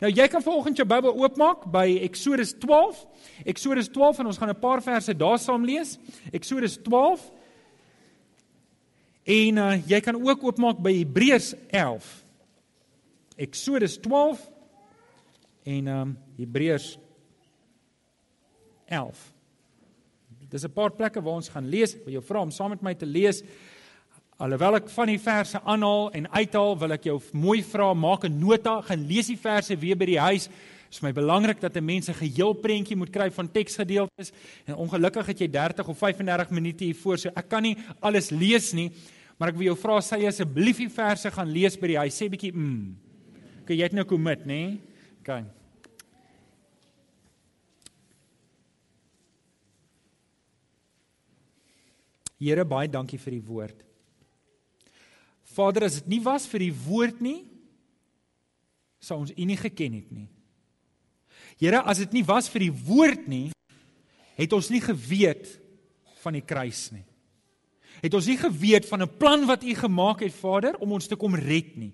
Nou 0.00 0.10
jy 0.12 0.26
kan 0.28 0.42
vanoggend 0.44 0.76
jou 0.76 0.86
Bybel 0.88 1.14
oopmaak 1.16 1.64
by 1.72 1.86
Eksodus 2.04 2.52
12. 2.60 3.06
Eksodus 3.48 3.88
12 3.88 4.18
en 4.20 4.26
ons 4.26 4.38
gaan 4.38 4.50
'n 4.50 4.60
paar 4.60 4.82
verse 4.82 5.16
daar 5.16 5.38
saam 5.38 5.64
lees. 5.64 5.98
Eksodus 6.32 6.76
12. 6.82 7.32
En 9.24 9.56
uh, 9.56 9.88
jy 9.88 10.00
kan 10.00 10.14
ook 10.14 10.42
oopmaak 10.42 10.78
by 10.78 10.92
Hebreërs 10.98 11.54
11. 11.70 12.24
Eksodus 13.36 13.98
12 13.98 14.50
en 15.64 15.86
um 15.86 16.18
Hebreërs 16.36 16.98
11. 18.86 19.32
Dis 20.48 20.64
'n 20.64 20.72
paar 20.72 20.90
plekke 20.90 21.22
waar 21.22 21.34
ons 21.34 21.48
gaan 21.48 21.68
lees. 21.68 21.94
Ek 21.94 22.04
wil 22.04 22.12
jou 22.12 22.24
vra 22.24 22.40
om 22.40 22.50
saam 22.50 22.70
met 22.70 22.82
my 22.82 22.94
te 22.94 23.06
lees. 23.06 23.42
Alhoewel 24.36 24.76
ek 24.76 24.90
van 24.92 25.08
die 25.08 25.20
verse 25.20 25.56
aanhaal 25.64 26.10
en 26.18 26.26
uithaal, 26.28 26.74
wil 26.76 26.92
ek 26.92 27.06
jou 27.08 27.14
mooi 27.32 27.62
vra, 27.64 27.94
maak 27.96 28.26
'n 28.28 28.36
nota, 28.36 28.82
gaan 28.84 29.06
lees 29.08 29.28
die 29.32 29.40
verse 29.40 29.72
weer 29.80 29.96
by 29.96 30.04
die 30.04 30.20
huis. 30.20 30.48
Dit 30.48 30.92
is 30.92 31.00
my 31.02 31.12
belangrik 31.12 31.60
dat 31.60 31.74
'n 31.76 31.84
mens 31.84 32.08
'n 32.08 32.20
geheel 32.20 32.52
prentjie 32.52 32.96
moet 32.96 33.10
kry 33.10 33.30
van 33.30 33.48
teksgedeeltes. 33.48 34.32
En 34.66 34.74
ongelukkig 34.74 35.26
het 35.26 35.38
jy 35.38 35.48
30 35.48 35.88
of 35.88 35.98
35 35.98 36.50
minute 36.50 36.84
hier 36.84 36.94
voor, 36.94 37.18
so 37.18 37.30
ek 37.34 37.48
kan 37.48 37.62
nie 37.62 37.76
alles 38.00 38.30
lees 38.30 38.72
nie, 38.72 38.92
maar 39.38 39.48
ek 39.48 39.56
wil 39.56 39.74
jou 39.74 39.76
vra 39.76 40.00
sê 40.00 40.26
asseblief 40.26 40.76
die 40.76 40.90
verse 40.90 41.30
gaan 41.30 41.50
lees 41.50 41.76
by 41.76 41.86
die 41.86 41.98
huis. 41.98 42.14
Sê 42.14 42.28
bietjie 42.28 42.52
mm. 42.52 42.96
Okay, 43.62 43.76
jy 43.76 43.82
het 43.82 43.92
nou 43.92 44.04
commit? 44.04 44.44
Nee? 44.44 44.80
Okay. 45.20 45.44
Here, 52.38 52.64
baie 52.64 52.88
dankie 52.88 53.18
vir 53.18 53.30
die 53.30 53.42
woord. 53.42 53.95
Vader, 55.54 55.86
as 55.86 56.00
dit 56.00 56.08
nie 56.16 56.22
was 56.24 56.46
vir 56.50 56.66
die 56.66 56.74
woord 56.74 57.20
nie, 57.22 57.44
sou 59.00 59.20
ons 59.22 59.30
U 59.30 59.44
nie 59.46 59.58
geken 59.58 59.94
het 60.00 60.08
nie. 60.10 60.28
Here, 61.60 61.80
as 61.86 62.02
dit 62.02 62.18
nie 62.18 62.24
was 62.26 62.50
vir 62.52 62.66
die 62.66 62.74
woord 62.74 63.28
nie, 63.30 63.50
het 64.36 64.52
ons 64.52 64.68
nie 64.72 64.82
geweet 64.84 65.48
van 66.24 66.36
die 66.36 66.44
kruis 66.44 66.88
nie. 66.92 67.04
Het 68.02 68.14
ons 68.14 68.26
nie 68.28 68.36
geweet 68.36 68.84
van 68.88 69.02
'n 69.02 69.16
plan 69.18 69.46
wat 69.46 69.64
U 69.64 69.74
gemaak 69.74 70.20
het, 70.20 70.34
Vader, 70.34 70.76
om 70.76 70.92
ons 70.92 71.06
te 71.06 71.16
kom 71.16 71.34
red 71.34 71.76
nie. 71.76 71.92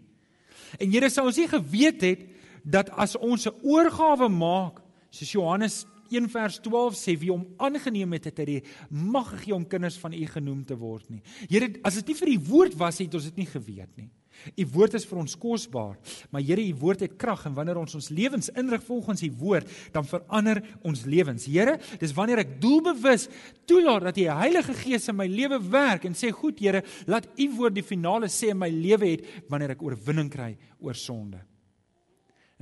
En 0.80 0.90
Here, 0.90 1.10
sou 1.10 1.26
ons 1.26 1.36
nie 1.36 1.48
geweet 1.48 2.00
het 2.00 2.20
dat 2.64 2.90
as 2.90 3.16
ons 3.16 3.46
'n 3.46 3.54
oorgawe 3.62 4.28
maak, 4.28 4.80
soos 5.10 5.32
Johannes 5.32 5.86
1 6.12 6.30
vers 6.32 6.58
12 6.64 6.98
sê 6.98 7.16
wie 7.18 7.32
hom 7.32 7.46
aangeneem 7.62 8.18
het 8.18 8.30
het 8.30 8.42
hy 8.44 8.60
mag 8.90 9.30
gee 9.42 9.54
om 9.56 9.66
kinders 9.68 9.98
van 10.00 10.12
u 10.12 10.24
genoem 10.26 10.64
te 10.68 10.76
word 10.78 11.08
nie. 11.10 11.22
Here, 11.48 11.70
as 11.84 12.00
dit 12.00 12.12
nie 12.12 12.18
vir 12.18 12.34
u 12.34 12.38
woord 12.50 12.76
was 12.80 13.00
het 13.02 13.14
ons 13.14 13.30
dit 13.30 13.42
nie 13.42 13.48
geweet 13.48 13.90
nie. 13.96 14.10
U 14.56 14.64
woord 14.74 14.96
is 14.98 15.04
vir 15.06 15.20
ons 15.22 15.34
kosbaar, 15.38 15.98
maar 16.32 16.42
Here, 16.42 16.62
u 16.64 16.74
woord 16.80 17.04
het 17.04 17.14
krag 17.20 17.44
en 17.46 17.54
wanneer 17.56 17.78
ons 17.82 17.94
ons 17.98 18.08
lewens 18.14 18.50
inrig 18.58 18.82
volgens 18.86 19.22
u 19.22 19.30
woord, 19.38 19.70
dan 19.94 20.08
verander 20.08 20.62
ons 20.88 21.04
lewens. 21.06 21.46
Here, 21.46 21.76
dis 22.00 22.14
wanneer 22.16 22.42
ek 22.42 22.56
doelbewus 22.62 23.28
toelaat 23.70 24.08
dat 24.10 24.18
die 24.18 24.28
Heilige 24.30 24.74
Gees 24.82 25.08
in 25.12 25.18
my 25.20 25.28
lewe 25.30 25.60
werk 25.70 26.08
en 26.08 26.16
sê, 26.18 26.32
"Goed, 26.32 26.58
Here, 26.58 26.82
laat 27.06 27.28
u 27.36 27.50
woord 27.56 27.74
die 27.74 27.86
finale 27.86 28.26
sê 28.26 28.50
in 28.50 28.58
my 28.58 28.70
lewe 28.70 29.06
het 29.06 29.24
wanneer 29.48 29.70
ek 29.70 29.82
oorwinning 29.82 30.30
kry 30.30 30.56
oor 30.80 30.94
sonde." 30.94 31.51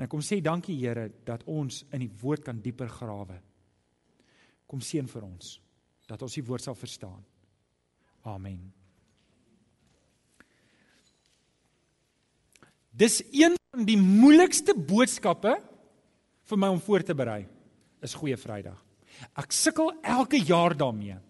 En 0.00 0.06
ek 0.06 0.14
kom 0.14 0.22
sê 0.24 0.38
dankie 0.40 0.78
Here 0.80 1.10
dat 1.28 1.42
ons 1.44 1.82
in 1.92 2.00
die 2.00 2.12
woord 2.22 2.46
kan 2.46 2.60
dieper 2.64 2.88
grawe. 2.88 3.34
Kom 4.64 4.80
seën 4.80 5.04
vir 5.04 5.26
ons 5.26 5.58
dat 6.08 6.22
ons 6.24 6.32
die 6.34 6.42
woord 6.42 6.64
sal 6.64 6.74
verstaan. 6.74 7.20
Amen. 8.26 8.62
Dis 12.90 13.20
een 13.28 13.58
van 13.70 13.84
die 13.86 13.98
moeilikste 14.00 14.72
boodskappe 14.74 15.52
vir 16.48 16.58
my 16.58 16.72
om 16.72 16.80
voor 16.80 17.04
te 17.04 17.14
berei. 17.14 17.44
Is 18.00 18.16
Goeie 18.16 18.40
Vrydag. 18.40 18.80
Ek 19.36 19.52
sukkel 19.52 19.92
elke 20.00 20.40
jaar 20.40 20.72
daarmee. 20.80 21.20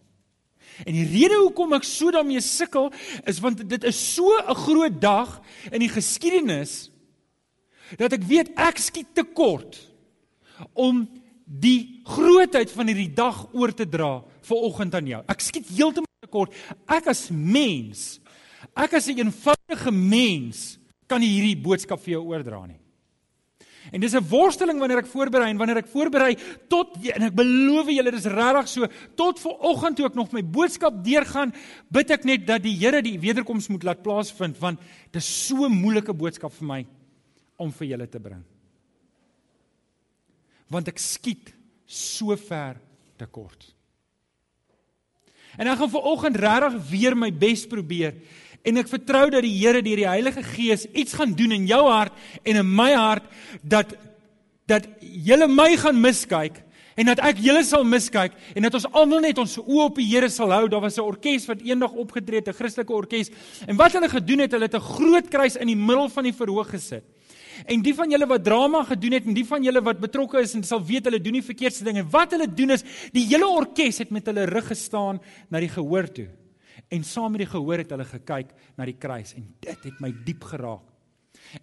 En 0.86 0.94
die 0.94 1.08
rede 1.10 1.42
hoekom 1.42 1.74
ek 1.74 1.90
so 1.90 2.14
daarmee 2.14 2.40
sukkel 2.40 2.92
is 3.26 3.42
want 3.42 3.66
dit 3.66 3.90
is 3.90 3.98
so 4.14 4.30
'n 4.38 4.62
groot 4.62 5.02
dag 5.02 5.40
in 5.74 5.82
die 5.82 5.90
geskiedenis 5.90 6.86
dat 7.98 8.12
ek 8.12 8.26
weet 8.28 8.52
ek 8.56 8.78
skiet 8.78 9.14
te 9.14 9.24
kort 9.24 9.78
om 10.74 11.06
die 11.44 12.02
grootheid 12.06 12.70
van 12.70 12.90
hierdie 12.90 13.10
dag 13.14 13.42
oor 13.56 13.72
te 13.74 13.86
dra 13.88 14.20
vir 14.46 14.66
oggend 14.68 14.94
aan 14.94 15.08
jou. 15.10 15.22
Ek 15.30 15.42
skiet 15.42 15.70
heeltemal 15.74 16.22
te 16.22 16.30
kort. 16.30 16.54
Ek 16.86 17.10
as 17.10 17.28
mens, 17.30 18.20
ek 18.76 18.94
as 18.94 19.08
'n 19.08 19.18
eenvoudige 19.18 19.90
mens 19.90 20.78
kan 21.08 21.20
nie 21.20 21.32
hierdie 21.34 21.62
boodskap 21.62 22.00
vir 22.00 22.18
jou 22.18 22.24
oordra 22.30 22.66
nie. 22.66 22.78
En 23.92 24.00
dis 24.00 24.14
'n 24.14 24.28
worsteling 24.28 24.78
wanneer 24.78 24.98
ek 24.98 25.06
voorberei 25.06 25.50
en 25.50 25.56
wanneer 25.56 25.78
ek 25.78 25.88
voorberei 25.88 26.36
tot 26.68 26.96
en 27.02 27.22
ek 27.22 27.34
beloof 27.34 27.88
julle 27.88 28.10
dis 28.10 28.24
regtig 28.24 28.68
so 28.68 28.86
tot 29.16 29.40
ver 29.40 29.56
oggend 29.58 29.96
toe 29.96 30.06
ek 30.06 30.14
nog 30.14 30.32
my 30.32 30.42
boodskap 30.42 31.02
deurgaan, 31.02 31.52
bid 31.90 32.10
ek 32.10 32.24
net 32.24 32.46
dat 32.46 32.62
die 32.62 32.76
Here 32.76 33.02
die 33.02 33.18
wederkoms 33.18 33.68
moet 33.68 33.82
laat 33.82 34.02
plaasvind 34.02 34.58
want 34.58 34.78
dis 35.10 35.46
so 35.46 35.64
'n 35.64 35.72
moeilike 35.72 36.12
boodskap 36.12 36.52
vir 36.52 36.66
my 36.66 36.86
om 37.60 37.72
vir 37.76 37.92
julle 37.92 38.08
te 38.10 38.20
bring. 38.22 38.42
Want 40.70 40.88
ek 40.88 41.02
skiet 41.02 41.52
so 41.90 42.36
ver 42.38 42.78
te 43.18 43.26
kort. 43.26 43.68
En 45.58 45.66
ek 45.66 45.80
gaan 45.80 45.92
vanoggend 45.92 46.38
regtig 46.38 46.78
weer 46.90 47.16
my 47.18 47.30
bes 47.34 47.66
probeer 47.68 48.14
en 48.60 48.76
ek 48.76 48.90
vertrou 48.92 49.26
dat 49.32 49.44
die 49.44 49.56
Here 49.56 49.80
deur 49.82 50.02
die 50.02 50.08
Heilige 50.08 50.42
Gees 50.44 50.84
iets 50.92 51.16
gaan 51.16 51.32
doen 51.36 51.54
in 51.56 51.66
jou 51.68 51.80
hart 51.88 52.16
en 52.44 52.60
in 52.60 52.74
my 52.76 52.92
hart 52.94 53.26
dat 53.62 53.96
dat 54.70 54.84
julle 55.00 55.48
my 55.50 55.72
gaan 55.80 55.96
miskyk 55.98 56.60
en 57.00 57.08
dat 57.08 57.22
ek 57.26 57.40
julle 57.42 57.62
sal 57.66 57.82
miskyk 57.88 58.36
en 58.54 58.66
dat 58.66 58.76
ons 58.78 58.86
almal 58.92 59.24
net 59.24 59.40
ons 59.42 59.56
oë 59.58 59.86
op 59.88 59.96
die 59.98 60.06
Here 60.12 60.28
sal 60.30 60.52
hou. 60.54 60.68
Daar 60.68 60.84
was 60.84 60.98
'n 60.98 61.08
orkes 61.08 61.48
wat 61.48 61.64
eendag 61.64 61.92
opgetree 61.92 62.38
het, 62.38 62.48
'n 62.48 62.54
Christelike 62.54 62.92
orkes. 62.92 63.30
En 63.66 63.76
wat 63.76 63.92
hulle 63.92 64.08
gedoen 64.08 64.38
het, 64.38 64.52
hulle 64.52 64.68
het 64.68 64.74
'n 64.74 64.80
groot 64.94 65.28
kruis 65.28 65.56
in 65.56 65.66
die 65.66 65.76
middel 65.76 66.08
van 66.08 66.24
die 66.24 66.32
verhoog 66.32 66.70
gesit. 66.70 67.04
En 67.66 67.82
die 67.84 67.94
van 67.94 68.10
julle 68.12 68.28
wat 68.30 68.44
drama 68.44 68.82
gedoen 68.88 69.16
het 69.18 69.26
en 69.28 69.36
die 69.36 69.46
van 69.46 69.64
julle 69.64 69.82
wat 69.84 70.00
betrokke 70.00 70.40
is 70.40 70.54
en 70.56 70.64
sal 70.66 70.82
weet 70.86 71.08
hulle 71.08 71.20
doen 71.22 71.38
die 71.40 71.44
verkeerdste 71.44 71.84
dinge. 71.84 72.04
Wat 72.10 72.36
hulle 72.36 72.48
doen 72.48 72.76
is 72.76 72.84
die 73.14 73.26
hele 73.26 73.48
orkes 73.48 74.00
het 74.04 74.12
met 74.14 74.28
hulle 74.30 74.46
rug 74.50 74.70
gestaan 74.72 75.20
na 75.50 75.60
die 75.62 75.72
gehoor 75.72 76.08
toe. 76.12 76.28
En 76.90 77.04
saam 77.04 77.34
met 77.34 77.44
die 77.44 77.50
gehoor 77.50 77.82
het 77.82 77.90
hulle 77.92 78.06
gekyk 78.08 78.54
na 78.78 78.86
die 78.88 78.98
kruis 78.98 79.34
en 79.38 79.48
dit 79.60 79.88
het 79.90 80.00
my 80.00 80.12
diep 80.26 80.46
geraak. 80.52 80.86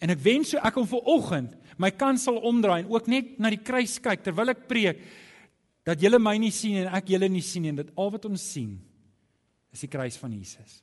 En 0.02 0.12
ek 0.12 0.20
wens 0.24 0.52
so 0.54 0.60
ek 0.60 0.76
kon 0.76 0.88
ver 0.90 1.08
oggend 1.08 1.56
my 1.80 1.92
kans 1.94 2.26
sal 2.28 2.40
omdraai 2.46 2.82
en 2.82 2.92
ook 2.92 3.08
net 3.12 3.38
na 3.40 3.52
die 3.54 3.62
kruis 3.64 3.98
kyk 4.04 4.26
terwyl 4.26 4.52
ek 4.52 4.66
preek 4.70 5.00
dat 5.88 6.02
julle 6.04 6.20
my 6.20 6.36
nie 6.42 6.52
sien 6.52 6.82
en 6.82 6.90
ek 6.98 7.14
julle 7.14 7.30
nie 7.32 7.46
sien 7.46 7.70
en 7.70 7.80
dit 7.80 7.94
al 7.96 8.12
wat 8.12 8.26
ons 8.28 8.44
sien 8.44 8.74
is 9.74 9.84
die 9.86 9.92
kruis 9.92 10.18
van 10.20 10.34
Jesus. 10.34 10.82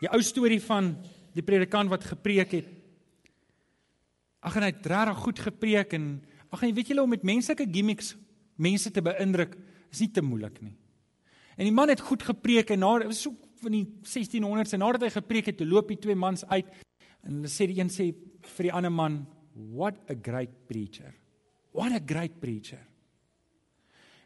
Die 0.00 0.08
ou 0.08 0.20
storie 0.24 0.60
van 0.64 0.94
die 1.34 1.44
predikant 1.46 1.90
wat 1.90 2.04
gepreek 2.04 2.52
het. 2.52 2.68
Ag 4.40 4.56
en 4.56 4.66
hy 4.66 4.72
het 4.72 4.86
regtig 4.86 5.22
goed 5.24 5.38
gepreek 5.38 5.92
en 5.98 6.06
ag 6.50 6.62
en 6.62 6.74
weet 6.74 6.92
julle 6.92 7.04
om 7.04 7.12
met 7.12 7.26
menslike 7.26 7.66
gimmicks 7.70 8.14
mense 8.60 8.90
te 8.90 9.02
beïndruk 9.04 9.56
is 9.90 10.00
nie 10.00 10.10
te 10.10 10.22
moeilik 10.24 10.60
nie. 10.62 10.76
En 11.56 11.66
die 11.68 11.74
man 11.74 11.92
het 11.92 12.00
goed 12.00 12.22
gepreek 12.24 12.72
en 12.72 12.80
na 12.80 12.92
was 13.04 13.22
so 13.22 13.34
van 13.60 13.74
die 13.76 13.84
1600s 14.08 14.72
en 14.72 14.80
nadat 14.80 15.04
hy 15.04 15.10
gepreek 15.18 15.50
het, 15.50 15.58
toe 15.60 15.68
loop 15.68 15.90
die 15.92 16.00
twee 16.00 16.16
mans 16.16 16.46
uit 16.48 16.68
en 17.20 17.40
hulle 17.40 17.52
sê 17.52 17.66
die 17.68 17.80
een 17.80 17.92
sê 17.92 18.10
vir 18.56 18.70
die 18.70 18.72
ander 18.72 18.92
man, 18.92 19.26
"What 19.52 19.98
a 20.10 20.14
great 20.14 20.66
preacher. 20.66 21.14
What 21.72 21.92
a 21.92 22.00
great 22.00 22.40
preacher." 22.40 22.80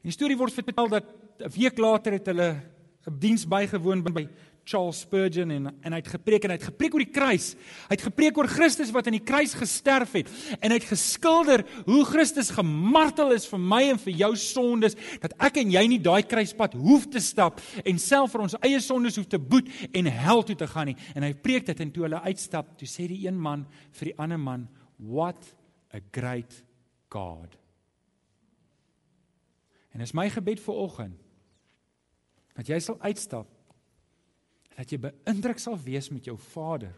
En 0.03 0.11
die 0.11 0.13
storie 0.13 0.37
word 0.37 0.53
vertel 0.53 0.89
dat 0.89 1.05
'n 1.41 1.51
week 1.51 1.79
later 1.79 2.13
het 2.13 2.27
hulle 2.27 2.63
'n 3.09 3.19
diens 3.19 3.47
bygewoon 3.47 4.03
by 4.03 4.29
Charles 4.65 5.03
Spurgeon 5.05 5.51
en 5.53 5.67
en 5.85 5.93
hy 5.93 6.01
het 6.01 6.09
gepreek 6.09 6.45
en 6.47 6.55
hy 6.55 6.57
het 6.57 6.69
gepreek 6.71 6.95
oor 6.97 7.05
die 7.05 7.13
kruis. 7.13 7.51
Hy 7.87 7.97
het 7.97 8.05
gepreek 8.07 8.39
oor 8.41 8.49
Christus 8.49 8.93
wat 8.95 9.09
aan 9.09 9.19
die 9.19 9.25
kruis 9.25 9.53
gesterf 9.59 10.15
het 10.17 10.31
en 10.59 10.73
hy 10.73 10.79
het 10.79 10.89
geskilder 10.89 11.65
hoe 11.85 12.01
Christus 12.09 12.51
gemartel 12.55 13.35
is 13.37 13.47
vir 13.51 13.61
my 13.61 13.83
en 13.93 14.01
vir 14.01 14.17
jou 14.25 14.31
sondes 14.41 14.97
dat 15.23 15.37
ek 15.49 15.61
en 15.63 15.75
jy 15.75 15.85
nie 15.93 16.01
daai 16.03 16.25
kruispad 16.29 16.77
hoef 16.81 17.07
te 17.13 17.21
stap 17.25 17.61
en 17.85 18.01
self 18.01 18.33
vir 18.33 18.47
ons 18.47 18.57
eie 18.63 18.81
sondes 18.85 19.19
hoef 19.21 19.29
te 19.29 19.41
boet 19.41 19.69
en 19.93 20.09
hel 20.09 20.45
toe 20.49 20.57
te 20.57 20.69
gaan 20.71 20.93
nie. 20.93 20.97
En 21.15 21.27
hy 21.27 21.35
preek 21.37 21.69
dit 21.69 21.85
en 21.85 21.93
toe 21.93 22.07
hulle 22.09 22.23
uitstap, 22.25 22.73
toe 22.81 22.89
sê 22.89 23.09
die 23.11 23.27
een 23.27 23.37
man 23.37 23.67
vir 23.99 24.13
die 24.13 24.19
ander 24.19 24.41
man, 24.41 24.69
"What 24.99 25.45
a 25.95 26.01
great 26.13 26.63
God." 27.11 27.59
En 29.93 30.01
dis 30.01 30.15
my 30.15 30.27
gebed 30.31 30.61
vir 30.61 30.75
oggend 30.75 31.21
dat 32.57 32.69
jy 32.69 32.81
sal 32.81 32.99
uitstap 33.03 33.47
dat 34.75 34.91
jy 34.91 34.99
beïndruk 34.99 35.61
sal 35.63 35.77
wees 35.79 36.11
met 36.11 36.27
jou 36.27 36.37
Vader 36.51 36.95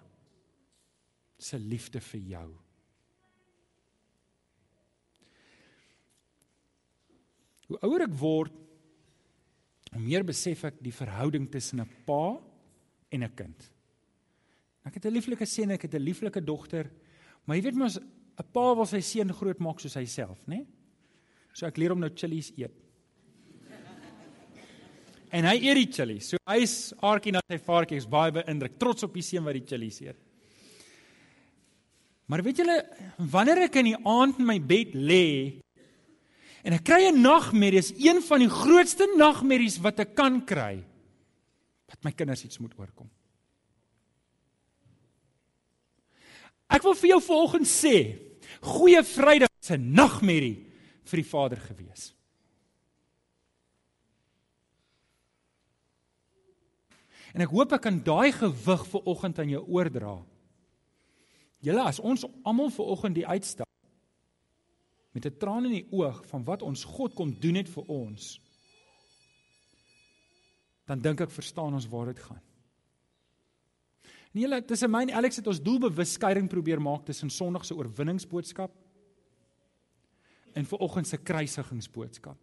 se 1.38 1.58
liefde 1.60 2.00
vir 2.00 2.22
jou. 2.32 2.46
Hoe 7.66 7.80
ouer 7.82 8.06
ek 8.06 8.14
word, 8.16 8.54
hoe 9.92 10.02
meer 10.02 10.24
besef 10.26 10.64
ek 10.68 10.78
die 10.84 10.94
verhouding 10.94 11.48
tussen 11.50 11.80
'n 11.80 11.88
pa 12.06 12.38
en 13.10 13.22
'n 13.22 13.34
kind. 13.34 13.70
Ek 14.86 14.94
het 14.94 15.06
'n 15.06 15.12
lieflike 15.12 15.46
seun, 15.46 15.70
ek 15.70 15.82
het 15.82 15.94
'n 15.94 16.02
lieflike 16.02 16.40
dogter, 16.40 16.90
maar 17.44 17.56
jy 17.56 17.62
weet 17.62 17.74
mos 17.74 17.98
'n 17.98 18.52
pa 18.52 18.74
wil 18.74 18.86
sy 18.86 19.00
seun 19.00 19.32
grootmaak 19.32 19.80
soos 19.80 19.94
hy 19.94 20.04
self, 20.04 20.46
né? 20.46 20.56
Nee? 20.56 20.66
So 21.52 21.66
ek 21.66 21.76
leer 21.76 21.90
hom 21.90 22.00
nou 22.00 22.10
chillies 22.10 22.52
eet. 22.56 22.85
En 25.36 25.44
hy 25.44 25.56
eet 25.60 25.80
die 25.82 25.90
chillies. 25.92 26.30
So 26.32 26.40
hy's 26.48 26.94
aardjie 27.04 27.34
na 27.34 27.42
sy 27.44 27.58
vaartjie, 27.60 28.00
is 28.00 28.08
baie 28.08 28.32
beïndruk, 28.32 28.78
trots 28.80 29.04
op 29.04 29.16
die 29.16 29.24
seun 29.24 29.44
wat 29.44 29.58
die 29.58 29.66
chillies 29.68 30.00
eet. 30.04 30.18
Maar 32.26 32.42
weet 32.42 32.62
julle, 32.62 32.78
wanneer 33.30 33.66
ek 33.68 33.76
in 33.82 33.92
die 33.92 34.00
aand 34.00 34.40
in 34.40 34.48
my 34.48 34.56
bed 34.58 34.96
lê 34.98 35.26
en 36.66 36.74
ek 36.74 36.82
kry 36.82 37.06
'n 37.06 37.22
nagmerrie, 37.22 37.78
is 37.78 37.92
een 37.94 38.18
van 38.22 38.40
die 38.42 38.50
grootste 38.50 39.06
nagmerries 39.14 39.78
wat 39.78 40.00
ek 40.00 40.16
kan 40.16 40.40
kry, 40.42 40.82
dat 41.86 42.02
my 42.02 42.10
kinders 42.10 42.42
iets 42.42 42.58
moet 42.58 42.74
oorkom. 42.74 43.08
Ek 46.66 46.82
wil 46.82 46.94
vir 46.94 47.10
jou 47.10 47.20
vanoggend 47.22 47.68
sê, 47.70 48.18
goeie 48.60 49.02
Vrydag 49.04 49.52
se 49.60 49.76
nagmerrie 49.78 50.66
vir 51.04 51.22
die 51.22 51.30
Vader 51.30 51.60
gewees. 51.62 52.15
En 57.36 57.44
ek 57.44 57.52
hoop 57.52 57.74
ek 57.76 57.82
kan 57.84 57.98
daai 58.00 58.32
gewig 58.32 58.82
vir 58.88 59.08
oggend 59.12 59.38
aan 59.42 59.50
jou 59.52 59.60
oordra. 59.76 60.14
Julle 61.60 61.82
as 61.84 62.00
ons 62.00 62.24
almal 62.48 62.70
ver 62.72 62.88
oggend 62.94 63.18
die 63.18 63.26
uitstap 63.28 63.68
met 65.12 65.26
'n 65.26 65.36
traan 65.40 65.68
in 65.68 65.72
die 65.72 65.88
oog 65.92 66.24
van 66.28 66.44
wat 66.44 66.62
ons 66.62 66.84
God 66.84 67.14
kom 67.14 67.36
doen 67.40 67.54
het 67.54 67.68
vir 67.68 67.84
ons, 67.88 68.40
dan 70.86 71.00
dink 71.00 71.20
ek 71.20 71.30
verstaan 71.30 71.74
ons 71.74 71.88
waar 71.88 72.06
dit 72.06 72.18
gaan. 72.18 72.42
En 74.34 74.40
julle, 74.40 74.64
tussen 74.64 74.90
my 74.90 75.02
en 75.02 75.10
Alex 75.10 75.36
het 75.36 75.46
ons 75.46 75.62
doelbewus 75.62 76.12
skeiding 76.12 76.48
probeer 76.48 76.80
maak 76.80 77.04
tussen 77.04 77.30
Sondag 77.30 77.64
se 77.64 77.74
oorwinningsboodskap 77.74 78.70
en 80.52 80.64
ver 80.64 80.78
oggend 80.78 81.06
se 81.06 81.16
kruisigingsboodskap. 81.16 82.38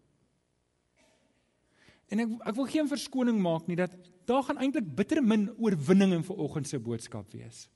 En 2.10 2.20
ek 2.20 2.30
ek 2.46 2.56
wil 2.56 2.66
geen 2.66 2.88
verskoning 2.88 3.42
maak 3.42 3.68
nie 3.68 3.76
dat 3.76 4.13
daar 4.30 4.44
gaan 4.48 4.60
eintlik 4.64 4.88
bitter 4.96 5.24
min 5.24 5.50
oorwinning 5.58 6.14
in 6.14 6.24
ver 6.24 6.40
oggend 6.46 6.68
se 6.68 6.80
boodskap 6.80 7.32
wees. 7.34 7.68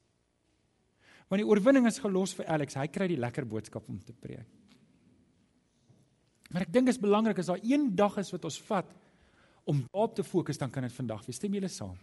Want 1.28 1.42
die 1.44 1.48
oorwinning 1.48 1.88
is 1.90 2.00
gelos 2.00 2.34
vir 2.38 2.48
Alex. 2.48 2.78
Hy 2.80 2.88
kry 2.88 3.10
die 3.12 3.20
lekker 3.20 3.48
boodskap 3.48 3.88
om 3.92 4.00
te 4.00 4.16
preek. 4.16 4.48
Maar 6.54 6.64
ek 6.64 6.72
dink 6.72 6.88
dit 6.88 6.96
is 6.96 7.02
belangrik 7.04 7.40
as 7.42 7.50
daar 7.52 7.64
een 7.64 7.90
dag 7.96 8.16
is 8.22 8.32
wat 8.32 8.46
ons 8.48 8.60
vat 8.70 8.94
om 9.68 9.82
daarop 9.92 10.14
te 10.16 10.24
fokus, 10.24 10.60
dan 10.60 10.72
kan 10.72 10.86
dit 10.88 10.96
vandag 10.96 11.26
wees. 11.28 11.36
Stem 11.36 11.58
julle 11.58 11.68
saam? 11.68 11.98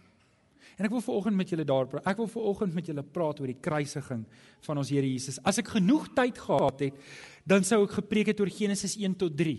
En 0.75 0.85
ek 0.85 0.91
wil 0.91 1.01
veraloggend 1.01 1.39
met 1.39 1.49
julle 1.49 1.65
daar 1.65 1.87
praat. 1.89 2.05
Ek 2.11 2.19
wil 2.19 2.27
veraloggend 2.29 2.75
met 2.77 2.89
julle 2.89 3.03
praat 3.15 3.39
oor 3.41 3.49
die 3.49 3.61
kruisiging 3.63 4.25
van 4.67 4.81
ons 4.81 4.91
Here 4.93 5.07
Jesus. 5.07 5.39
As 5.41 5.57
ek 5.61 5.71
genoeg 5.77 6.11
tyd 6.17 6.37
gehad 6.41 6.83
het, 6.85 6.99
dan 7.47 7.65
sou 7.65 7.81
ek 7.85 7.95
gepreek 8.01 8.33
het 8.33 8.43
oor 8.43 8.51
Genesis 8.53 8.97
1 8.99 9.15
tot 9.23 9.37
3. 9.39 9.55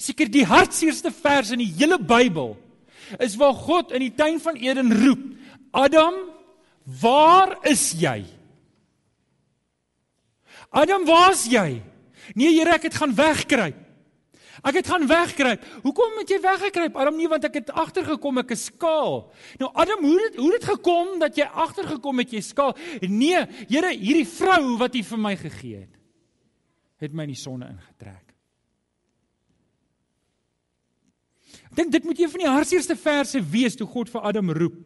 Seker 0.00 0.28
die 0.32 0.44
hartseerste 0.44 1.12
vers 1.14 1.54
in 1.54 1.62
die 1.62 1.70
hele 1.78 1.96
Bybel 2.02 2.58
is 3.18 3.36
waar 3.36 3.54
God 3.54 3.92
in 3.92 4.04
die 4.06 4.14
tuin 4.14 4.40
van 4.40 4.54
Eden 4.54 4.92
roep: 5.04 5.22
"Adam, 5.70 6.14
waar 6.84 7.58
is 7.62 7.92
jy?" 7.98 8.24
Adam, 10.70 11.04
waar's 11.04 11.46
jy? 11.50 11.82
Nee, 12.34 12.52
Here, 12.54 12.76
ek 12.76 12.82
het 12.90 12.94
gaan 12.94 13.14
wegkruip. 13.14 13.78
Ek 14.60 14.76
het 14.76 14.90
gaan 14.92 15.06
wegkruip. 15.08 15.62
Hoekom 15.82 16.18
het 16.20 16.30
jy 16.30 16.38
weggekruip? 16.44 16.96
Adam, 17.00 17.16
nie 17.16 17.28
want 17.30 17.46
ek 17.48 17.60
het 17.62 17.70
agtergekom 17.72 18.42
ek 18.42 18.52
is 18.54 18.66
skaal. 18.68 19.22
Nou 19.60 19.70
Adam, 19.72 20.04
hoe 20.04 20.18
het 20.20 20.36
hoe 20.36 20.50
het 20.52 20.60
dit 20.60 20.68
gekom 20.68 21.14
dat 21.22 21.38
jy 21.40 21.46
agtergekom 21.48 22.20
het 22.20 22.34
jy 22.36 22.42
skaal? 22.44 22.74
Nee, 23.00 23.46
Here, 23.70 23.92
hierdie 23.96 24.28
vrou 24.28 24.76
wat 24.80 24.98
U 24.98 25.02
vir 25.12 25.22
my 25.22 25.32
gegee 25.40 25.78
het, 25.86 25.94
het 27.00 27.16
my 27.16 27.24
in 27.24 27.32
die 27.34 27.40
sonne 27.40 27.70
ingetrek. 27.72 28.29
Ek 31.70 31.76
dink 31.78 31.92
dit 31.94 32.06
moet 32.06 32.18
een 32.18 32.30
van 32.32 32.42
die 32.42 32.50
hartseerste 32.50 32.96
verse 32.98 33.40
wees 33.52 33.78
toe 33.78 33.86
God 33.86 34.10
vir 34.10 34.26
Adam 34.26 34.50
roep. 34.50 34.78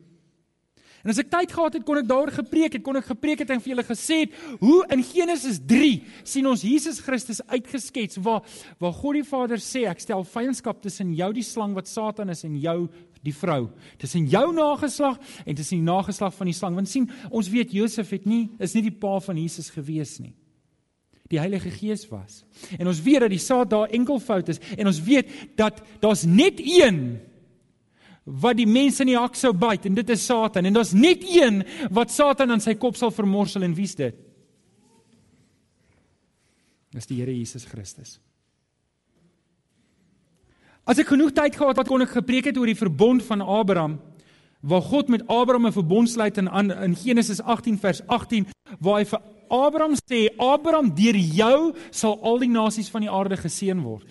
En 1.05 1.13
as 1.13 1.21
ek 1.21 1.29
tyd 1.29 1.51
gehad 1.53 1.75
het, 1.77 1.83
kon 1.85 1.99
ek 2.01 2.07
daaroor 2.09 2.31
gepreek 2.33 2.79
het, 2.79 2.83
kon 2.85 2.97
ek 2.97 3.11
gepreek 3.11 3.43
het 3.43 3.51
en 3.53 3.61
vir 3.61 3.75
julle 3.75 3.85
gesê 3.85 4.23
het 4.23 4.37
hoe 4.63 4.79
in 4.95 5.03
Genesis 5.05 5.59
3 5.61 5.99
sien 6.25 6.49
ons 6.49 6.65
Jesus 6.65 7.03
Christus 7.05 7.43
uitgeskets 7.45 8.17
waar 8.25 8.41
waar 8.81 8.95
God 8.97 9.19
die 9.19 9.27
Vader 9.29 9.61
sê 9.61 9.85
ek 9.91 10.01
stel 10.01 10.25
vyandskap 10.25 10.81
tussen 10.81 11.13
jou 11.17 11.29
die 11.37 11.45
slang 11.45 11.77
wat 11.77 11.93
Satan 11.93 12.33
is 12.33 12.41
en 12.49 12.57
jou 12.57 12.79
die 13.25 13.37
vrou. 13.37 13.67
Tussen 14.01 14.25
jou 14.33 14.47
nageslag 14.57 15.21
en 15.45 15.57
tussen 15.57 15.81
die 15.81 15.91
nageslag 15.91 16.33
van 16.37 16.49
die 16.49 16.57
slang. 16.57 16.77
Want 16.77 16.89
sien, 16.89 17.11
ons 17.29 17.53
weet 17.53 17.77
Josef 17.77 18.13
het 18.17 18.25
nie 18.29 18.47
is 18.61 18.77
nie 18.77 18.87
die 18.89 18.97
pa 18.97 19.19
van 19.25 19.41
Jesus 19.41 19.69
gewees 19.77 20.17
nie. 20.25 20.33
Die 21.35 21.43
Heilige 21.43 21.73
Gees 21.75 22.07
was. 22.13 22.43
En 22.79 22.87
ons 22.91 23.03
weet 23.03 23.25
dat 23.27 23.33
die 23.33 23.43
saad 23.43 23.71
daar 23.73 23.93
enkelvoud 23.95 24.53
is 24.55 24.61
en 24.77 24.87
ons 24.91 25.01
weet 25.03 25.31
dat 25.59 25.81
daar's 26.03 26.25
net 26.29 26.61
een 26.63 27.01
wat 28.25 28.57
die 28.57 28.69
mense 28.69 29.03
in 29.05 29.11
die 29.13 29.19
hak 29.19 29.35
sou 29.37 29.53
byt 29.53 29.89
en 29.89 29.99
dit 29.99 30.13
is 30.15 30.25
Satan 30.25 30.65
en 30.65 30.77
daar's 30.77 30.95
net 30.97 31.25
een 31.29 31.63
wat 31.93 32.15
Satan 32.15 32.55
aan 32.55 32.63
sy 32.63 32.77
kop 32.81 32.97
sal 32.97 33.13
vermorsel 33.13 33.67
en 33.67 33.75
wie's 33.77 33.97
dit? 33.99 34.17
Dis 36.95 37.11
die 37.11 37.19
Here 37.19 37.35
Jesus 37.35 37.67
Christus. 37.67 38.17
As 40.87 41.01
ek 41.01 41.11
genoeg 41.11 41.35
tyd 41.35 41.57
gehad 41.57 41.81
het 41.81 41.89
kon 41.91 42.05
ek 42.05 42.15
gepreek 42.15 42.53
het 42.53 42.59
oor 42.61 42.71
die 42.71 42.79
verbond 42.79 43.25
van 43.27 43.43
Abraham 43.43 43.99
waar 44.65 44.85
God 44.87 45.11
met 45.13 45.27
Abraham 45.29 45.67
'n 45.67 45.77
verbond 45.77 46.09
sluit 46.09 46.39
in 46.39 46.49
in 46.49 46.97
Genesis 46.97 47.41
18 47.41 47.79
vers 47.79 48.01
18 48.07 48.47
waar 48.81 49.01
hy 49.01 49.05
vir 49.05 49.21
Abraham 49.49 49.95
sê 49.95 50.29
Abraham 50.37 50.95
deur 50.95 51.17
jou 51.17 51.75
sal 51.91 52.19
al 52.23 52.39
die 52.39 52.49
nasies 52.49 52.91
van 52.91 53.01
die 53.01 53.11
aarde 53.11 53.37
geseën 53.37 53.81
word. 53.83 54.07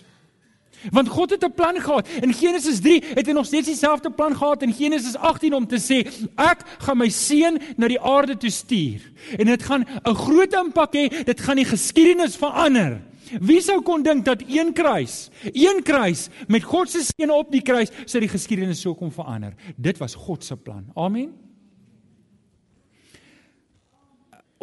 Want 0.92 1.08
God 1.08 1.30
het 1.30 1.44
'n 1.44 1.54
plan 1.54 1.80
gehad. 1.80 2.08
In 2.08 2.34
Genesis 2.34 2.80
3 2.80 3.04
het 3.14 3.26
hy 3.26 3.32
nog 3.32 3.46
steeds 3.46 3.68
dieselfde 3.68 4.12
plan 4.12 4.36
gehad 4.36 4.62
in 4.62 4.74
Genesis 4.74 5.16
18 5.16 5.54
om 5.54 5.68
te 5.68 5.78
sê 5.80 6.08
ek 6.36 6.60
gaan 6.78 6.98
my 6.98 7.10
seun 7.10 7.60
na 7.78 7.88
die 7.88 8.02
aarde 8.02 8.38
toe 8.38 8.50
stuur. 8.50 9.02
En 9.38 9.46
dit 9.46 9.64
gaan 9.64 9.86
'n 10.04 10.16
groot 10.16 10.54
impak 10.54 10.94
hê, 10.96 11.24
dit 11.24 11.40
gaan 11.42 11.56
die 11.56 11.66
geskiedenis 11.66 12.36
verander. 12.36 13.02
Wie 13.42 13.62
sou 13.62 13.82
kon 13.82 14.04
dink 14.04 14.26
dat 14.26 14.44
een 14.48 14.74
kruis, 14.74 15.30
een 15.44 15.82
kruis 15.84 16.30
met 16.48 16.64
God 16.64 16.90
se 16.90 17.02
seun 17.04 17.32
op 17.32 17.52
die 17.52 17.62
kruis 17.62 17.90
sou 18.06 18.20
die 18.20 18.30
geskiedenis 18.30 18.82
so 18.82 18.94
kom 18.94 19.12
verander? 19.12 19.54
Dit 19.78 19.98
was 19.98 20.16
God 20.16 20.44
se 20.44 20.58
plan. 20.58 20.86
Amen. 20.96 21.43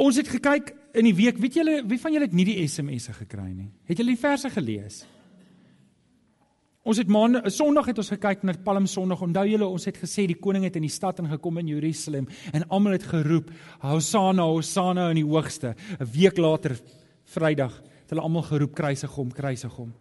Ons 0.01 0.17
het 0.17 0.29
gekyk 0.33 0.73
in 0.97 1.05
die 1.05 1.15
week, 1.15 1.39
weet 1.41 1.59
julle, 1.61 1.81
wie 1.89 1.99
van 2.01 2.15
julle 2.15 2.25
het 2.25 2.37
nie 2.37 2.47
die 2.49 2.61
SMS'e 2.65 3.13
gekry 3.19 3.51
nie? 3.53 3.69
Het 3.91 4.01
julle 4.01 4.15
die 4.15 4.21
verse 4.21 4.49
gelees? 4.53 5.03
Ons 6.81 6.97
het 6.97 7.11
maand 7.13 7.45
Sondag 7.53 7.91
het 7.91 7.99
ons 8.01 8.09
gekyk 8.15 8.47
na 8.49 8.55
Palm 8.65 8.87
Sondag. 8.89 9.21
Onthou 9.27 9.45
julle 9.45 9.67
ons 9.69 9.85
het 9.85 9.99
gesê 10.01 10.25
die 10.31 10.39
koning 10.41 10.65
het 10.65 10.79
in 10.81 10.87
die 10.87 10.93
stad 10.93 11.21
ingekom 11.21 11.61
in 11.61 11.69
Jerusalem 11.75 12.29
en 12.57 12.65
almal 12.73 12.97
het 12.97 13.05
geroep 13.11 13.51
Hosanna 13.85 14.47
Hosanna 14.49 15.11
in 15.13 15.21
die 15.21 15.29
hoogste. 15.29 15.75
'n 16.01 16.09
Week 16.15 16.39
later 16.39 16.81
Vrydag 17.25 17.77
het 17.77 18.11
hulle 18.11 18.23
almal 18.23 18.43
geroep 18.43 18.75
kruisig 18.75 19.11
hom 19.11 19.31
kruisig 19.31 19.77
hom. 19.77 19.93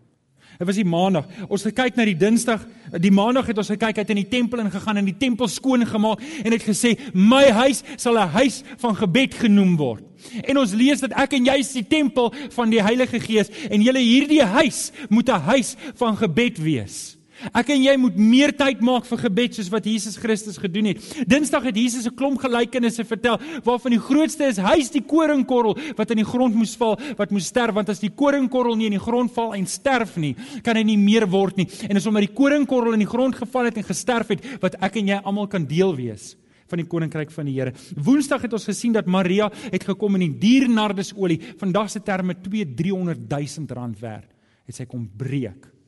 Dit 0.58 0.68
was 0.68 0.76
die 0.76 0.88
maandag. 0.88 1.28
Ons 1.48 1.64
het 1.64 1.76
gekyk 1.76 1.96
na 1.96 2.06
die 2.06 2.18
dinsdag. 2.18 2.66
Die 3.00 3.12
maandag 3.12 3.48
het 3.48 3.58
ons 3.58 3.70
gekyk 3.70 3.98
uit 4.02 4.10
in 4.10 4.22
die 4.24 4.28
tempel 4.28 4.60
ingegaan 4.60 4.98
en 4.98 5.06
die 5.06 5.18
tempel 5.18 5.48
skoon 5.48 5.86
gemaak 5.88 6.24
en 6.44 6.52
het 6.52 6.66
gesê 6.66 6.96
my 7.14 7.46
huis 7.62 7.84
sal 7.96 8.18
'n 8.18 8.34
huis 8.34 8.64
van 8.78 8.96
gebed 8.96 9.34
genoem 9.34 9.78
word. 9.78 10.04
En 10.44 10.58
ons 10.58 10.74
lees 10.74 11.00
dat 11.00 11.12
ek 11.12 11.34
en 11.34 11.46
jy 11.46 11.58
is 11.60 11.72
die 11.72 11.88
tempel 11.88 12.34
van 12.50 12.70
die 12.70 12.82
Heilige 12.82 13.20
Gees 13.20 13.50
en 13.70 13.82
julle 13.82 14.00
hierdie 14.00 14.44
huis 14.44 14.92
moet 15.10 15.30
'n 15.30 15.40
huis 15.40 15.76
van 15.96 16.18
gebed 16.18 16.58
wees. 16.58 17.19
Ek 17.56 17.70
en 17.72 17.84
jy 17.84 17.94
moet 18.00 18.18
meer 18.20 18.52
tyd 18.56 18.82
maak 18.84 19.06
vir 19.08 19.22
gebed 19.22 19.56
soos 19.56 19.70
wat 19.72 19.86
Jesus 19.88 20.18
Christus 20.20 20.60
gedoen 20.60 20.92
het. 20.92 21.04
Dinsdag 21.30 21.70
het 21.70 21.78
Jesus 21.78 22.08
'n 22.08 22.16
klomp 22.16 22.40
gelykenisse 22.40 23.06
vertel 23.06 23.40
waarvan 23.64 23.92
die 23.92 24.00
grootste 24.00 24.48
is 24.48 24.58
hy's 24.58 24.92
die 24.92 25.02
koringkorrel 25.02 25.78
wat 25.96 26.12
in 26.12 26.18
die 26.18 26.26
grond 26.26 26.56
moes 26.56 26.76
val, 26.76 27.00
wat 27.18 27.32
moes 27.32 27.48
sterf 27.48 27.74
want 27.74 27.90
as 27.90 28.00
die 28.00 28.12
koringkorrel 28.12 28.76
nie 28.76 28.88
in 28.88 28.98
die 28.98 29.06
grond 29.08 29.32
val 29.32 29.56
en 29.56 29.66
sterf 29.66 30.18
nie, 30.18 30.36
kan 30.64 30.76
hy 30.76 30.84
nie 30.84 30.98
meer 30.98 31.28
word 31.28 31.58
nie. 31.58 31.68
En 31.90 31.96
is 31.96 32.08
omdat 32.08 32.28
die 32.28 32.36
koringkorrel 32.36 32.94
in 32.94 33.00
die 33.00 33.14
grond 33.14 33.36
geval 33.36 33.66
het 33.66 33.78
en 33.78 33.84
gesterf 33.84 34.28
het 34.28 34.62
wat 34.62 34.76
ek 34.82 34.98
en 34.98 35.08
jy 35.08 35.22
almal 35.24 35.48
kan 35.48 35.66
deel 35.66 35.96
wees 35.96 36.36
van 36.68 36.78
die 36.78 36.88
koninkryk 36.88 37.32
van 37.32 37.46
die 37.46 37.56
Here. 37.56 37.74
Woensdag 37.96 38.42
het 38.42 38.54
ons 38.54 38.66
gesien 38.66 38.94
dat 38.94 39.06
Maria 39.06 39.50
het 39.72 39.84
gekom 39.84 40.16
in 40.16 40.28
die 40.28 40.38
diernardesolie, 40.38 41.40
vandag 41.58 41.90
se 41.90 42.00
terme 42.00 42.36
2 42.36 42.76
300 42.76 43.30
000 43.30 43.74
rand 43.74 44.00
werd. 44.00 44.30
Het 44.66 44.76
sy 44.76 44.86
kom 44.86 45.10
breek 45.18 45.79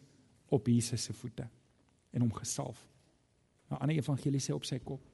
op 0.51 0.67
Jesus 0.67 1.03
se 1.03 1.13
voete 1.13 1.47
en 2.11 2.21
hom 2.21 2.33
gesalf. 2.33 2.87
'n 3.69 3.79
Ander 3.79 3.95
evangelie 3.95 4.41
sê 4.43 4.51
op 4.53 4.65
sy 4.67 4.79
kop. 4.83 5.10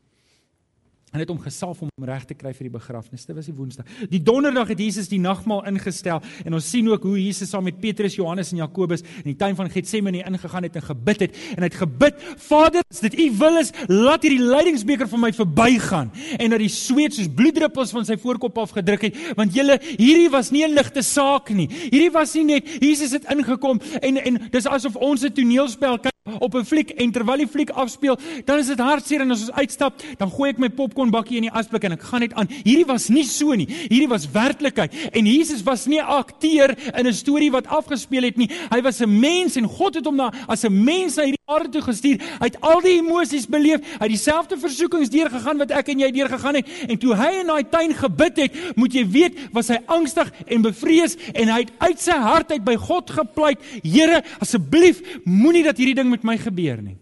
En 1.15 1.21
het 1.21 1.29
hom 1.31 1.39
gesalf 1.39 1.79
om 1.81 2.03
reg 2.03 2.25
te 2.27 2.35
kry 2.35 2.51
vir 2.51 2.67
die 2.67 2.73
begrafnis. 2.73 3.23
Dit 3.25 3.35
was 3.37 3.45
die 3.47 3.53
Woensdag. 3.55 3.87
Die 4.11 4.19
Donderdag 4.19 4.73
het 4.73 4.81
Jesus 4.83 5.07
die 5.07 5.21
nagmaal 5.23 5.61
ingestel 5.69 6.19
en 6.43 6.57
ons 6.57 6.65
sien 6.67 6.89
ook 6.91 7.05
hoe 7.07 7.15
Jesus 7.15 7.47
saam 7.53 7.63
met 7.63 7.77
Petrus, 7.79 8.17
Johannes 8.19 8.51
en 8.51 8.59
Jakobus 8.59 9.05
in 9.21 9.29
die 9.29 9.37
tuin 9.39 9.55
van 9.55 9.71
Getsemane 9.71 10.25
ingegaan 10.27 10.67
het 10.67 10.75
en 10.75 10.83
gebid 10.83 11.23
het 11.23 11.37
en 11.55 11.63
hy 11.63 11.69
het 11.69 11.77
gebid: 11.79 12.25
"Vader, 12.49 12.83
as 12.91 12.99
dit 13.05 13.15
U 13.23 13.29
wil 13.39 13.61
is, 13.61 13.71
laat 13.87 14.27
hierdie 14.27 14.43
lydingsbeker 14.43 15.07
van 15.07 15.23
my 15.23 15.31
verbygaan." 15.33 16.11
En 16.37 16.49
dat 16.51 16.59
die 16.59 16.71
sweet 16.75 17.15
soos 17.15 17.31
bloeddruppels 17.31 17.95
van 17.95 18.05
sy 18.05 18.19
voorkop 18.19 18.59
af 18.59 18.75
gedruk 18.75 19.07
het, 19.07 19.23
want 19.39 19.55
julle, 19.55 19.79
hierdie 19.95 20.29
was 20.29 20.51
nie 20.51 20.65
'n 20.67 20.75
ligte 20.75 21.01
saak 21.01 21.49
nie. 21.49 21.69
Hierdie 21.71 22.11
was 22.11 22.33
nie 22.35 22.43
net 22.43 22.67
Jesus 22.83 23.11
het 23.11 23.31
ingekom 23.31 23.79
en 24.01 24.17
en 24.17 24.41
dis 24.51 24.67
asof 24.67 24.95
ons 24.95 25.23
'n 25.23 25.31
toneelspel 25.31 25.99
kyk 25.99 26.16
op 26.39 26.55
'n 26.55 26.65
fliek 26.65 26.89
en 26.89 27.11
terwyl 27.11 27.37
die 27.37 27.47
fliek 27.47 27.69
afspeel, 27.69 28.17
dan 28.45 28.59
is 28.59 28.67
dit 28.67 28.79
hartseer 28.79 29.21
en 29.21 29.31
as 29.31 29.41
ons 29.41 29.51
uitstap, 29.51 29.93
dan 30.17 30.29
gooi 30.29 30.49
ek 30.49 30.57
my 30.57 30.69
popcornbakkie 30.69 31.37
in 31.37 31.47
die 31.47 31.51
asblik 31.51 31.83
en 31.83 31.91
ek 31.91 32.01
gaan 32.01 32.19
net 32.21 32.33
aan. 32.33 32.47
Hierdie 32.63 32.85
was 32.85 33.09
nie 33.09 33.23
so 33.23 33.53
nie. 33.53 33.67
Hierdie 33.67 34.09
was 34.09 34.31
werklikheid. 34.31 34.93
En 35.11 35.25
Jesus 35.25 35.63
was 35.63 35.85
nie 35.85 35.99
'n 35.99 36.05
akteur 36.05 36.75
in 36.97 37.07
'n 37.07 37.13
storie 37.13 37.51
wat 37.51 37.67
afgespeel 37.67 38.23
het 38.23 38.37
nie. 38.37 38.49
Hy 38.69 38.81
was 38.81 39.01
'n 39.01 39.19
mens 39.19 39.55
en 39.55 39.65
God 39.65 39.95
het 39.95 40.05
hom 40.05 40.15
na 40.15 40.33
as 40.47 40.63
'n 40.63 40.83
mens 40.83 41.15
na 41.15 41.23
hierdie 41.23 41.36
aarde 41.47 41.69
toe 41.77 41.81
gestuur. 41.85 42.19
Hy 42.41 42.47
het 42.49 42.57
al 42.65 42.81
die 42.83 42.97
emosies 42.97 43.45
beleef. 43.47 43.79
Hy 43.95 44.03
het 44.03 44.11
dieselfde 44.11 44.57
versoekings 44.59 45.11
deurgegaan 45.13 45.61
wat 45.61 45.71
ek 45.79 45.93
en 45.93 46.01
jy 46.03 46.09
deurgegaan 46.11 46.59
het. 46.59 46.71
En 46.91 46.99
toe 46.99 47.13
hy 47.15 47.29
in 47.39 47.47
daai 47.47 47.69
tuin 47.71 47.93
gebid 47.95 48.41
het, 48.43 48.57
moet 48.75 48.97
jy 48.97 49.05
weet, 49.13 49.39
was 49.55 49.71
hy 49.71 49.77
angstig 49.95 50.33
en 50.43 50.65
bevrees 50.65 51.15
en 51.31 51.53
hy 51.53 51.61
het 51.63 51.71
uit 51.85 52.03
sy 52.03 52.17
hart 52.25 52.51
uit 52.51 52.65
by 52.67 52.75
God 52.83 53.15
gepleit: 53.15 53.63
"Here, 53.79 54.19
asseblief, 54.43 54.99
moenie 55.23 55.63
dat 55.63 55.79
hierdie 55.79 55.95
ding 55.95 56.11
met 56.11 56.27
my 56.27 56.35
gebeur 56.37 56.83
nie." 56.83 56.97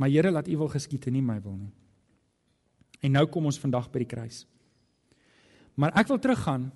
Maar 0.00 0.08
Here, 0.08 0.30
laat 0.30 0.48
U 0.48 0.56
wil 0.56 0.72
geskied 0.72 1.06
en 1.06 1.12
nie 1.12 1.22
my 1.22 1.40
wil 1.42 1.60
nie. 1.60 1.72
En 3.04 3.12
nou 3.12 3.26
kom 3.26 3.44
ons 3.44 3.60
vandag 3.60 3.90
by 3.92 3.98
die 3.98 4.08
kruis. 4.08 4.46
Maar 5.76 5.92
ek 5.92 6.08
wil 6.08 6.18
teruggaan 6.18 6.70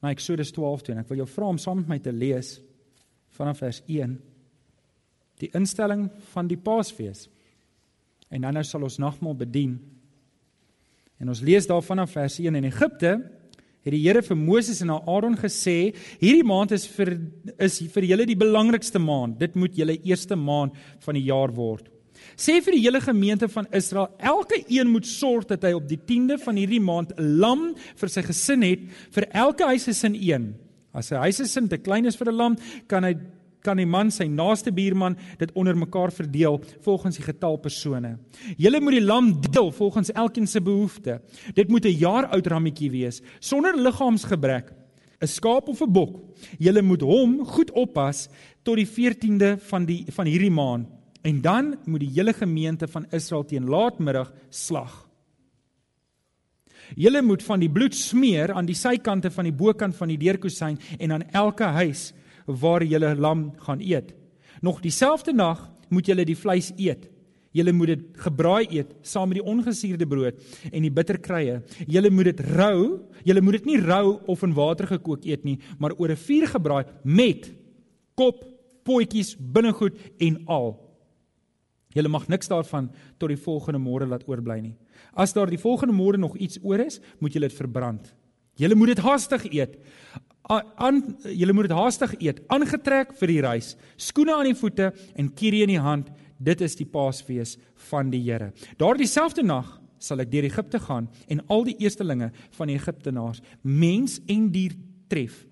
na 0.00 0.10
Eksodus 0.10 0.50
12 0.50 0.82
toe 0.82 0.94
en 0.94 1.04
ek 1.04 1.08
wil 1.08 1.26
jou 1.26 1.28
vra 1.28 1.46
om 1.52 1.58
saam 1.58 1.76
met 1.76 1.88
my 1.88 1.98
te 1.98 2.12
lees 2.12 2.62
vanaf 3.42 3.62
vers 3.64 3.82
1 3.90 4.16
die 5.42 5.50
instelling 5.58 6.06
van 6.30 6.46
die 6.46 6.58
Paasfees. 6.60 7.26
En 8.30 8.44
dan 8.46 8.54
nou 8.54 8.64
sal 8.64 8.84
ons 8.86 9.00
nagmaal 9.02 9.34
bedien. 9.40 9.76
En 11.18 11.30
ons 11.32 11.42
lees 11.44 11.66
daarvan 11.66 12.04
af 12.04 12.14
vers 12.14 12.38
1 12.38 12.58
in 12.58 12.68
Egipte 12.68 13.16
het 13.82 13.90
die 13.90 14.04
Here 14.04 14.22
vir 14.22 14.38
Moses 14.38 14.78
en 14.84 14.92
Aaron 14.94 15.34
gesê: 15.38 15.94
"Hierdie 16.20 16.46
maand 16.46 16.72
is 16.72 16.86
vir 16.86 17.18
is 17.58 17.80
vir 17.94 18.06
julle 18.12 18.26
die 18.26 18.38
belangrikste 18.38 19.00
maand. 19.02 19.40
Dit 19.40 19.56
moet 19.58 19.74
julle 19.74 19.98
eerste 19.98 20.36
maand 20.36 20.78
van 21.00 21.14
die 21.14 21.26
jaar 21.26 21.50
word." 21.50 21.88
Sê 22.38 22.60
vir 22.62 22.76
die 22.76 22.84
hele 22.84 23.00
gemeente 23.00 23.48
van 23.48 23.66
Israel, 23.72 24.08
elke 24.18 24.62
een 24.68 24.88
moet 24.88 25.06
sorg 25.06 25.46
dat 25.46 25.64
hy 25.64 25.72
op 25.72 25.88
die 25.88 25.98
10de 25.98 26.38
van 26.38 26.56
hierdie 26.56 26.80
maand 26.80 27.12
'n 27.18 27.38
lam 27.38 27.74
vir 27.74 28.08
sy 28.08 28.22
gesin 28.22 28.62
het, 28.62 28.80
vir 29.10 29.26
elke 29.32 29.64
huisgesin 29.64 30.14
een. 30.14 30.54
As 30.92 31.10
'n 31.12 31.16
huisgesin 31.16 31.68
te 31.68 31.78
klein 31.78 32.06
is 32.06 32.16
vir 32.16 32.28
'n 32.28 32.36
lam, 32.36 32.56
kan 32.86 33.04
hy 33.04 33.14
kan 33.62 33.76
die 33.76 33.86
man 33.86 34.10
sy 34.10 34.24
naaste 34.24 34.72
buurman 34.72 35.16
dit 35.38 35.52
onder 35.54 35.76
mekaar 35.76 36.10
verdeel 36.10 36.60
volgens 36.80 37.16
die 37.16 37.22
getal 37.22 37.56
persone. 37.58 38.18
Julle 38.58 38.80
moet 38.80 38.92
die 38.92 39.06
lam 39.06 39.40
deel 39.40 39.70
volgens 39.70 40.10
elkeen 40.10 40.48
se 40.48 40.60
behoefte. 40.60 41.20
Dit 41.54 41.68
moet 41.68 41.84
'n 41.84 41.98
jaar 41.98 42.26
oud 42.26 42.46
rammetjie 42.46 42.90
wees 42.90 43.22
sonder 43.40 43.76
liggaamsgebrek. 43.76 44.72
'n 45.20 45.26
Skaap 45.26 45.68
of 45.68 45.80
'n 45.80 45.92
bok. 45.92 46.20
Julle 46.58 46.82
moet 46.82 47.02
hom 47.02 47.44
goed 47.46 47.70
oppas 47.70 48.28
tot 48.64 48.76
die 48.76 48.86
14de 48.86 49.58
van 49.58 49.84
die 49.84 50.04
van 50.10 50.26
hierdie 50.26 50.50
maand 50.50 50.86
En 51.22 51.40
dan 51.40 51.76
moet 51.84 52.00
die 52.00 52.10
hele 52.14 52.32
gemeente 52.32 52.88
van 52.88 53.06
Israel 53.10 53.44
teen 53.44 53.68
laatmiddag 53.68 54.32
slag. 54.48 55.08
Julle 56.96 57.22
moet 57.22 57.42
van 57.42 57.60
die 57.60 57.70
bloed 57.70 57.94
smeer 57.94 58.52
aan 58.52 58.66
die 58.66 58.76
sykante 58.76 59.30
van 59.30 59.44
die 59.48 59.54
bokant 59.54 59.96
van 59.96 60.08
die 60.08 60.18
deurkusyn 60.20 60.78
en 60.98 61.12
aan 61.12 61.24
elke 61.32 61.64
huis 61.64 62.12
waar 62.46 62.84
julle 62.84 63.14
lam 63.14 63.52
gaan 63.66 63.80
eet. 63.80 64.12
Nog 64.60 64.80
dieselfde 64.80 65.32
nag 65.32 65.70
moet 65.88 66.06
julle 66.06 66.24
die 66.24 66.36
vleis 66.36 66.72
eet. 66.76 67.08
Julle 67.52 67.72
moet 67.76 67.92
dit 67.92 68.04
gebraai 68.24 68.66
eet 68.78 68.94
saam 69.04 69.28
met 69.28 69.40
die 69.40 69.46
ongesuurde 69.46 70.06
brood 70.08 70.38
en 70.70 70.84
die 70.86 70.92
bitterkrye. 70.92 71.60
Julle 71.86 72.10
moet 72.10 72.30
dit 72.30 72.40
rou, 72.56 73.02
julle 73.24 73.42
moet 73.44 73.60
dit 73.60 73.68
nie 73.74 73.80
rou 73.82 74.20
of 74.26 74.44
in 74.46 74.54
water 74.56 74.88
gekook 74.88 75.26
eet 75.28 75.44
nie, 75.44 75.58
maar 75.78 75.92
oor 75.98 76.10
'n 76.10 76.16
vuur 76.16 76.46
gebraai 76.48 76.84
met 77.04 77.52
kop, 78.14 78.44
potjies, 78.84 79.36
binnegoed 79.36 79.98
en 80.18 80.42
al. 80.46 80.91
Julle 81.92 82.08
mag 82.08 82.28
niks 82.28 82.48
daarvan 82.48 82.88
tot 83.20 83.32
die 83.32 83.40
volgende 83.40 83.80
môre 83.82 84.08
laat 84.08 84.24
oorbly 84.28 84.58
nie. 84.62 84.74
As 85.12 85.34
daar 85.36 85.50
die 85.50 85.60
volgende 85.60 85.94
môre 85.96 86.20
nog 86.20 86.36
iets 86.40 86.60
oor 86.62 86.80
is, 86.80 87.00
moet 87.20 87.34
julle 87.36 87.50
dit 87.50 87.58
verbrand. 87.58 88.06
Julle 88.60 88.76
moet 88.76 88.94
dit 88.94 89.04
haastig 89.04 89.44
eet. 89.52 89.76
Aan 90.52 91.02
julle 91.22 91.54
moet 91.54 91.68
dit 91.70 91.76
haastig 91.76 92.16
eet, 92.20 92.42
aangetrek 92.52 93.14
vir 93.20 93.30
die 93.30 93.42
reis, 93.44 93.74
skoene 93.96 94.34
aan 94.34 94.48
die 94.50 94.58
voete 94.58 94.90
en 95.16 95.30
kierie 95.38 95.62
in 95.64 95.76
die 95.76 95.82
hand. 95.82 96.10
Dit 96.42 96.64
is 96.64 96.74
die 96.76 96.88
Paasfees 96.88 97.54
van 97.90 98.10
die 98.10 98.20
Here. 98.24 98.50
Daardie 98.80 99.06
selfde 99.06 99.44
nag 99.46 99.78
sal 100.02 100.24
ek 100.24 100.32
deur 100.32 100.48
Egipte 100.48 100.80
gaan 100.82 101.06
en 101.30 101.44
al 101.52 101.62
die 101.68 101.76
eerstelinge 101.78 102.32
van 102.58 102.72
die 102.72 102.76
Egiptenaars, 102.80 103.38
mens 103.62 104.18
en 104.26 104.48
dier 104.52 104.74
tref. 105.12 105.44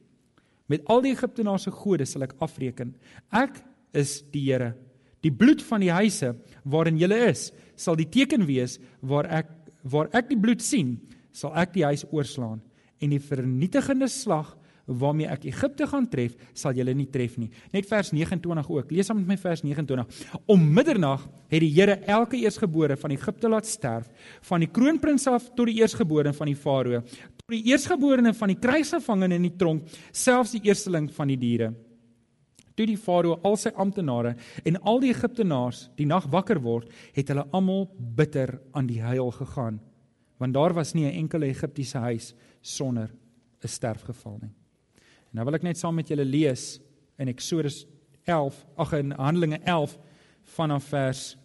Met 0.70 0.82
al 0.90 1.04
die 1.06 1.14
Egiptenaars 1.14 1.68
se 1.68 1.74
gode 1.74 2.06
sal 2.06 2.26
ek 2.26 2.34
afreken. 2.42 2.96
Ek 3.30 3.62
is 3.94 4.18
die 4.34 4.48
Here 4.48 4.74
Die 5.24 5.32
bloed 5.32 5.62
van 5.68 5.84
die 5.84 5.92
huise 5.92 6.34
waarin 6.64 6.98
julle 7.00 7.18
is, 7.28 7.50
sal 7.76 7.96
die 7.98 8.08
teken 8.08 8.46
wees 8.48 8.78
waar 9.00 9.28
ek 9.40 9.56
waar 9.88 10.10
ek 10.12 10.28
die 10.28 10.36
bloed 10.40 10.60
sien, 10.60 10.98
sal 11.32 11.54
ek 11.56 11.72
die 11.72 11.86
huis 11.88 12.04
oorslaan 12.12 12.60
en 13.00 13.14
die 13.14 13.22
vernietigende 13.22 14.10
slag 14.12 14.56
waarmee 14.90 15.28
ek 15.30 15.44
Egipte 15.46 15.86
gaan 15.86 16.06
tref, 16.10 16.34
sal 16.56 16.74
julle 16.74 16.92
nie 16.98 17.06
tref 17.12 17.36
nie. 17.38 17.48
Net 17.72 17.86
vers 17.88 18.10
29 18.12 18.70
ook. 18.74 18.90
Lees 18.90 19.06
saam 19.06 19.20
met 19.20 19.28
my 19.30 19.36
vers 19.38 19.62
29. 19.62 20.24
Om 20.50 20.64
middernag 20.74 21.28
het 21.52 21.62
die 21.62 21.70
Here 21.70 22.00
elke 22.10 22.40
eersgebore 22.40 22.96
van 22.98 23.14
Egipte 23.14 23.50
laat 23.52 23.68
sterf, 23.70 24.08
van 24.48 24.64
die 24.64 24.70
kroonprins 24.70 25.28
af 25.30 25.46
tot 25.54 25.70
die 25.70 25.78
eersgebore 25.78 26.34
van 26.34 26.50
die 26.50 26.58
farao, 26.58 27.04
tot 27.04 27.54
die 27.54 27.62
eersgeborene 27.70 28.34
van 28.34 28.50
die 28.50 28.58
krygsgevangene 28.58 29.38
in 29.38 29.46
die 29.46 29.54
tronk, 29.60 29.86
selfs 30.10 30.56
die 30.56 30.64
eersteling 30.66 31.06
van 31.14 31.30
die 31.30 31.38
diere 31.38 31.70
toe 32.80 32.88
die 32.88 32.98
farao 32.98 33.36
al 33.44 33.58
sy 33.60 33.72
amptenare 33.76 34.34
en 34.64 34.78
al 34.88 35.02
die 35.02 35.12
Egiptenaars 35.12 35.88
die 35.98 36.08
nag 36.08 36.30
wakker 36.32 36.60
word, 36.64 36.88
het 37.12 37.28
hulle 37.28 37.44
almal 37.52 37.86
bitter 38.16 38.56
aan 38.72 38.88
die 38.88 39.02
huil 39.04 39.28
gegaan, 39.36 39.80
want 40.40 40.56
daar 40.56 40.72
was 40.74 40.94
nie 40.94 41.04
'n 41.04 41.18
enkele 41.24 41.52
Egiptiese 41.52 41.98
huis 41.98 42.34
sonder 42.62 43.10
'n 43.62 43.68
sterfgeval 43.68 44.38
nie. 44.40 44.54
En 45.30 45.36
nou 45.36 45.44
wil 45.44 45.54
ek 45.54 45.62
net 45.62 45.78
saam 45.78 45.94
met 45.94 46.08
julle 46.08 46.24
lees 46.24 46.80
in 47.18 47.28
Eksodus 47.28 47.86
11, 48.24 48.66
ag 48.76 48.92
in 48.92 49.12
Handelinge 49.12 49.60
11 49.64 49.98
vanaf 50.44 50.84
vers 50.84 51.36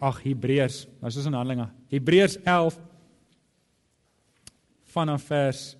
Ag 0.00 0.22
Hebreërs, 0.22 0.88
ons 1.00 1.16
is 1.16 1.26
in 1.26 1.32
Handelinge. 1.32 1.68
Hebreërs 1.88 2.36
11 2.42 2.80
vanaf 4.82 5.22
vers 5.22 5.76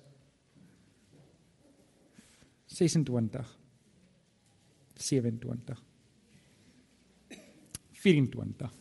26 2.73 3.57
27 4.97 5.83
24 8.03 8.71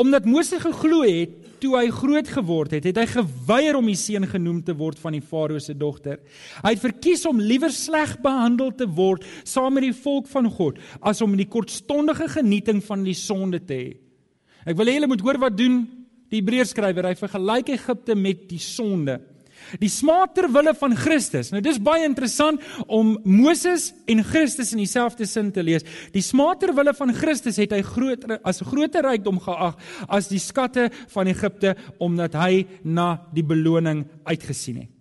Omdat 0.00 0.24
Moses 0.24 0.62
geglo 0.62 1.02
het 1.04 1.32
toe 1.60 1.74
hy 1.76 1.90
groot 1.92 2.28
geword 2.32 2.72
het, 2.72 2.86
het 2.88 2.96
hy 2.96 3.04
geweier 3.10 3.76
om 3.76 3.88
die 3.90 3.98
seun 3.98 4.24
genoem 4.30 4.62
te 4.64 4.72
word 4.76 5.00
van 5.02 5.12
die 5.12 5.24
farao 5.24 5.60
se 5.60 5.74
dogter. 5.76 6.22
Hy 6.62 6.72
het 6.72 6.80
verkies 6.80 7.26
om 7.28 7.42
liewer 7.42 7.72
sleg 7.74 8.14
behandel 8.24 8.72
te 8.78 8.86
word 8.88 9.26
saam 9.44 9.76
met 9.76 9.84
die 9.84 9.96
volk 9.96 10.30
van 10.32 10.48
God 10.48 10.80
as 11.04 11.20
om 11.20 11.36
die 11.36 11.48
kortstondige 11.50 12.30
genieting 12.32 12.80
van 12.86 13.04
die 13.04 13.16
sonde 13.18 13.60
te 13.60 13.76
hê. 13.76 13.90
Ek 14.64 14.78
wil 14.78 14.88
hê 14.88 14.96
julle 14.96 15.10
moet 15.10 15.26
hoor 15.26 15.40
wat 15.42 15.58
doen 15.58 15.82
die 16.30 16.40
Hebreërskrywer. 16.40 17.10
Hy 17.10 17.18
vergelyk 17.18 17.74
Egipte 17.74 18.16
met 18.16 18.46
die 18.48 18.62
sonde. 18.62 19.18
Die 19.80 19.90
smaak 19.92 20.34
ter 20.34 20.48
wille 20.52 20.74
van 20.74 20.96
Christus. 20.96 21.50
Nou 21.52 21.62
dis 21.64 21.78
baie 21.82 22.04
interessant 22.04 22.62
om 22.86 23.16
Moses 23.24 23.90
en 24.10 24.24
Christus 24.24 24.72
in 24.72 24.82
dieselfde 24.82 25.26
sin 25.26 25.52
te 25.52 25.62
lees. 25.62 25.86
Die 26.14 26.24
smaak 26.24 26.60
ter 26.60 26.74
wille 26.76 26.94
van 26.96 27.14
Christus 27.14 27.60
het 27.62 27.72
hy 27.72 27.82
groter 27.86 28.40
as 28.44 28.62
groter 28.66 29.06
rykdom 29.06 29.40
geag 29.40 29.76
as 30.08 30.30
die 30.30 30.42
skatte 30.42 30.88
van 31.14 31.30
Egipte 31.30 31.76
omdat 31.98 32.34
hy 32.40 32.64
na 32.84 33.12
die 33.34 33.46
beloning 33.46 34.06
uitgesien 34.24 34.82
het. 34.84 34.96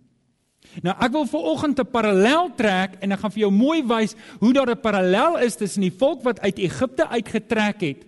Nou 0.85 0.93
ek 1.01 1.15
wil 1.15 1.25
vir 1.25 1.47
oggend 1.51 1.79
'n 1.79 1.91
parallel 1.91 2.51
trek 2.55 2.99
en 3.01 3.11
ek 3.11 3.19
gaan 3.19 3.31
vir 3.31 3.41
jou 3.41 3.51
mooi 3.51 3.81
wys 3.83 4.15
hoe 4.39 4.53
daar 4.53 4.69
'n 4.69 4.81
parallel 4.81 5.37
is 5.37 5.55
tussen 5.55 5.81
die 5.81 5.97
volk 5.97 6.23
wat 6.23 6.39
uit 6.39 6.59
Egipte 6.59 7.07
uitgetrek 7.07 7.81
het 7.81 8.05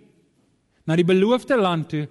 na 0.85 0.95
die 0.95 1.05
beloofde 1.05 1.57
land 1.57 1.89
toe 1.89 2.07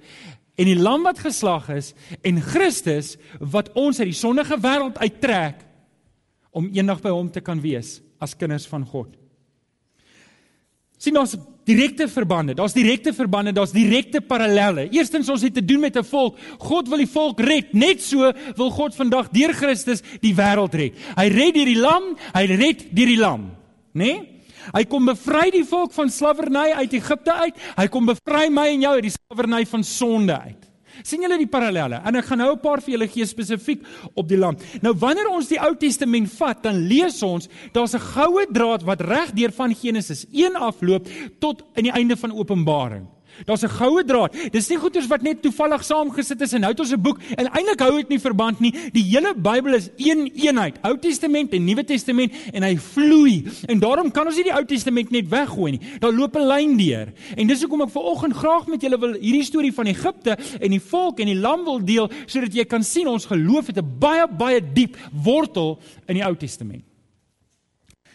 en 0.61 0.69
die 0.69 0.77
lam 0.77 1.07
wat 1.09 1.23
geslag 1.25 1.71
is 1.73 1.95
en 2.27 2.41
Christus 2.45 3.15
wat 3.41 3.73
ons 3.79 4.01
uit 4.01 4.11
die 4.11 4.19
sondige 4.19 4.59
wêreld 4.61 5.01
uittrek 5.01 5.63
om 6.53 6.69
eendag 6.75 7.01
by 7.01 7.13
hom 7.15 7.31
te 7.33 7.41
kan 7.45 7.63
wees 7.63 7.99
as 8.21 8.37
kinders 8.37 8.67
van 8.69 8.85
God. 8.85 9.15
Sien 11.01 11.17
ons 11.17 11.33
direkte 11.65 12.09
verbande. 12.13 12.53
Daar's 12.59 12.75
direkte 12.77 13.15
verbande, 13.17 13.55
daar's 13.57 13.73
direkte 13.73 14.21
parallelle. 14.21 14.89
Eerstens 14.93 15.31
ons 15.33 15.45
het 15.47 15.55
te 15.57 15.65
doen 15.65 15.81
met 15.81 15.97
'n 15.97 16.05
volk. 16.05 16.37
God 16.59 16.89
wil 16.89 16.99
die 16.99 17.09
volk 17.09 17.41
red. 17.41 17.73
Net 17.73 18.03
so 18.03 18.33
wil 18.57 18.71
God 18.71 18.95
vandag 18.95 19.31
deur 19.31 19.55
Christus 19.55 20.03
die 20.21 20.35
wêreld 20.35 20.75
red. 20.75 20.93
Hy 21.17 21.29
red 21.29 21.55
deur 21.55 21.65
die 21.65 21.81
lam, 21.81 22.03
hy 22.35 22.45
red 22.45 22.87
deur 22.91 23.07
die 23.07 23.17
lam, 23.17 23.51
né? 23.93 24.05
Nee? 24.05 24.40
Hy 24.73 24.85
kom 24.85 25.07
bevry 25.07 25.51
die 25.51 25.65
volk 25.65 25.93
van 25.93 26.11
slawerny 26.11 26.71
uit 26.73 26.93
Egipte 26.93 27.33
uit. 27.33 27.55
Hy 27.77 27.87
kom 27.89 28.07
bevry 28.07 28.49
my 28.49 28.69
en 28.69 28.81
jou 28.81 28.95
uit 28.95 29.09
die 29.09 29.17
slawerny 29.17 29.65
van 29.67 29.85
sonde 29.85 30.41
uit 30.41 30.71
sien 31.07 31.23
julle 31.25 31.39
die 31.41 31.49
parallelle? 31.51 32.01
En 32.07 32.19
ek 32.19 32.31
gaan 32.31 32.39
nou 32.39 32.53
'n 32.53 32.61
paar 32.61 32.81
vir 32.81 32.95
julle 32.95 33.09
gee 33.09 33.27
spesifiek 33.27 33.83
op 34.15 34.29
die 34.29 34.39
land. 34.39 34.63
Nou 34.83 34.95
wanneer 34.95 35.29
ons 35.29 35.49
die 35.49 35.61
Ou 35.61 35.75
Testament 35.75 36.31
vat, 36.33 36.63
dan 36.63 36.87
lees 36.87 37.23
ons 37.23 37.49
daar's 37.73 37.95
'n 37.95 38.01
goue 38.01 38.47
draad 38.51 38.83
wat 38.83 39.01
reg 39.01 39.33
deur 39.33 39.53
van 39.53 39.75
Genesis 39.75 40.27
1 40.33 40.57
afloop 40.57 41.09
tot 41.39 41.63
in 41.77 41.85
die 41.85 41.93
einde 41.93 42.17
van 42.17 42.33
Openbaring. 42.33 43.07
Daar's 43.47 43.63
'n 43.63 43.69
goue 43.69 44.05
draad. 44.05 44.35
Dis 44.53 44.69
nie 44.69 44.79
goeters 44.79 45.07
wat 45.07 45.23
net 45.23 45.43
toevallig 45.43 45.85
saamgesit 45.85 46.41
is 46.41 46.53
en 46.53 46.61
nou 46.61 46.71
het 46.71 46.81
ons 46.81 46.93
'n 46.93 47.01
boek 47.01 47.19
en 47.37 47.47
eintlik 47.47 47.81
hou 47.81 47.97
dit 47.97 48.09
nie 48.09 48.19
verband 48.19 48.61
nie. 48.61 48.75
Die 48.93 49.03
hele 49.03 49.35
Bybel 49.35 49.75
is 49.75 49.91
een 49.97 50.31
eenheid, 50.35 50.79
Ou 50.83 50.99
Testament 50.99 51.53
en 51.53 51.65
Nuwe 51.65 51.85
Testament 51.85 52.33
en 52.53 52.63
hy 52.63 52.77
vloei. 52.77 53.45
En 53.67 53.79
daarom 53.79 54.11
kan 54.11 54.27
ons 54.27 54.37
nie 54.37 54.45
die 54.45 54.55
Ou 54.55 54.65
Testament 54.65 55.11
net 55.11 55.29
weggooi 55.29 55.71
nie. 55.71 55.81
Daar 55.99 56.13
loop 56.13 56.37
'n 56.37 56.47
lyn 56.47 56.77
deur. 56.77 57.13
En 57.37 57.47
dis 57.47 57.61
hoekom 57.61 57.83
ek 57.83 57.91
vanoggend 57.91 58.35
graag 58.35 58.67
met 58.67 58.81
julle 58.81 58.99
wil 58.99 59.13
hierdie 59.13 59.45
storie 59.45 59.73
van 59.73 59.87
Egipte 59.87 60.37
en 60.61 60.71
die 60.71 60.81
volk 60.81 61.21
en 61.21 61.27
die 61.27 61.39
lam 61.39 61.65
wil 61.65 61.85
deel 61.85 62.11
sodat 62.27 62.55
jy 62.55 62.65
kan 62.65 62.83
sien 62.83 63.07
ons 63.07 63.27
geloof 63.27 63.67
het 63.67 63.79
'n 63.79 63.99
baie 63.99 64.27
baie 64.29 64.61
diep 64.73 64.97
wortel 65.13 65.79
in 66.07 66.15
die 66.15 66.25
Ou 66.25 66.37
Testament. 66.37 66.90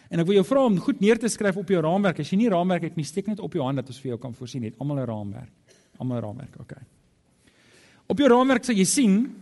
En 0.09 0.19
ek 0.19 0.27
wil 0.29 0.35
jou 0.39 0.45
vra 0.45 0.65
om 0.65 0.79
goed 0.79 0.99
neer 1.01 1.19
te 1.19 1.29
skryf 1.31 1.57
op 1.57 1.69
jou 1.69 1.81
raamwerk. 1.81 2.19
As 2.19 2.29
jy 2.29 2.37
nie 2.37 2.49
raamwerk 2.49 2.83
het 2.83 2.95
nie, 2.95 3.05
steek 3.05 3.27
net 3.27 3.39
op 3.39 3.53
jou 3.53 3.63
hand 3.65 3.81
dat 3.81 3.87
ons 3.89 4.01
vir 4.03 4.13
jou 4.13 4.19
kan 4.21 4.33
voorsien 4.33 4.63
het. 4.63 4.75
Almal 4.79 4.99
'n 4.99 5.05
raamwerk. 5.05 5.51
Almal 5.97 6.17
'n 6.17 6.21
raamwerk. 6.21 6.59
OK. 6.59 6.73
Op 8.07 8.17
jou 8.17 8.29
raamwerk 8.29 8.63
sal 8.63 8.75
jy 8.75 8.85
sien 8.85 9.35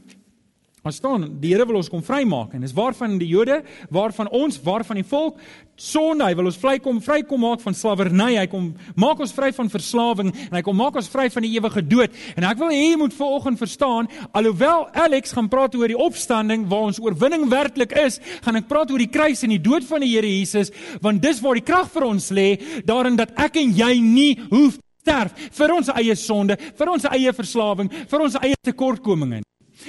Ons 0.84 0.98
staan, 1.00 1.24
die 1.40 1.54
Here 1.54 1.64
wil 1.64 1.78
ons 1.80 1.88
kom 1.88 2.02
vrymaak 2.04 2.58
en 2.58 2.64
dis 2.66 2.74
waarvan 2.76 3.14
die 3.16 3.30
Jode, 3.30 3.62
waarvan 3.88 4.28
ons, 4.36 4.58
waarvan 4.66 4.98
die 5.00 5.06
volk 5.08 5.38
sonde, 5.80 6.26
hy 6.28 6.34
wil 6.36 6.50
ons 6.50 6.58
vrykom, 6.60 6.98
vrykom 7.00 7.40
maak 7.40 7.62
van 7.64 7.78
slawerny. 7.78 8.34
Hy 8.36 8.50
kom 8.52 8.66
maak 9.00 9.22
ons 9.24 9.32
vry 9.32 9.54
van 9.56 9.72
verslawing 9.72 10.34
en 10.34 10.58
hy 10.58 10.62
kom 10.68 10.76
maak 10.76 10.98
ons 11.00 11.08
vry 11.14 11.30
van 11.32 11.48
die 11.48 11.54
ewige 11.56 11.86
dood. 11.88 12.18
En 12.36 12.44
ek 12.50 12.60
wil 12.60 12.74
hê 12.76 12.82
jy 12.82 12.98
moet 13.00 13.16
vanoggend 13.16 13.62
verstaan, 13.62 14.10
alhoewel 14.36 14.90
Alex 15.06 15.32
gaan 15.38 15.48
praat 15.54 15.78
oor 15.80 15.94
die 15.94 16.02
opstanding 16.08 16.68
waar 16.68 16.90
ons 16.90 17.00
oorwinning 17.00 17.48
werklik 17.54 17.96
is, 18.04 18.20
gaan 18.44 18.60
ek 18.60 18.68
praat 18.68 18.92
oor 18.92 19.06
die 19.06 19.12
kruis 19.14 19.46
en 19.48 19.56
die 19.56 19.62
dood 19.64 19.88
van 19.88 20.04
die 20.04 20.12
Here 20.18 20.28
Jesus, 20.28 20.74
want 21.00 21.24
dis 21.24 21.40
waar 21.46 21.62
die 21.62 21.64
krag 21.64 21.88
vir 21.96 22.10
ons 22.10 22.28
lê, 22.36 22.58
daarin 22.84 23.16
dat 23.16 23.32
ek 23.40 23.62
en 23.64 23.72
jy 23.72 23.94
nie 24.04 24.34
hoef 24.52 24.76
sterf 25.00 25.48
vir 25.56 25.78
ons 25.80 25.96
eie 25.96 26.20
sonde, 26.20 26.60
vir 26.60 26.94
ons 26.98 27.08
eie 27.16 27.32
verslawing, 27.40 27.88
vir 28.12 28.28
ons 28.28 28.40
eie 28.44 28.60
tekortkominge. 28.68 29.46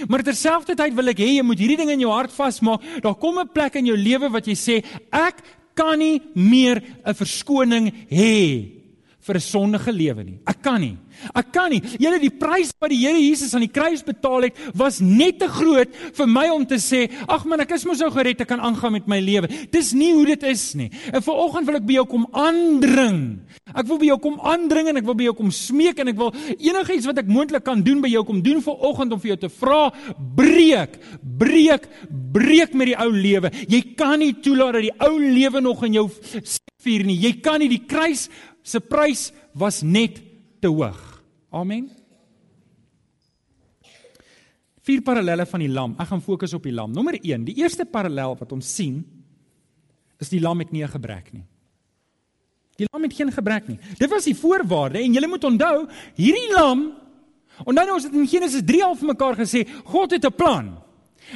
Maar 0.09 0.23
terselfdertyd 0.23 0.95
wil 0.95 1.09
ek 1.09 1.19
hê 1.19 1.37
jy 1.37 1.43
moet 1.43 1.59
hierdie 1.59 1.77
ding 1.77 1.91
in 1.91 2.01
jou 2.01 2.13
hart 2.13 2.33
vasmaak. 2.35 2.83
Daar 3.03 3.15
kom 3.15 3.39
'n 3.39 3.49
plek 3.49 3.77
in 3.77 3.87
jou 3.87 3.97
lewe 3.97 4.31
wat 4.31 4.47
jy 4.47 4.55
sê 4.55 4.85
ek 5.11 5.43
kan 5.75 5.99
nie 5.99 6.21
meer 6.35 6.83
'n 7.05 7.15
verskoning 7.15 7.93
hê 8.11 8.84
vir 9.25 9.37
'n 9.37 9.41
sondige 9.41 9.93
lewe 9.93 10.25
nie. 10.25 10.39
Ek 10.47 10.63
kan 10.63 10.81
nie. 10.81 10.97
Ek 11.35 11.53
kan 11.53 11.71
nie. 11.71 11.81
Julle 11.81 12.19
die 12.21 12.31
prys 12.31 12.73
wat 12.81 12.91
die 12.91 13.01
Here 13.05 13.19
Jesus 13.19 13.55
aan 13.55 13.65
die 13.65 13.73
kruis 13.73 14.03
betaal 14.03 14.43
het, 14.43 14.57
was 14.75 15.01
net 15.01 15.39
te 15.39 15.49
groot 15.49 15.89
vir 16.15 16.27
my 16.27 16.49
om 16.51 16.67
te 16.67 16.77
sê, 16.77 17.11
"Ag 17.29 17.45
man, 17.47 17.61
ek 17.61 17.73
is 17.73 17.85
mos 17.85 18.01
nou 18.01 18.11
gered, 18.11 18.41
ek 18.41 18.49
kan 18.49 18.61
aangaan 18.61 18.93
met 18.93 19.07
my 19.09 19.21
lewe." 19.21 19.49
Dis 19.71 19.93
nie 19.93 20.13
hoe 20.13 20.27
dit 20.27 20.43
is 20.43 20.75
nie. 20.75 20.91
En 21.13 21.23
vanoggend 21.23 21.67
wil 21.67 21.77
ek 21.77 21.87
by 21.87 21.93
jou 21.93 22.07
kom 22.07 22.27
aandring. 22.33 23.41
Ek 23.75 23.87
wil 23.87 23.99
by 23.99 24.07
jou 24.07 24.19
kom 24.19 24.41
aandring 24.41 24.89
en 24.89 24.97
ek 24.97 25.05
wil 25.05 25.15
by 25.15 25.25
jou 25.25 25.35
kom 25.35 25.51
smeek 25.51 25.99
en 25.99 26.09
ek 26.09 26.17
wil 26.17 26.33
enigiets 26.59 27.07
wat 27.07 27.19
ek 27.19 27.27
moontlik 27.27 27.65
kan 27.65 27.83
doen 27.83 28.01
by 28.01 28.09
jou 28.09 28.25
kom 28.25 28.43
doen 28.43 28.61
vanoggend 28.61 29.13
om 29.13 29.21
vir 29.21 29.37
jou 29.37 29.37
te 29.37 29.49
vra, 29.49 29.93
breek, 30.37 30.99
breek, 31.39 31.89
breek 32.33 32.75
met 32.75 32.87
die 32.87 32.99
ou 32.99 33.11
lewe. 33.11 33.51
Jy 33.69 33.95
kan 33.97 34.19
nie 34.19 34.35
toelaat 34.35 34.73
dat 34.75 34.83
die 34.83 35.01
ou 35.01 35.19
lewe 35.19 35.61
nog 35.61 35.83
in 35.85 35.95
jou 35.95 36.11
vuur 36.85 37.05
nie. 37.05 37.17
Jy 37.17 37.41
kan 37.41 37.61
nie 37.61 37.69
die 37.69 37.87
kruis 37.87 38.29
se 38.65 38.81
prys 38.81 39.29
was 39.53 39.83
net 39.85 40.21
te 40.61 40.71
hoog. 40.73 41.01
Amen. 41.55 41.91
Vier 44.85 45.01
parallelle 45.05 45.47
van 45.49 45.63
die 45.65 45.71
lam. 45.71 45.95
Ek 46.01 46.11
gaan 46.11 46.25
fokus 46.25 46.57
op 46.57 46.65
die 46.67 46.75
lam. 46.75 46.93
Nommer 46.93 47.17
1, 47.21 47.45
die 47.45 47.57
eerste 47.61 47.87
parallel 47.89 48.37
wat 48.41 48.53
ons 48.53 48.69
sien 48.69 49.03
is 50.21 50.33
die 50.33 50.41
lam 50.41 50.59
het 50.59 50.73
nie 50.73 50.83
'n 50.83 50.89
gebrek 50.89 51.33
nie. 51.33 51.45
Die 52.77 52.87
lam 52.91 53.03
het 53.03 53.15
geen 53.15 53.33
gebrek 53.33 53.69
nie. 53.69 53.79
Dit 53.99 54.11
was 54.11 54.25
die 54.25 54.35
voorwaarde 54.35 54.99
en 54.99 55.15
jy 55.15 55.27
moet 55.27 55.45
onthou, 55.45 55.87
hierdie 56.17 56.53
lam 56.57 57.05
Onthou 57.63 57.87
nou 57.87 57.95
ons 57.95 58.07
het 58.09 58.15
in 58.19 58.27
Genesis 58.27 58.65
3 58.67 58.83
al 58.83 58.97
vir 58.99 59.11
mekaar 59.13 59.37
gesê, 59.39 59.63
God 59.87 60.11
het 60.11 60.25
'n 60.27 60.35
plan. 60.35 60.84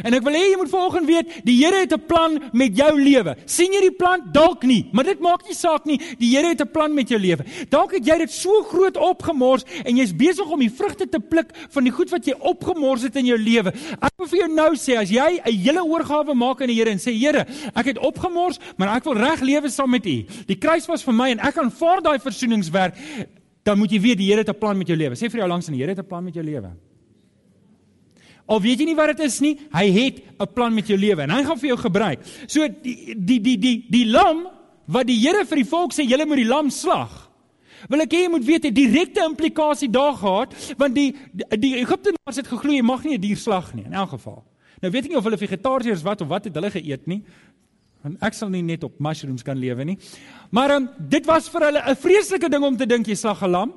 En 0.05 0.15
ek 0.15 0.23
wil 0.23 0.37
hê 0.37 0.45
jy 0.51 0.57
moet 0.57 0.71
vanoggend 0.71 1.07
weet, 1.07 1.33
die 1.45 1.57
Here 1.59 1.81
het 1.81 1.93
'n 1.93 2.07
plan 2.07 2.39
met 2.53 2.77
jou 2.77 2.93
lewe. 3.01 3.37
sien 3.47 3.73
jy 3.73 3.81
die 3.81 3.97
plan? 3.97 4.21
Dalk 4.33 4.63
nie, 4.63 4.89
maar 4.93 5.05
dit 5.05 5.21
maak 5.21 5.45
nie 5.47 5.55
saak 5.55 5.85
nie. 5.87 5.99
Die 6.19 6.37
Here 6.37 6.49
het 6.49 6.61
'n 6.61 6.71
plan 6.71 6.95
met 6.95 7.09
jou 7.09 7.19
lewe. 7.21 7.45
Dalk 7.69 7.93
het 7.93 8.07
jy 8.07 8.19
dit 8.19 8.31
so 8.31 8.63
groot 8.63 8.97
opgemors 8.97 9.65
en 9.85 9.97
jy's 9.97 10.13
besig 10.13 10.47
om 10.51 10.61
die 10.61 10.71
vrugte 10.71 11.09
te 11.09 11.21
pluk 11.21 11.51
van 11.71 11.85
die 11.85 11.93
goed 11.93 12.11
wat 12.11 12.25
jy 12.25 12.35
opgemors 12.39 13.03
het 13.03 13.17
in 13.17 13.27
jou 13.27 13.39
lewe. 13.39 13.73
Ek 14.01 14.13
wil 14.17 14.27
vir 14.27 14.39
jou 14.39 14.55
nou 14.55 14.75
sê, 14.75 14.97
as 14.97 15.11
jy 15.11 15.41
'n 15.45 15.53
hele 15.53 15.85
oorgawe 15.85 16.35
maak 16.35 16.61
aan 16.61 16.69
die 16.69 16.77
Here 16.77 16.91
en 16.91 16.99
sê 16.99 17.13
Here, 17.13 17.47
ek 17.75 17.87
het 17.87 17.99
opgemors, 17.99 18.59
maar 18.77 18.97
ek 18.97 19.05
wil 19.05 19.15
reg 19.15 19.41
lewe 19.41 19.69
saam 19.69 19.91
met 19.91 20.07
U. 20.07 20.27
Die 20.47 20.59
kruis 20.59 20.87
was 20.87 21.03
vir 21.03 21.15
my 21.15 21.31
en 21.31 21.41
ek 21.41 21.57
aanvaar 21.57 22.03
daai 22.03 22.19
versoeningswerk. 22.19 22.95
Dan 23.65 23.79
moet 23.79 23.91
jy 23.91 24.01
weet 24.01 24.19
die 24.19 24.29
Here 24.29 24.41
het 24.41 24.49
'n 24.49 24.59
plan 24.59 24.79
met 24.79 24.87
jou 24.87 24.97
lewe. 24.97 25.15
Sê 25.15 25.31
vir 25.31 25.41
jou 25.41 25.49
langs 25.49 25.67
en 25.69 25.75
die 25.75 25.83
Here 25.83 25.95
het 25.95 25.99
'n 25.99 26.09
plan 26.09 26.25
met 26.25 26.35
jou 26.35 26.45
lewe. 26.45 26.88
Al 28.49 28.61
weet 28.65 28.81
jy 28.81 28.87
nie 28.89 28.97
wat 28.97 29.13
dit 29.13 29.27
is 29.27 29.41
nie, 29.45 29.55
hy 29.75 29.87
het 29.93 30.23
'n 30.41 30.53
plan 30.55 30.75
met 30.75 30.87
jou 30.87 30.99
lewe 30.99 31.23
en 31.23 31.31
hy 31.31 31.45
gaan 31.45 31.59
vir 31.59 31.69
jou 31.69 31.79
gebruik. 31.79 32.21
So 32.47 32.67
die 32.69 33.15
die 33.15 33.41
die 33.41 33.59
die 33.59 33.87
die 33.91 34.07
lam 34.07 34.49
wat 34.87 35.07
die 35.07 35.19
Here 35.21 35.45
vir 35.45 35.57
die 35.57 35.69
volk 35.69 35.93
sê 35.93 36.09
julle 36.09 36.27
moet 36.27 36.37
die 36.37 36.49
lam 36.49 36.71
slag. 36.71 37.29
Wil 37.89 38.01
ek 38.01 38.13
hê 38.13 38.23
jy 38.25 38.31
moet 38.31 38.45
weet 38.45 38.65
'n 38.65 38.75
direkte 38.75 39.25
implikasie 39.25 39.91
daar 39.91 40.15
gehad 40.15 40.55
want 40.79 40.95
die 40.95 41.15
die 41.35 41.77
Egiptenaars 41.77 42.37
het 42.37 42.49
geglo 42.49 42.73
jy 42.73 42.83
mag 42.83 43.05
nie 43.05 43.15
'n 43.15 43.21
dier 43.21 43.37
slag 43.37 43.75
nie 43.75 43.85
in 43.85 43.93
elk 43.93 44.11
geval. 44.11 44.45
Nou 44.81 44.93
weet 44.93 45.05
ek 45.05 45.11
nie 45.11 45.19
of 45.19 45.25
hulle 45.25 45.37
vegetariërs 45.37 46.03
wat 46.03 46.21
of 46.21 46.29
wat 46.29 46.45
het 46.45 46.55
hulle 46.55 46.71
geëet 46.71 47.07
nie. 47.07 47.23
Want 48.03 48.23
ek 48.23 48.37
sal 48.39 48.51
nie 48.53 48.63
net 48.63 48.85
op 48.87 49.01
mushrooms 49.03 49.43
kan 49.43 49.59
lewe 49.59 49.85
nie. 49.85 49.99
Maar 50.55 50.77
um, 50.77 50.89
dit 51.11 51.27
was 51.27 51.49
vir 51.51 51.65
hulle 51.67 51.83
'n 51.83 51.97
vreeslike 51.97 52.49
ding 52.49 52.65
om 52.65 52.77
te 52.77 52.87
dink 52.87 53.07
jy 53.07 53.15
slag 53.15 53.43
'n 53.43 53.51
lam. 53.51 53.73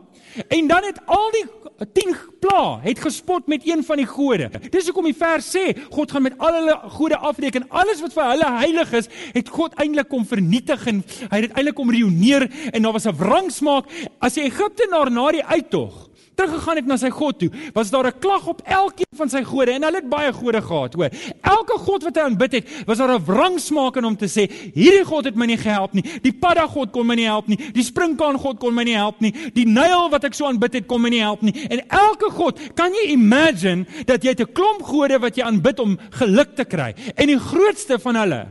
En 0.48 0.68
dan 0.68 0.84
het 0.84 1.00
al 1.06 1.32
die 1.32 1.46
10 1.94 2.16
pla 2.40 2.80
het 2.84 3.00
gespot 3.00 3.48
met 3.48 3.66
een 3.68 3.84
van 3.84 3.98
die 3.98 4.06
gode. 4.06 4.50
Dis 4.70 4.86
hoekom 4.86 5.10
die 5.10 5.18
vers 5.18 5.50
sê 5.56 5.74
God 5.90 6.12
gaan 6.12 6.22
met 6.22 6.38
al 6.38 6.54
hulle 6.54 6.78
gode 6.94 7.18
afreken. 7.18 7.66
Alles 7.70 8.02
wat 8.02 8.14
vir 8.14 8.30
hulle 8.30 8.52
heilig 8.58 8.94
is, 8.94 9.10
het 9.34 9.50
God 9.50 9.74
eintlik 9.74 10.08
kom 10.08 10.26
vernietig 10.26 10.86
en 10.88 11.04
hy 11.32 11.42
het 11.42 11.52
eintlik 11.52 11.76
kom 11.76 11.92
reuneer 11.92 12.48
en 12.72 12.82
daar 12.82 12.94
was 12.94 13.08
'n 13.08 13.18
wrangsmaak 13.18 13.86
as 14.20 14.34
die 14.34 14.46
Egiptenaar 14.46 15.12
na 15.12 15.32
die 15.32 15.46
uittog 15.46 16.11
teruggegaan 16.42 16.80
het 16.80 16.90
na 16.90 16.98
sy 16.98 17.12
God 17.14 17.40
toe, 17.42 17.50
was 17.76 17.92
daar 17.92 18.08
'n 18.08 18.20
klag 18.20 18.48
op 18.48 18.62
elkeen 18.66 19.16
van 19.16 19.30
sy 19.30 19.44
gode 19.44 19.72
en 19.72 19.84
hulle 19.84 19.96
het 20.02 20.10
baie 20.10 20.34
gode 20.34 20.62
gehad, 20.62 20.94
hoor. 20.94 21.10
Elke 21.42 21.78
god 21.78 22.04
wat 22.04 22.16
hy 22.16 22.22
aanbid 22.22 22.52
het, 22.52 22.86
was 22.86 22.98
daar 22.98 23.14
'n 23.14 23.26
wrangsmaak 23.26 23.98
in 23.98 24.04
hom 24.04 24.18
te 24.18 24.26
sê, 24.26 24.50
hierdie 24.74 25.06
god 25.06 25.26
het 25.26 25.36
my 25.36 25.46
nie 25.46 25.58
gehelp 25.58 25.94
nie. 25.94 26.04
Die 26.22 26.34
padda 26.34 26.68
god 26.68 26.92
kon 26.92 27.06
my 27.08 27.16
nie 27.16 27.26
help 27.26 27.48
nie. 27.48 27.58
Die 27.74 27.84
springkaan 27.84 28.38
god 28.38 28.60
kon 28.60 28.74
my 28.74 28.84
nie 28.84 28.96
help 28.96 29.20
nie. 29.20 29.34
Die 29.54 29.66
Nyl 29.66 30.10
wat 30.10 30.24
ek 30.24 30.34
so 30.34 30.46
aanbid 30.46 30.74
het, 30.74 30.88
kon 30.88 31.02
my 31.02 31.10
nie 31.10 31.22
help 31.22 31.42
nie. 31.42 31.54
En 31.70 31.88
elke 31.88 32.30
god, 32.32 32.60
kan 32.76 32.92
jy 32.92 33.12
imagine 33.12 33.86
dat 34.06 34.24
jy 34.24 34.32
'n 34.32 34.54
klomp 34.54 34.82
gode 34.82 35.20
wat 35.20 35.36
jy 35.36 35.44
aanbid 35.44 35.80
om 35.80 36.00
geluk 36.10 36.56
te 36.56 36.66
kry? 36.66 36.96
En 37.16 37.28
die 37.28 37.40
grootste 37.40 38.00
van 38.00 38.16
hulle 38.16 38.48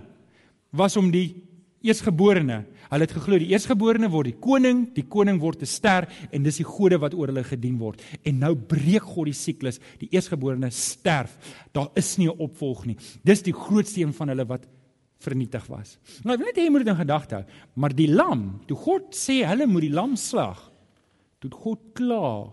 was 0.71 0.97
om 0.97 1.11
die 1.11 1.35
eersgeborene 1.83 2.65
Hulle 2.91 3.07
het 3.07 3.15
geglo 3.15 3.39
die 3.39 3.53
eersgeborene 3.53 4.09
word 4.11 4.33
die 4.33 4.39
koning, 4.43 4.83
die 4.97 5.07
koning 5.07 5.39
word 5.41 5.63
'n 5.63 5.67
ster 5.67 6.09
en 6.33 6.43
dis 6.43 6.59
die 6.59 6.67
gode 6.67 6.99
wat 6.99 7.15
oor 7.15 7.29
hulle 7.31 7.45
gedien 7.45 7.79
word. 7.79 8.03
En 8.25 8.39
nou 8.39 8.55
breek 8.55 9.03
God 9.03 9.27
die 9.27 9.33
siklus. 9.33 9.79
Die 9.99 10.09
eersgeborene 10.11 10.71
sterf. 10.71 11.37
Daar 11.73 11.91
is 11.95 12.19
nie 12.19 12.27
'n 12.29 12.39
opvolg 12.39 12.87
nie. 12.87 12.97
Dis 13.25 13.43
die 13.43 13.53
grootste 13.53 14.01
een 14.01 14.13
van 14.13 14.29
hulle 14.29 14.45
wat 14.45 14.67
vernietig 15.21 15.67
was. 15.67 15.99
Nou, 16.25 16.35
ek 16.35 16.41
wil 16.41 16.47
net 16.47 16.57
hê 16.57 16.65
jy 16.65 16.71
moet 16.71 16.85
dit 16.85 16.93
in 16.95 17.07
gedagte 17.07 17.35
hou. 17.35 17.45
Maar 17.77 17.95
die 17.95 18.09
lam, 18.09 18.61
toe 18.67 18.77
God 18.77 19.15
sê 19.15 19.47
hulle 19.47 19.67
moet 19.67 19.83
die 19.83 19.95
lam 19.95 20.17
slag, 20.17 20.71
toe 21.39 21.51
God 21.51 21.79
klaar 21.95 22.53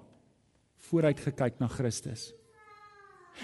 vooruit 0.77 1.19
gekyk 1.19 1.59
na 1.59 1.67
Christus. 1.67 2.33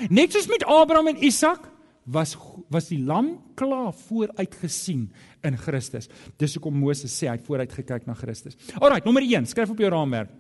Net 0.10 0.34
soos 0.34 0.48
met 0.48 0.64
Abraham 0.64 1.08
en 1.08 1.24
Isak 1.24 1.73
was 2.06 2.36
was 2.70 2.89
die 2.89 3.00
lam 3.00 3.38
klaar 3.56 3.94
vooruit 3.94 4.56
gesien 4.62 5.12
in 5.44 5.58
Christus. 5.58 6.10
Dis 6.38 6.56
hoekom 6.58 6.76
Moses 6.76 7.13
sê 7.13 7.30
hy 7.30 7.38
het 7.38 7.46
vooruit 7.46 7.72
gekyk 7.72 8.08
na 8.08 8.13
Christus. 8.13 8.58
Alraai, 8.80 9.02
nommer 9.06 9.24
1, 9.24 9.46
skryf 9.46 9.72
op 9.72 9.80
jou 9.80 9.92
raamwerk. 9.92 10.32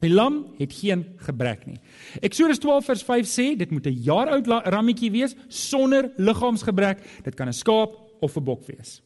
Die 0.00 0.12
lam 0.12 0.46
het 0.56 0.72
geen 0.72 1.04
gebrek 1.26 1.66
nie. 1.68 1.76
Eksodus 2.24 2.60
12 2.62 2.86
vers 2.88 3.04
5 3.04 3.28
sê 3.28 3.46
dit 3.56 3.70
moet 3.70 3.86
'n 3.86 4.02
jaar 4.02 4.28
oud 4.28 4.46
rammetjie 4.46 5.10
wees 5.10 5.36
sonder 5.48 6.12
liggaamsgebrek. 6.16 7.24
Dit 7.24 7.34
kan 7.34 7.48
'n 7.48 7.52
skaap 7.52 7.92
of 8.20 8.36
'n 8.36 8.44
bok 8.44 8.66
wees. 8.66 9.02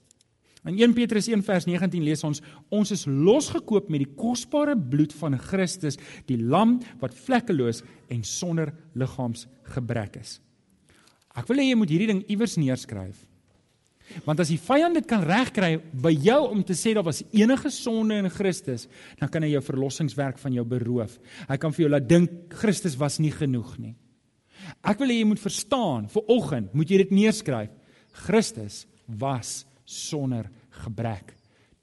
In 0.65 0.79
1 0.79 0.95
Petrus 0.95 1.29
1 1.29 1.43
vers 1.43 1.67
19 1.67 2.03
lees 2.03 2.25
ons 2.25 2.41
ons 2.71 2.91
is 2.91 3.05
losgekoop 3.07 3.91
met 3.91 4.01
die 4.01 4.15
kosbare 4.17 4.77
bloed 4.77 5.13
van 5.13 5.39
Christus, 5.39 5.99
die 6.27 6.39
lam 6.39 6.81
wat 7.01 7.15
vlekkeloos 7.15 7.83
en 8.09 8.23
sonder 8.23 8.73
liggaamsgebrek 8.95 10.17
is. 10.17 10.41
Ek 11.35 11.49
wil 11.51 11.63
hê 11.63 11.71
jy 11.71 11.79
moet 11.79 11.91
hierdie 11.91 12.11
ding 12.13 12.23
iewers 12.31 12.57
neerskryf. 12.61 13.19
Want 14.27 14.43
as 14.45 14.51
die 14.53 14.61
vyand 14.61 14.99
dit 14.99 15.07
kan 15.09 15.25
regkry 15.25 15.79
by 16.05 16.13
jou 16.13 16.41
om 16.53 16.61
te 16.67 16.77
sê 16.77 16.93
daar 16.95 17.07
was 17.07 17.23
enige 17.35 17.71
sonde 17.73 18.19
in 18.21 18.31
Christus, 18.31 18.87
dan 19.19 19.31
kan 19.33 19.43
hy 19.43 19.55
jou 19.55 19.63
verlossingswerk 19.65 20.39
van 20.43 20.55
jou 20.55 20.65
beroof. 20.69 21.17
Hy 21.49 21.57
kan 21.61 21.75
vir 21.75 21.87
jou 21.87 21.93
laat 21.93 22.09
dink 22.09 22.55
Christus 22.61 22.99
was 23.01 23.19
nie 23.23 23.33
genoeg 23.35 23.73
nie. 23.81 23.95
Ek 24.85 25.01
wil 25.01 25.11
hê 25.11 25.19
jy 25.23 25.29
moet 25.29 25.43
verstaan, 25.43 26.07
vir 26.13 26.29
oggend 26.33 26.77
moet 26.77 26.93
jy 26.93 27.01
dit 27.03 27.17
neerskryf. 27.17 27.73
Christus 28.25 28.85
was 29.09 29.65
sonder 29.89 30.47
gebrek. 30.85 31.35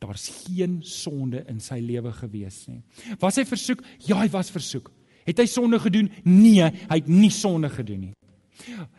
Daar's 0.02 0.30
geen 0.46 0.80
sonde 0.88 1.44
in 1.52 1.60
sy 1.62 1.78
lewe 1.84 2.14
gewees 2.16 2.64
nie. 2.70 2.80
Was 3.22 3.38
hy 3.38 3.46
versoek? 3.46 3.84
Ja, 4.08 4.22
hy 4.24 4.30
was 4.34 4.50
versoek. 4.54 4.90
Het 5.28 5.44
hy 5.44 5.46
sonde 5.50 5.78
gedoen? 5.82 6.10
Nee, 6.26 6.66
hy 6.66 6.98
het 6.98 7.12
nie 7.12 7.30
sonde 7.34 7.70
gedoen 7.70 8.08
nie. 8.08 8.16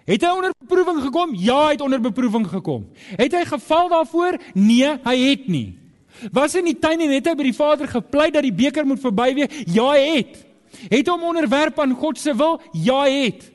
Het 0.09 0.25
hy 0.25 0.33
onder 0.37 0.55
beproewing 0.59 1.03
gekom? 1.03 1.35
Ja, 1.39 1.59
hy 1.67 1.77
het 1.77 1.85
onder 1.85 2.01
beproewing 2.01 2.47
gekom. 2.51 2.89
Het 3.17 3.37
hy 3.37 3.45
geval 3.49 3.89
daarvoor? 3.93 4.39
Nee, 4.55 4.97
hy 5.05 5.17
het 5.23 5.47
nie. 5.53 5.69
Was 6.33 6.55
in 6.59 6.69
die 6.69 6.79
tuin 6.79 7.01
en 7.01 7.15
het 7.15 7.31
hy 7.31 7.35
by 7.39 7.47
die 7.49 7.57
Vader 7.57 7.89
gepleit 7.89 8.37
dat 8.37 8.47
die 8.47 8.55
beker 8.55 8.87
moet 8.87 9.01
verbyweeg? 9.03 9.63
Ja, 9.73 9.89
hy 9.95 10.05
het. 10.19 10.43
Het 10.93 11.09
hom 11.09 11.25
onderwerp 11.33 11.81
aan 11.81 11.97
God 11.99 12.21
se 12.21 12.35
wil? 12.37 12.61
Ja, 12.73 13.03
hy 13.07 13.27
het. 13.27 13.49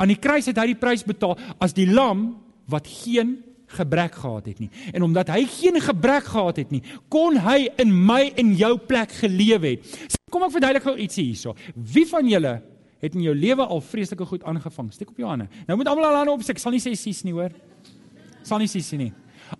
Aan 0.00 0.10
die 0.10 0.20
kruis 0.20 0.48
het 0.50 0.58
hy 0.58 0.72
die 0.72 0.78
prys 0.78 1.04
betaal 1.06 1.36
as 1.62 1.74
die 1.76 1.88
lam 1.90 2.32
wat 2.70 2.88
geen 2.90 3.38
gebrek 3.74 4.14
gehad 4.20 4.46
het 4.46 4.60
nie. 4.62 4.70
En 4.92 5.02
omdat 5.06 5.30
hy 5.34 5.44
geen 5.50 5.80
gebrek 5.82 6.28
gehad 6.30 6.60
het 6.62 6.70
nie, 6.74 6.82
kon 7.12 7.38
hy 7.42 7.68
in 7.82 7.90
my 8.06 8.28
en 8.40 8.52
jou 8.58 8.76
plek 8.78 9.12
geleef 9.22 9.66
het. 9.66 9.96
Kom 10.30 10.46
ek 10.46 10.54
verduidelik 10.54 10.86
gou 10.86 10.96
ietsie 10.98 11.26
hierso. 11.28 11.54
Wie 11.74 12.06
van 12.10 12.28
julle 12.28 12.58
het 13.04 13.14
in 13.16 13.24
jou 13.26 13.34
lewe 13.36 13.66
al 13.66 13.82
vreeslike 13.84 14.26
goed 14.28 14.44
aangevang? 14.48 14.90
Steek 14.92 15.12
op 15.12 15.20
jou 15.20 15.28
hande. 15.28 15.48
Nou 15.68 15.76
moet 15.78 15.90
almal 15.90 16.08
al 16.08 16.22
hande 16.22 16.34
opsteek. 16.34 16.58
Ek 16.58 16.64
sal 16.64 16.74
nie 16.74 16.82
sê 16.82 16.94
sies 16.98 17.22
nie, 17.26 17.34
hoor. 17.36 17.52
Sal 18.44 18.62
nie 18.62 18.70
sies 18.70 18.90
nie. 18.98 19.12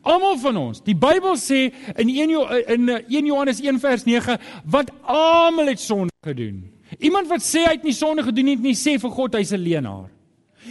Almal 0.02 0.38
van 0.40 0.58
ons. 0.60 0.80
Die 0.84 0.96
Bybel 0.96 1.36
sê 1.40 1.66
in 2.00 2.10
1 2.10 2.34
in 2.74 2.88
1 2.96 3.28
Johannes 3.28 3.60
1 3.60 3.80
vers 3.82 4.04
9 4.08 4.38
wat 4.72 4.90
almal 5.02 5.70
het 5.72 5.80
sonde 5.80 6.12
gedoen. 6.24 6.64
Iemand 6.98 7.28
wat 7.28 7.44
sê 7.44 7.64
hy 7.66 7.76
het 7.76 7.86
nie 7.86 7.94
sonde 7.96 8.24
gedoen 8.24 8.52
nie, 8.52 8.58
nie 8.70 8.76
sê 8.78 8.96
vir 9.00 9.10
God 9.10 9.36
hy's 9.38 9.52
'n 9.52 9.60
leienaar. 9.60 10.10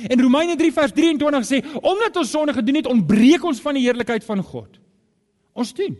En 0.09 0.21
Romeine 0.21 0.55
3 0.57 0.71
vers 0.73 0.91
23 0.91 1.45
sê 1.45 1.61
omdat 1.81 2.17
ons 2.17 2.29
sonde 2.29 2.53
gedoen 2.53 2.75
het, 2.75 2.87
ontbreek 2.87 3.43
ons 3.43 3.61
van 3.61 3.73
die 3.73 3.85
heerlikheid 3.85 4.23
van 4.23 4.41
God. 4.41 4.79
Ons 5.53 5.73
doen. 5.73 5.97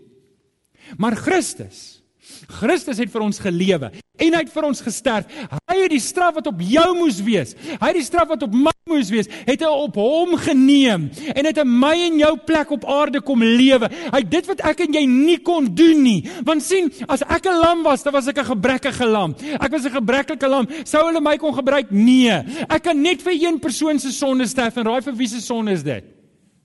Maar 0.98 1.16
Christus 1.16 2.04
Christus 2.48 2.98
het 2.98 3.12
vir 3.12 3.22
ons 3.22 3.40
gelewe 3.40 3.92
en 4.22 4.36
hy 4.36 4.44
het 4.44 4.52
vir 4.54 4.66
ons 4.68 4.82
gesterf. 4.86 5.30
Hy 5.70 5.78
het 5.80 5.94
die 5.94 6.02
straf 6.02 6.36
wat 6.38 6.48
op 6.50 6.60
jou 6.62 6.86
moes 7.00 7.18
wees, 7.26 7.56
hy 7.72 7.90
het 7.90 7.98
die 7.98 8.06
straf 8.06 8.30
wat 8.30 8.44
op 8.46 8.54
my 8.54 8.74
moes 8.90 9.10
wees, 9.10 9.30
het 9.48 9.64
hy 9.64 9.72
op 9.72 9.98
hom 9.98 10.36
geneem 10.38 11.08
en 11.34 11.50
het 11.50 11.62
in 11.64 11.72
my 11.82 11.94
en 12.10 12.20
jou 12.22 12.32
plek 12.46 12.74
op 12.76 12.86
aarde 12.94 13.24
kom 13.26 13.42
lewe. 13.42 13.90
Hy 13.90 14.22
het 14.22 14.30
dit 14.30 14.50
wat 14.52 14.62
ek 14.70 14.86
en 14.86 14.98
jy 15.00 15.04
nie 15.10 15.40
kon 15.46 15.70
doen 15.74 16.04
nie. 16.06 16.20
Want 16.46 16.66
sien, 16.66 16.92
as 17.10 17.26
ek 17.26 17.50
'n 17.50 17.58
lam 17.58 17.84
was, 17.84 18.04
dan 18.04 18.14
was 18.14 18.28
ek 18.28 18.38
'n 18.38 18.54
gebrekkige 18.54 19.06
lam. 19.06 19.36
Ek 19.60 19.72
was 19.72 19.86
'n 19.86 19.98
gebrekkige 19.98 20.48
lam. 20.48 20.68
Sou 20.86 21.06
hulle 21.08 21.22
my 21.22 21.38
kon 21.38 21.54
gebruik? 21.54 21.92
Nee. 21.92 22.44
Ek 22.70 22.84
kan 22.84 23.02
net 23.02 23.22
vir 23.22 23.34
een 23.34 23.60
persoon 23.60 24.00
se 24.00 24.12
sonde 24.12 24.46
sterf 24.48 24.78
en 24.78 24.86
raai 24.86 25.02
vir 25.02 25.16
wie 25.16 25.28
se 25.28 25.42
sonde 25.42 25.72
is 25.72 25.84
dit? 25.84 26.04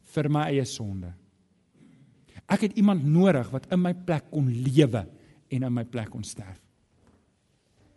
Vir 0.05 0.29
my 0.29 0.43
eie 0.49 0.65
sonde. 0.65 1.15
Ek 2.49 2.61
het 2.61 2.77
iemand 2.77 3.05
nodig 3.05 3.51
wat 3.51 3.67
in 3.73 3.81
my 3.81 3.95
plek 3.95 4.25
kon 4.31 4.49
lewe 4.49 5.07
en 5.49 5.63
in 5.63 5.73
my 5.73 5.85
plek 5.85 6.11
kon 6.11 6.25
sterf. 6.25 6.68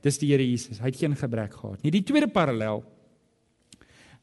Dis 0.02 0.18
die 0.22 0.32
Here 0.32 0.46
Jesus. 0.46 0.80
Hy 0.82 0.90
het 0.90 1.00
geen 1.00 1.16
gebrek 1.16 1.54
gehad 1.54 1.84
nie. 1.84 1.94
Die 1.94 2.04
tweede 2.04 2.28
parallel. 2.32 2.84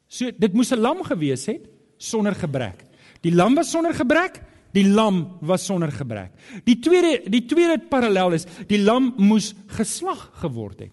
So 0.09 0.31
dit 0.31 0.55
moes 0.55 0.73
'n 0.73 0.81
lam 0.81 1.03
gewees 1.03 1.47
het 1.47 1.69
sonder 1.99 2.35
gebrek. 2.35 2.85
Die 3.23 3.35
lam 3.35 3.55
was 3.55 3.71
sonder 3.71 3.95
gebrek, 3.95 4.43
die 4.73 4.87
lam 4.87 5.39
was 5.41 5.65
sonder 5.67 5.93
gebrek. 5.93 6.33
Die 6.65 6.79
tweede 6.79 7.31
die 7.31 7.47
tweede 7.47 7.79
parallel 7.79 8.33
is 8.33 8.47
die 8.67 8.83
lam 8.83 9.15
moes 9.17 9.55
geslag 9.67 10.31
geword 10.41 10.81
het. 10.81 10.93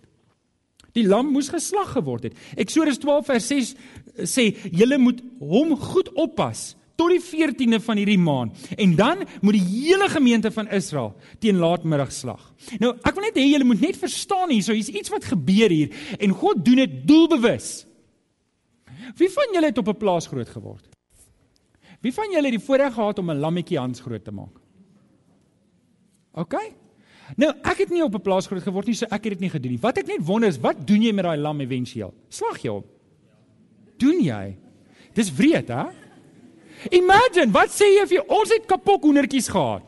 Die 0.94 1.06
lam 1.08 1.32
moes 1.32 1.50
geslag 1.50 1.92
geword 1.92 2.24
het. 2.24 2.38
Eksodus 2.56 2.98
12 2.98 3.26
vers 3.26 3.48
6 3.48 3.76
sê 4.24 4.56
julle 4.72 4.98
moet 4.98 5.22
hom 5.40 5.76
goed 5.78 6.10
oppas 6.14 6.76
tot 6.96 7.12
die 7.12 7.22
14de 7.22 7.80
van 7.84 8.00
hierdie 8.00 8.20
maand. 8.20 8.58
En 8.78 8.96
dan 8.96 9.24
moet 9.42 9.58
die 9.58 9.66
hele 9.66 10.08
gemeente 10.10 10.52
van 10.52 10.70
Israel 10.72 11.16
teen 11.40 11.60
laatmiddag 11.60 12.12
slag. 12.12 12.54
Nou, 12.80 12.94
ek 13.04 13.18
wil 13.18 13.28
net 13.28 13.40
hê 13.40 13.48
julle 13.50 13.68
moet 13.68 13.82
net 13.84 14.00
verstaan 14.00 14.50
hier, 14.50 14.64
so 14.64 14.76
hier's 14.76 14.92
iets 14.92 15.12
wat 15.14 15.28
gebeur 15.28 15.70
hier 15.70 16.16
en 16.20 16.36
God 16.36 16.64
doen 16.66 16.84
dit 16.86 17.02
doelbewus. 17.08 17.86
Wie 19.20 19.30
van 19.32 19.54
julle 19.54 19.72
het 19.72 19.78
op 19.78 19.90
'n 19.90 19.98
plaas 19.98 20.28
groot 20.28 20.50
geword? 20.50 20.86
Wie 22.02 22.14
van 22.14 22.32
julle 22.32 22.52
het 22.52 22.58
die 22.60 22.66
voorreg 22.66 22.94
gehad 22.94 23.20
om 23.20 23.32
'n 23.32 23.40
lammetjie 23.40 23.80
Hans 23.80 24.00
groot 24.00 24.24
te 24.24 24.32
maak? 24.32 24.60
OK. 26.34 26.56
Nou, 27.36 27.50
ek 27.64 27.78
het 27.78 27.90
nie 27.90 28.04
op 28.04 28.16
'n 28.16 28.22
plaas 28.22 28.48
groot 28.48 28.64
geword 28.64 28.88
nie, 28.88 28.96
so 28.96 29.06
ek 29.06 29.24
het 29.24 29.34
dit 29.34 29.40
nie 29.40 29.50
gedoen 29.50 29.72
nie. 29.72 29.82
Wat 29.82 29.98
ek 29.98 30.08
net 30.08 30.26
wonder 30.26 30.50
is, 30.50 30.60
wat 30.60 30.88
doen 30.88 31.02
jy 31.02 31.14
met 31.14 31.24
daai 31.24 31.38
lam 31.38 31.60
éventueel? 31.60 32.14
Slag 32.30 32.62
jy 32.62 32.70
hom? 32.70 32.84
Doen 33.98 34.22
jy? 34.22 34.58
Dis 35.14 35.32
wreed, 35.32 35.68
hè? 35.68 35.86
Imagine, 36.92 37.52
wat 37.52 37.74
sê 37.74 37.88
jy 37.96 38.06
vir 38.08 38.24
ons 38.28 38.52
het 38.54 38.66
kapok 38.70 39.04
hoendertjies 39.04 39.48
gehad? 39.50 39.84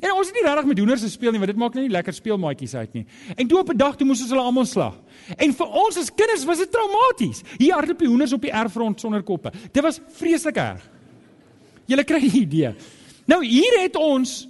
En 0.00 0.12
ons 0.14 0.28
het 0.30 0.36
nie 0.36 0.44
regtig 0.46 0.68
met 0.70 0.78
hoenders 0.80 1.02
gespeel 1.04 1.34
nie, 1.34 1.40
want 1.42 1.50
dit 1.52 1.60
maak 1.60 1.74
net 1.76 1.84
nie 1.84 1.92
lekker 1.92 2.14
speelmaatjies 2.16 2.74
uit 2.78 2.94
nie. 3.00 3.02
En 3.36 3.48
toe 3.48 3.58
op 3.58 3.70
'n 3.72 3.76
dag 3.76 3.96
toe 3.96 4.06
moes 4.06 4.22
ons 4.22 4.30
hulle 4.30 4.42
almal 4.42 4.64
slag. 4.64 4.94
En 5.36 5.52
vir 5.52 5.66
ons 5.66 5.96
as 5.98 6.14
kinders 6.14 6.44
was 6.44 6.58
dit 6.58 6.70
traumaties. 6.70 7.42
Hier 7.58 7.74
hardloop 7.74 7.98
die 7.98 8.08
hoenders 8.08 8.32
op 8.32 8.40
die 8.40 8.52
erfront 8.52 9.00
sonder 9.00 9.22
koppe. 9.22 9.52
Dit 9.72 9.82
was 9.82 10.00
vreeslik 10.08 10.56
erg. 10.56 10.88
Julle 11.86 12.04
kry 12.04 12.20
die 12.20 12.40
idee. 12.40 12.74
Nou 13.26 13.44
hier 13.44 13.80
het 13.80 13.96
ons 13.96 14.48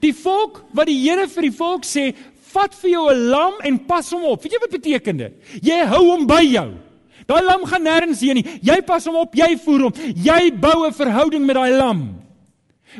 die 0.00 0.14
volk 0.14 0.64
wat 0.72 0.86
die 0.86 1.08
Here 1.08 1.28
vir 1.28 1.42
die 1.42 1.52
volk 1.52 1.84
sê, 1.84 2.14
vat 2.52 2.74
vir 2.74 2.90
jou 2.90 3.10
'n 3.10 3.28
lam 3.28 3.54
en 3.60 3.78
pas 3.86 4.10
hom 4.10 4.24
op. 4.24 4.42
Weet 4.42 4.52
jy 4.52 4.58
wat 4.60 4.70
beteken 4.70 5.16
dit? 5.16 5.32
Jy 5.62 5.84
hou 5.84 6.04
hom 6.10 6.26
by 6.26 6.42
jou. 6.42 6.87
Daai 7.28 7.44
lam 7.44 7.64
gaan 7.68 7.84
nêrens 7.84 8.22
heen 8.24 8.40
nie. 8.40 8.46
Jy 8.64 8.80
pas 8.88 9.04
hom 9.04 9.18
op, 9.20 9.34
jy 9.36 9.52
voer 9.60 9.88
hom. 9.88 9.94
Jy 10.16 10.50
bou 10.56 10.86
'n 10.86 10.92
verhouding 10.92 11.44
met 11.44 11.56
daai 11.56 11.76
lam. 11.76 12.20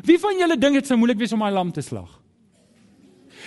Wie 0.04 0.18
van 0.18 0.38
julle 0.38 0.56
dink 0.56 0.74
dit 0.74 0.86
sou 0.86 0.96
moeilik 0.96 1.18
wees 1.18 1.32
om 1.32 1.40
daai 1.40 1.52
lam 1.52 1.72
te 1.72 1.80
slag? 1.80 2.08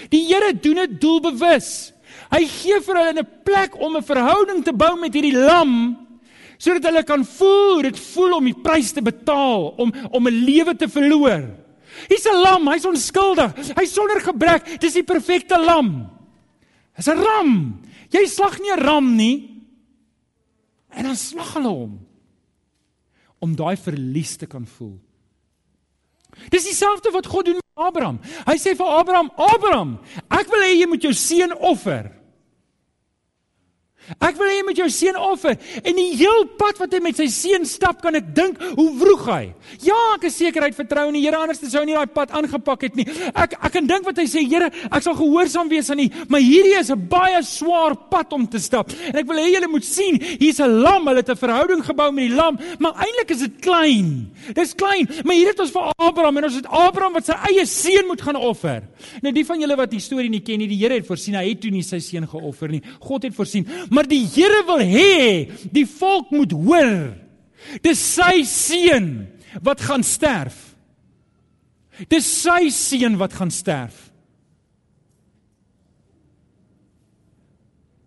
Die 0.10 0.26
Here 0.26 0.54
doen 0.54 0.76
dit 0.76 1.02
doelbewus. 1.02 1.94
Hy 2.32 2.46
gee 2.46 2.80
vir 2.82 2.96
hulle 2.96 3.22
'n 3.22 3.28
plek 3.44 3.80
om 3.80 3.96
'n 3.96 4.04
verhouding 4.04 4.64
te 4.64 4.74
bou 4.74 5.00
met 5.00 5.14
hierdie 5.14 5.38
lam 5.38 5.98
sodat 6.58 6.84
hulle 6.84 7.04
kan 7.04 7.26
voel, 7.26 7.82
dit 7.82 8.00
voel 8.14 8.36
om 8.38 8.46
die 8.46 8.54
prys 8.54 8.92
te 8.94 9.02
betaal, 9.02 9.74
om 9.78 9.92
om 10.12 10.28
'n 10.28 10.44
lewe 10.46 10.76
te 10.76 10.88
verloor. 10.88 11.50
Hy's 12.10 12.26
'n 12.26 12.42
lam, 12.42 12.68
hy's 12.68 12.86
onskuldig. 12.86 13.54
Hy's 13.76 13.94
sonder 13.94 14.22
gebrek. 14.22 14.80
Dis 14.80 14.94
die 14.94 15.04
perfekte 15.04 15.58
lam. 15.58 16.10
Dis 16.96 17.08
'n 17.08 17.18
ram. 17.18 17.82
Jy 18.10 18.26
slag 18.28 18.60
nie 18.60 18.72
'n 18.72 18.80
ram 18.80 19.16
nie. 19.16 19.51
En 20.92 21.08
dan 21.08 21.16
slag 21.20 21.54
hulle 21.58 21.74
hom 21.74 22.00
om 23.42 23.56
daai 23.58 23.78
verlies 23.80 24.36
te 24.38 24.46
kan 24.46 24.68
voel. 24.78 25.00
Dis 26.54 26.68
dieselfde 26.68 27.10
wat 27.16 27.26
God 27.28 27.48
doen 27.48 27.58
met 27.58 27.86
Abraham. 27.88 28.20
Hy 28.46 28.56
sê 28.62 28.76
vir 28.78 28.92
Abraham: 29.00 29.32
"Abraham, 29.36 30.00
ek 30.30 30.52
wil 30.52 30.62
hê 30.62 30.76
jy 30.78 30.88
moet 30.88 31.04
jou 31.04 31.14
seun 31.14 31.56
offer." 31.58 32.12
Ek 34.20 34.38
wil 34.38 34.51
moet 34.72 34.80
jou 34.80 34.90
seun 34.90 35.20
offer 35.20 35.58
en 35.84 36.00
die 36.00 36.16
heel 36.16 36.46
pad 36.60 36.80
wat 36.82 36.94
hy 36.96 37.02
met 37.04 37.20
sy 37.20 37.28
seun 37.32 37.68
stap 37.68 38.02
kan 38.02 38.16
ek 38.16 38.32
dink 38.36 38.60
hoe 38.78 38.90
vroeg 39.00 39.28
hy. 39.28 39.44
Ja, 39.84 40.00
ek 40.16 40.30
is 40.30 40.40
seker 40.40 40.64
hy 40.64 40.72
het 40.72 40.80
vertrou 40.80 41.08
in 41.10 41.20
die 41.20 41.26
Here 41.26 41.38
anders 41.38 41.62
sou 41.62 41.82
hy 41.84 41.90
nie 41.92 41.98
daai 41.98 42.12
pad 42.12 42.34
aangepak 42.38 42.88
het 42.88 42.98
nie. 42.98 43.06
Ek 43.32 43.58
ek 43.60 43.76
kan 43.76 43.88
dink 43.88 44.08
wat 44.08 44.20
hy 44.20 44.26
sê, 44.30 44.44
Here, 44.48 44.72
ek 44.90 45.06
sal 45.06 45.16
gehoorsaam 45.20 45.70
wees 45.72 45.92
aan 45.94 46.02
U, 46.04 46.08
maar 46.32 46.44
hierdie 46.44 46.78
is 46.80 46.92
'n 46.92 47.08
baie 47.12 47.42
swaar 47.44 47.96
pad 48.10 48.34
om 48.34 48.48
te 48.48 48.60
stap. 48.60 48.92
En 49.12 49.20
ek 49.20 49.28
wil 49.28 49.38
hê 49.38 49.52
julle 49.54 49.68
moet 49.68 49.86
sien, 49.86 50.20
hier's 50.40 50.60
'n 50.60 50.82
lam, 50.82 51.08
hulle 51.08 51.22
het 51.22 51.30
'n 51.30 51.36
verhouding 51.36 51.84
gebou 51.84 52.12
met 52.12 52.30
die 52.30 52.36
lam, 52.36 52.60
maar 52.80 52.94
eintlik 52.96 53.32
is 53.32 53.40
dit 53.40 53.62
klein. 53.62 54.32
Dis 54.54 54.74
klein, 54.74 55.08
maar 55.24 55.36
hier 55.36 55.48
het 55.48 55.60
ons 55.60 55.72
vir 55.72 55.94
Abraham 55.98 56.38
en 56.38 56.44
ons 56.44 56.56
het 56.56 56.68
Abraham 56.68 57.14
wat 57.14 57.26
sy 57.26 57.34
eie 57.50 57.66
seun 57.66 58.08
moet 58.08 58.22
gaan 58.22 58.36
offer. 58.36 58.84
Nou 59.22 59.32
die 59.32 59.46
van 59.46 59.60
julle 59.60 59.76
wat 59.76 59.92
die 59.92 60.00
storie 60.00 60.30
nie 60.30 60.42
ken 60.42 60.60
nie, 60.60 60.68
die 60.68 60.82
Here 60.82 60.96
het 60.96 61.08
voorsien, 61.08 61.36
hy 61.36 61.50
het 61.50 61.62
toe 61.62 61.72
nie 61.72 61.84
sy 61.84 62.00
seun 62.00 62.28
geoffer 62.28 62.70
nie. 62.70 62.82
God 63.00 63.24
het 63.24 63.36
voorsien. 63.36 63.68
Maar 63.90 64.08
die 64.08 64.26
Here 64.26 64.61
wil 64.66 64.82
hê 64.84 65.50
die 65.74 65.86
volk 65.86 66.32
moet 66.32 66.52
hoor. 66.52 67.14
Dis 67.84 68.02
sy 68.16 68.44
seun 68.48 69.28
wat 69.64 69.84
gaan 69.86 70.04
sterf. 70.04 70.72
Dis 72.10 72.26
sy 72.26 72.72
seun 72.74 73.18
wat 73.22 73.36
gaan 73.38 73.52
sterf. 73.54 74.10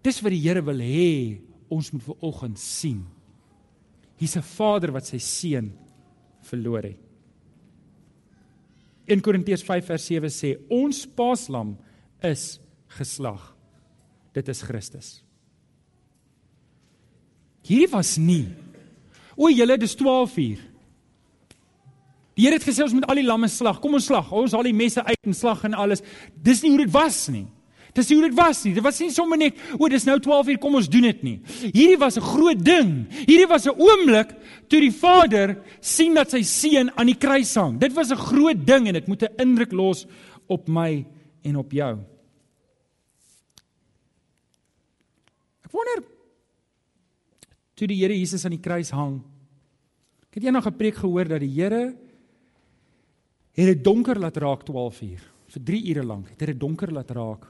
Dis 0.04 0.20
wat 0.20 0.34
die 0.34 0.42
Here 0.44 0.64
wil 0.64 0.82
hê 0.84 1.40
ons 1.72 1.90
moet 1.94 2.04
ver 2.04 2.26
oggend 2.28 2.60
sien. 2.60 3.04
Hier's 4.20 4.36
'n 4.36 4.42
Vader 4.42 4.92
wat 4.92 5.06
sy 5.06 5.18
seun 5.18 5.72
verloor 6.42 6.82
het. 6.82 7.00
1 9.06 9.20
Korintiërs 9.20 9.62
5 9.62 9.86
vers 9.86 10.06
7 10.06 10.30
sê 10.30 10.56
ons 10.70 11.06
paaslam 11.06 11.76
is 12.22 12.60
geslag. 12.88 13.56
Dit 14.32 14.48
is 14.48 14.62
Christus. 14.62 15.23
Hierdie 17.64 17.90
was 17.92 18.16
nie. 18.20 18.46
O 19.36 19.48
julle, 19.48 19.78
dis 19.80 19.96
12 19.96 20.36
uur. 20.38 20.62
Die 22.34 22.44
Here 22.48 22.58
het 22.58 22.66
gesê 22.66 22.82
ons 22.82 22.94
moet 22.96 23.06
al 23.06 23.20
die 23.22 23.26
lamme 23.26 23.48
slag. 23.48 23.78
Kom 23.82 23.94
ons 23.94 24.08
slag. 24.10 24.30
Ons 24.34 24.54
haal 24.56 24.66
die 24.66 24.74
messe 24.74 25.02
uit 25.06 25.20
en 25.22 25.36
slag 25.36 25.62
en 25.68 25.76
alles. 25.78 26.02
Dis 26.34 26.64
nie 26.64 26.72
hoe 26.74 26.82
dit 26.82 26.92
was 26.94 27.28
nie. 27.30 27.46
Dis 27.94 28.08
nie 28.10 28.16
hoe 28.18 28.26
dit 28.26 28.34
was 28.36 28.64
nie. 28.66 28.72
Dit 28.74 28.82
was 28.82 28.98
nie 28.98 29.12
sommer 29.14 29.38
net, 29.38 29.60
o, 29.78 29.86
dis 29.90 30.06
nou 30.08 30.16
12 30.18 30.50
uur, 30.50 30.58
kom 30.62 30.74
ons 30.80 30.88
doen 30.90 31.06
dit 31.06 31.20
nie. 31.22 31.36
Hierdie 31.68 31.98
was 32.00 32.18
'n 32.18 32.26
groot 32.26 32.58
ding. 32.58 33.06
Hierdie 33.22 33.46
was 33.46 33.66
'n 33.66 33.78
oomblik 33.78 34.34
toe 34.68 34.80
die 34.80 34.90
Vader 34.90 35.62
sien 35.80 36.14
dat 36.14 36.30
sy 36.30 36.42
seun 36.42 36.90
aan 36.98 37.06
die 37.06 37.14
kruis 37.14 37.54
hang. 37.54 37.78
Dit 37.78 37.92
was 37.94 38.10
'n 38.10 38.16
groot 38.16 38.66
ding 38.66 38.88
en 38.88 38.94
dit 38.94 39.06
moet 39.06 39.22
'n 39.22 39.34
indruk 39.38 39.72
los 39.72 40.06
op 40.48 40.68
my 40.68 41.06
en 41.44 41.56
op 41.56 41.70
jou. 41.70 41.98
Ek 45.64 45.70
wonder 45.70 46.13
toe 47.74 47.88
die 47.90 47.98
Here 48.00 48.14
Jesus 48.14 48.44
aan 48.44 48.56
die 48.56 48.62
kruis 48.62 48.90
hang. 48.94 49.20
Ek 50.30 50.38
het 50.38 50.44
eendag 50.44 50.66
'n 50.66 50.78
preek 50.78 50.96
gehoor 50.96 51.28
dat 51.28 51.40
die 51.40 51.54
Here 51.54 51.96
het 53.54 53.66
dit 53.66 53.84
donker 53.84 54.18
laat 54.18 54.36
raak 54.36 54.64
12 54.64 55.02
uur 55.02 55.22
vir 55.48 55.62
3 55.62 55.88
ure 55.90 56.04
lank. 56.04 56.28
Het 56.28 56.46
dit 56.46 56.60
donker 56.60 56.92
laat 56.92 57.10
raak. 57.10 57.46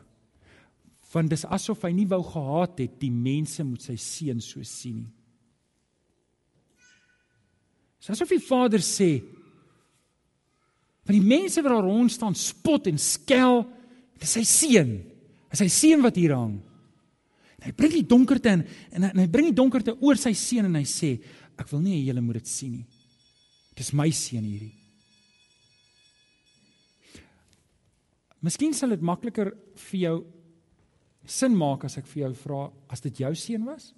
Want 1.13 1.31
dis 1.31 1.45
asof 1.45 1.83
hy 1.83 1.93
nie 1.93 2.09
wou 2.09 2.23
gehad 2.23 2.79
het 2.79 3.01
die 3.01 3.11
mense 3.11 3.65
moet 3.65 3.83
sy 3.83 3.97
seun 3.97 4.41
so 4.41 4.63
sien 4.63 4.97
nie. 4.97 5.13
Dis 8.05 8.11
asof 8.11 8.29
die 8.29 8.43
Vader 8.43 8.83
sê 8.85 9.23
van 11.05 11.17
die 11.17 11.25
mense 11.25 11.63
wat 11.63 11.73
daar 11.73 11.85
rond 11.85 12.13
staan 12.13 12.35
spot 12.35 12.87
en 12.87 12.99
skel, 12.99 13.63
dis 14.21 14.35
sy 14.39 14.43
seun. 14.45 14.93
Dis 15.49 15.59
sy 15.59 15.69
seun 15.69 16.03
wat 16.05 16.17
hier 16.17 16.35
hang. 16.37 16.59
Hy 17.65 17.73
bring 17.73 17.95
die 17.95 18.07
donkerte 18.07 18.53
in 18.53 18.63
en, 18.93 19.09
en 19.09 19.21
hy 19.23 19.27
bring 19.31 19.49
die 19.49 19.57
donkerte 19.57 19.97
oor 20.05 20.19
sy 20.21 20.35
seun 20.37 20.69
en 20.69 20.79
hy 20.79 20.85
sê 20.89 21.15
ek 21.57 21.71
wil 21.71 21.81
nie 21.85 21.97
hê 21.97 22.07
julle 22.11 22.25
moet 22.25 22.43
dit 22.43 22.51
sien 22.51 22.73
nie. 22.77 22.87
Dis 23.75 23.93
my 23.97 24.11
seun 24.15 24.45
hierdie. 24.45 24.75
Miskien 28.45 28.75
sal 28.77 28.93
dit 28.93 29.05
makliker 29.05 29.55
vir 29.89 30.01
jou 30.03 30.17
sin 31.25 31.55
maak 31.57 31.87
as 31.89 31.97
ek 31.97 32.09
vir 32.11 32.27
jou 32.27 32.33
vra 32.43 32.65
as 32.93 33.01
dit 33.01 33.23
jou 33.25 33.33
seun 33.39 33.65
was? 33.71 33.89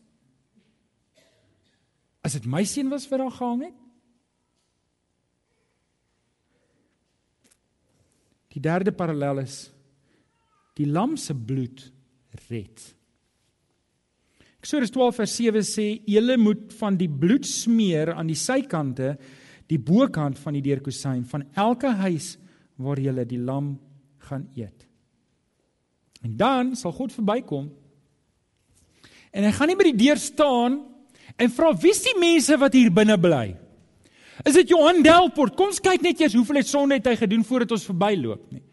As 2.23 2.39
dit 2.39 2.47
my 2.51 2.63
seun 2.67 2.93
was 2.93 3.09
wat 3.11 3.23
daar 3.23 3.35
gehang 3.35 3.67
het? 3.67 3.83
Die 8.55 8.63
derde 8.63 8.95
parallel 8.95 9.43
is 9.43 9.67
die 10.79 10.87
lam 10.89 11.17
se 11.21 11.35
bloed 11.35 11.83
red. 12.49 12.96
Eksodus 14.67 14.91
12 14.91 15.19
vers 15.21 15.33
7 15.39 15.61
sê 15.63 15.85
julle 16.11 16.35
moet 16.43 16.73
van 16.75 16.97
die 16.99 17.07
bloed 17.07 17.45
smeer 17.47 18.11
aan 18.17 18.27
die 18.27 18.35
sykante 18.35 19.13
die 19.71 19.79
bokant 19.79 20.41
van 20.43 20.57
die 20.57 20.63
deurkusyn 20.65 21.21
van 21.31 21.45
elke 21.55 21.93
huis 22.01 22.33
waar 22.83 22.99
julle 22.99 23.23
die 23.31 23.39
lam 23.39 23.77
gaan 24.27 24.49
eet. 24.59 24.89
En 26.27 26.35
dan 26.35 26.73
sal 26.75 26.97
God 26.97 27.15
verbykom. 27.15 27.69
En 29.31 29.47
hy 29.47 29.53
gaan 29.55 29.71
nie 29.71 29.77
by 29.79 29.87
die 29.93 30.01
deur 30.01 30.19
staan 30.19 30.81
en 31.39 31.55
vra 31.55 31.71
wie's 31.79 32.03
die 32.03 32.17
mense 32.19 32.59
wat 32.59 32.75
hier 32.75 32.91
binne 32.91 33.15
bly? 33.23 33.45
Is 34.43 34.59
dit 34.59 34.75
Johan 34.75 34.99
Delport? 35.07 35.55
Kom 35.55 35.71
ons 35.71 35.79
kyk 35.79 36.03
net 36.03 36.25
eers 36.25 36.35
hoeveel 36.35 36.65
het 36.65 36.73
sonde 36.73 36.99
het 36.99 37.07
hy 37.07 37.15
gedoen 37.23 37.47
voordat 37.47 37.77
ons 37.79 37.87
verbyloop 37.87 38.51
nie. 38.51 38.65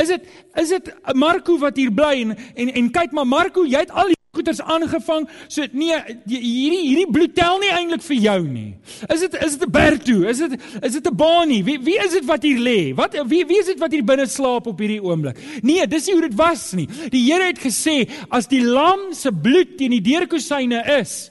Is 0.00 0.16
dit 0.16 0.32
is 0.64 0.74
dit 0.78 0.90
Marco 1.12 1.60
wat 1.60 1.76
hier 1.76 1.92
bly 1.92 2.14
en 2.24 2.34
en, 2.40 2.74
en 2.80 2.90
kyk 2.96 3.12
maar 3.12 3.28
Marco, 3.28 3.68
jy 3.68 3.84
het 3.84 3.92
al 3.92 4.16
goeders 4.32 4.62
aangevang. 4.64 5.26
So 5.52 5.66
nee, 5.76 5.92
hierdie 6.24 6.78
hierdie 6.86 7.08
bloed 7.12 7.34
tel 7.36 7.58
nie 7.60 7.68
eintlik 7.68 8.00
vir 8.06 8.20
jou 8.24 8.38
nie. 8.46 8.70
Is 9.12 9.20
dit 9.26 9.34
is 9.44 9.58
dit 9.58 9.66
'n 9.66 9.72
Bertu? 9.74 10.16
Is 10.28 10.38
dit 10.40 10.56
is 10.80 10.92
dit 10.96 11.06
'n 11.06 11.16
Bani? 11.16 11.62
Wie 11.62 11.78
wie 11.78 11.98
is 12.00 12.12
dit 12.16 12.24
wat 12.24 12.42
hier 12.42 12.56
lê? 12.56 12.94
Wat 12.96 13.12
wie 13.28 13.44
wie 13.44 13.58
is 13.60 13.66
dit 13.66 13.78
wat 13.78 13.92
hier 13.92 14.04
binne 14.04 14.26
slaap 14.26 14.66
op 14.66 14.78
hierdie 14.78 15.02
oomblik? 15.04 15.36
Nee, 15.60 15.86
dis 15.86 16.06
nie 16.06 16.14
hoe 16.14 16.28
dit 16.28 16.34
was 16.34 16.72
nie. 16.72 16.88
Die 17.10 17.20
Here 17.28 17.44
het 17.44 17.60
gesê 17.60 18.08
as 18.30 18.48
die 18.48 18.64
lam 18.64 19.12
se 19.12 19.30
bloed 19.30 19.76
teen 19.76 19.90
die 19.90 20.00
deurkusyne 20.00 20.80
is, 21.00 21.30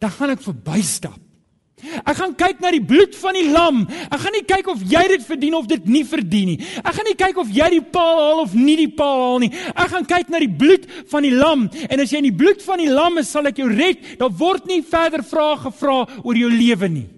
dan 0.00 0.10
gaan 0.10 0.30
ek 0.30 0.42
verbystap. 0.42 1.29
Ek 2.04 2.16
gaan 2.18 2.34
kyk 2.38 2.60
na 2.62 2.72
die 2.74 2.82
bloed 2.84 3.14
van 3.20 3.36
die 3.38 3.46
lam. 3.50 3.84
Ek 4.10 4.20
gaan 4.22 4.36
nie 4.36 4.46
kyk 4.48 4.70
of 4.72 4.82
jy 4.86 5.04
dit 5.14 5.26
verdien 5.26 5.56
of 5.58 5.68
dit 5.70 5.86
nie 5.90 6.04
verdien 6.08 6.52
nie. 6.54 6.58
Ek 6.82 6.94
gaan 6.96 7.08
nie 7.08 7.18
kyk 7.18 7.40
of 7.42 7.52
jy 7.54 7.70
die 7.76 7.84
paal 7.94 8.20
haal 8.20 8.42
of 8.44 8.56
nie 8.56 8.76
die 8.82 8.90
paal 8.90 9.24
haal 9.26 9.38
nie. 9.44 9.52
Ek 9.74 9.94
gaan 9.94 10.08
kyk 10.08 10.32
na 10.32 10.42
die 10.42 10.50
bloed 10.50 10.88
van 11.12 11.26
die 11.26 11.34
lam 11.36 11.68
en 11.88 12.00
as 12.02 12.12
jy 12.12 12.22
in 12.22 12.30
die 12.30 12.36
bloed 12.36 12.62
van 12.64 12.82
die 12.82 12.90
lam 12.90 13.18
is, 13.22 13.30
sal 13.30 13.48
ek 13.50 13.62
jou 13.62 13.70
red. 13.70 14.02
Daar 14.20 14.34
word 14.34 14.68
nie 14.70 14.82
verder 14.82 15.24
vrae 15.26 15.56
gevra 15.64 16.02
oor 16.22 16.38
jou 16.38 16.50
lewe 16.50 16.90
nie. 16.90 17.08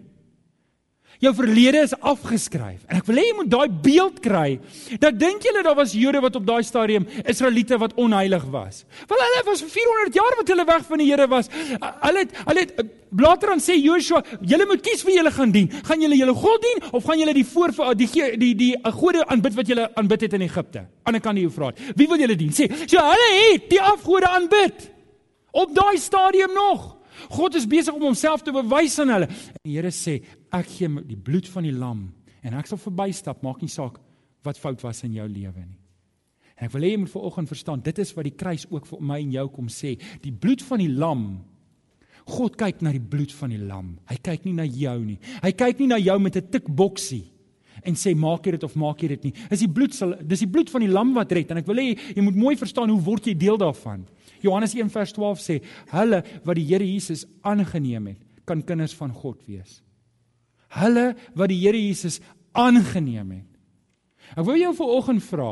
Jou 1.22 1.30
verlede 1.38 1.84
is 1.86 1.92
afgeskryf. 2.02 2.80
En 2.90 2.98
ek 2.98 3.06
wil 3.06 3.20
hê 3.20 3.28
jy 3.28 3.34
moet 3.38 3.50
daai 3.50 3.74
beeld 3.84 4.16
kry. 4.24 4.56
Dat 4.98 5.20
dink 5.20 5.44
julle 5.46 5.60
daar 5.62 5.76
was 5.78 5.92
Jode 5.94 6.18
wat 6.24 6.34
op 6.34 6.48
daai 6.48 6.64
stadium 6.66 7.06
Israeliete 7.22 7.78
wat 7.78 7.94
onheilig 7.94 8.48
was. 8.50 8.82
Wel 9.06 9.22
hulle 9.22 9.44
was 9.46 9.62
vir 9.62 9.70
400 9.76 10.18
jaar 10.18 10.36
wat 10.40 10.50
hulle 10.50 10.66
weg 10.66 10.88
van 10.88 11.02
die 11.02 11.06
Here 11.12 11.28
was. 11.30 11.50
Hulle 11.52 12.24
het 12.24 12.34
hulle 12.48 12.64
het 12.64 12.82
later 13.22 13.52
dan 13.52 13.62
sê 13.62 13.76
Joshua, 13.78 14.24
julle 14.40 14.66
moet 14.66 14.82
kies 14.82 15.06
wie 15.06 15.14
julle 15.14 15.30
gaan 15.30 15.54
dien. 15.54 15.70
Gaan 15.86 16.02
julle 16.02 16.18
julle 16.18 16.34
God 16.42 16.66
dien 16.66 16.82
of 16.90 17.06
gaan 17.06 17.22
julle 17.22 17.36
die 17.38 17.46
voor 17.52 17.76
die 17.94 18.10
die 18.10 18.26
die, 18.42 18.52
die 18.64 18.92
gode 18.98 19.22
aanbid 19.30 19.54
wat 19.60 19.70
julle 19.70 19.86
aanbid 19.94 20.26
het 20.26 20.36
in 20.40 20.48
Egipte? 20.48 20.86
Ander 21.06 21.22
kan 21.22 21.38
die 21.38 21.46
Eufraat. 21.46 21.78
Wie 21.94 22.10
wil 22.10 22.18
julle 22.18 22.34
dien? 22.34 22.50
Sê, 22.50 22.66
so 22.82 22.98
hulle 22.98 23.30
het 23.38 23.70
die 23.70 23.80
afgode 23.80 24.26
aanbid. 24.26 24.90
Op 25.54 25.70
daai 25.76 26.02
stadium 26.02 26.50
nog. 26.56 26.96
God 27.30 27.54
is 27.54 27.68
besig 27.68 27.94
om 27.94 28.10
homself 28.10 28.42
te 28.42 28.50
bewys 28.50 28.98
aan 28.98 29.12
hulle. 29.20 29.28
En 29.30 29.68
die 29.68 29.78
Here 29.78 29.94
sê, 29.94 30.18
ek 30.52 30.68
gee 30.68 30.88
die 31.08 31.16
bloed 31.16 31.48
van 31.48 31.64
die 31.64 31.76
lam 31.76 32.10
en 32.42 32.54
ek 32.58 32.66
sal 32.66 32.78
verbystap, 32.78 33.42
maak 33.42 33.62
nie 33.62 33.70
saak 33.72 34.00
wat 34.44 34.58
fout 34.58 34.82
was 34.82 35.04
in 35.06 35.14
jou 35.14 35.28
lewe 35.28 35.64
nie. 35.64 35.78
En 36.58 36.66
ek 36.66 36.74
wil 36.74 36.84
hê 36.86 36.92
jy 36.92 37.00
moet 37.02 37.12
vanoggend 37.12 37.48
verstaan, 37.48 37.80
dit 37.82 37.98
is 37.98 38.12
wat 38.16 38.24
die 38.28 38.36
kruis 38.36 38.66
ook 38.70 38.86
vir 38.86 39.00
my 39.00 39.20
en 39.22 39.32
jou 39.32 39.46
kom 39.54 39.70
sê. 39.72 39.96
Die 40.22 40.34
bloed 40.34 40.62
van 40.66 40.82
die 40.82 40.92
lam 40.92 41.24
God 42.28 42.56
kyk 42.58 42.82
na 42.84 42.92
die 42.94 43.02
bloed 43.02 43.32
van 43.34 43.50
die 43.50 43.60
lam. 43.60 43.96
Hy 44.06 44.16
kyk 44.22 44.44
nie 44.46 44.54
na 44.54 44.66
jou 44.68 44.94
nie. 45.02 45.18
Hy 45.42 45.52
kyk 45.58 45.80
nie 45.82 45.88
na 45.90 45.98
jou 45.98 46.18
met 46.22 46.36
'n 46.36 46.50
tikboksie 46.50 47.24
en 47.82 47.94
sê 47.94 48.14
maak 48.14 48.44
jy 48.46 48.52
dit 48.52 48.64
of 48.64 48.76
maak 48.76 49.02
jy 49.02 49.08
dit 49.08 49.24
nie. 49.24 49.32
Dis 49.50 49.60
die 49.60 49.68
bloed 49.68 49.94
sal 49.94 50.14
dis 50.22 50.40
die 50.40 50.46
bloed 50.46 50.70
van 50.70 50.80
die 50.80 50.92
lam 50.92 51.14
wat 51.14 51.32
red 51.32 51.50
en 51.50 51.58
ek 51.58 51.66
wil 51.66 51.76
hê 51.76 51.98
jy 52.14 52.22
moet 52.22 52.36
mooi 52.36 52.56
verstaan 52.56 52.90
hoe 52.90 53.00
word 53.00 53.26
jy 53.26 53.34
deel 53.34 53.58
daarvan. 53.58 54.06
Johannes 54.40 54.74
1 54.74 54.90
vers 54.90 55.12
12 55.12 55.40
sê 55.40 55.62
hulle 55.90 56.22
wat 56.44 56.56
die 56.56 56.66
Here 56.66 56.84
Jesus 56.84 57.26
aangeneem 57.42 58.06
het, 58.06 58.18
kan 58.44 58.62
kinders 58.62 58.94
van 58.94 59.10
God 59.10 59.40
wees. 59.46 59.82
Hulle 60.72 61.12
wat 61.36 61.50
die 61.52 61.60
Here 61.60 61.78
Jesus 61.78 62.20
aangeneem 62.56 63.34
het. 63.38 63.48
Ek 64.32 64.46
wil 64.46 64.56
jou 64.60 64.72
vanoggend 64.76 65.24
vra, 65.26 65.50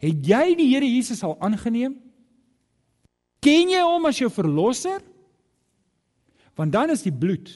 het 0.00 0.28
jy 0.28 0.44
die 0.56 0.70
Here 0.70 0.88
Jesus 0.88 1.20
al 1.26 1.36
aangeneem? 1.44 1.98
Ken 3.42 3.72
jy 3.72 3.82
hom 3.84 4.06
as 4.08 4.20
jou 4.22 4.30
verlosser? 4.32 5.02
Want 6.56 6.72
dan 6.72 6.92
is 6.94 7.04
die 7.04 7.14
bloed 7.14 7.50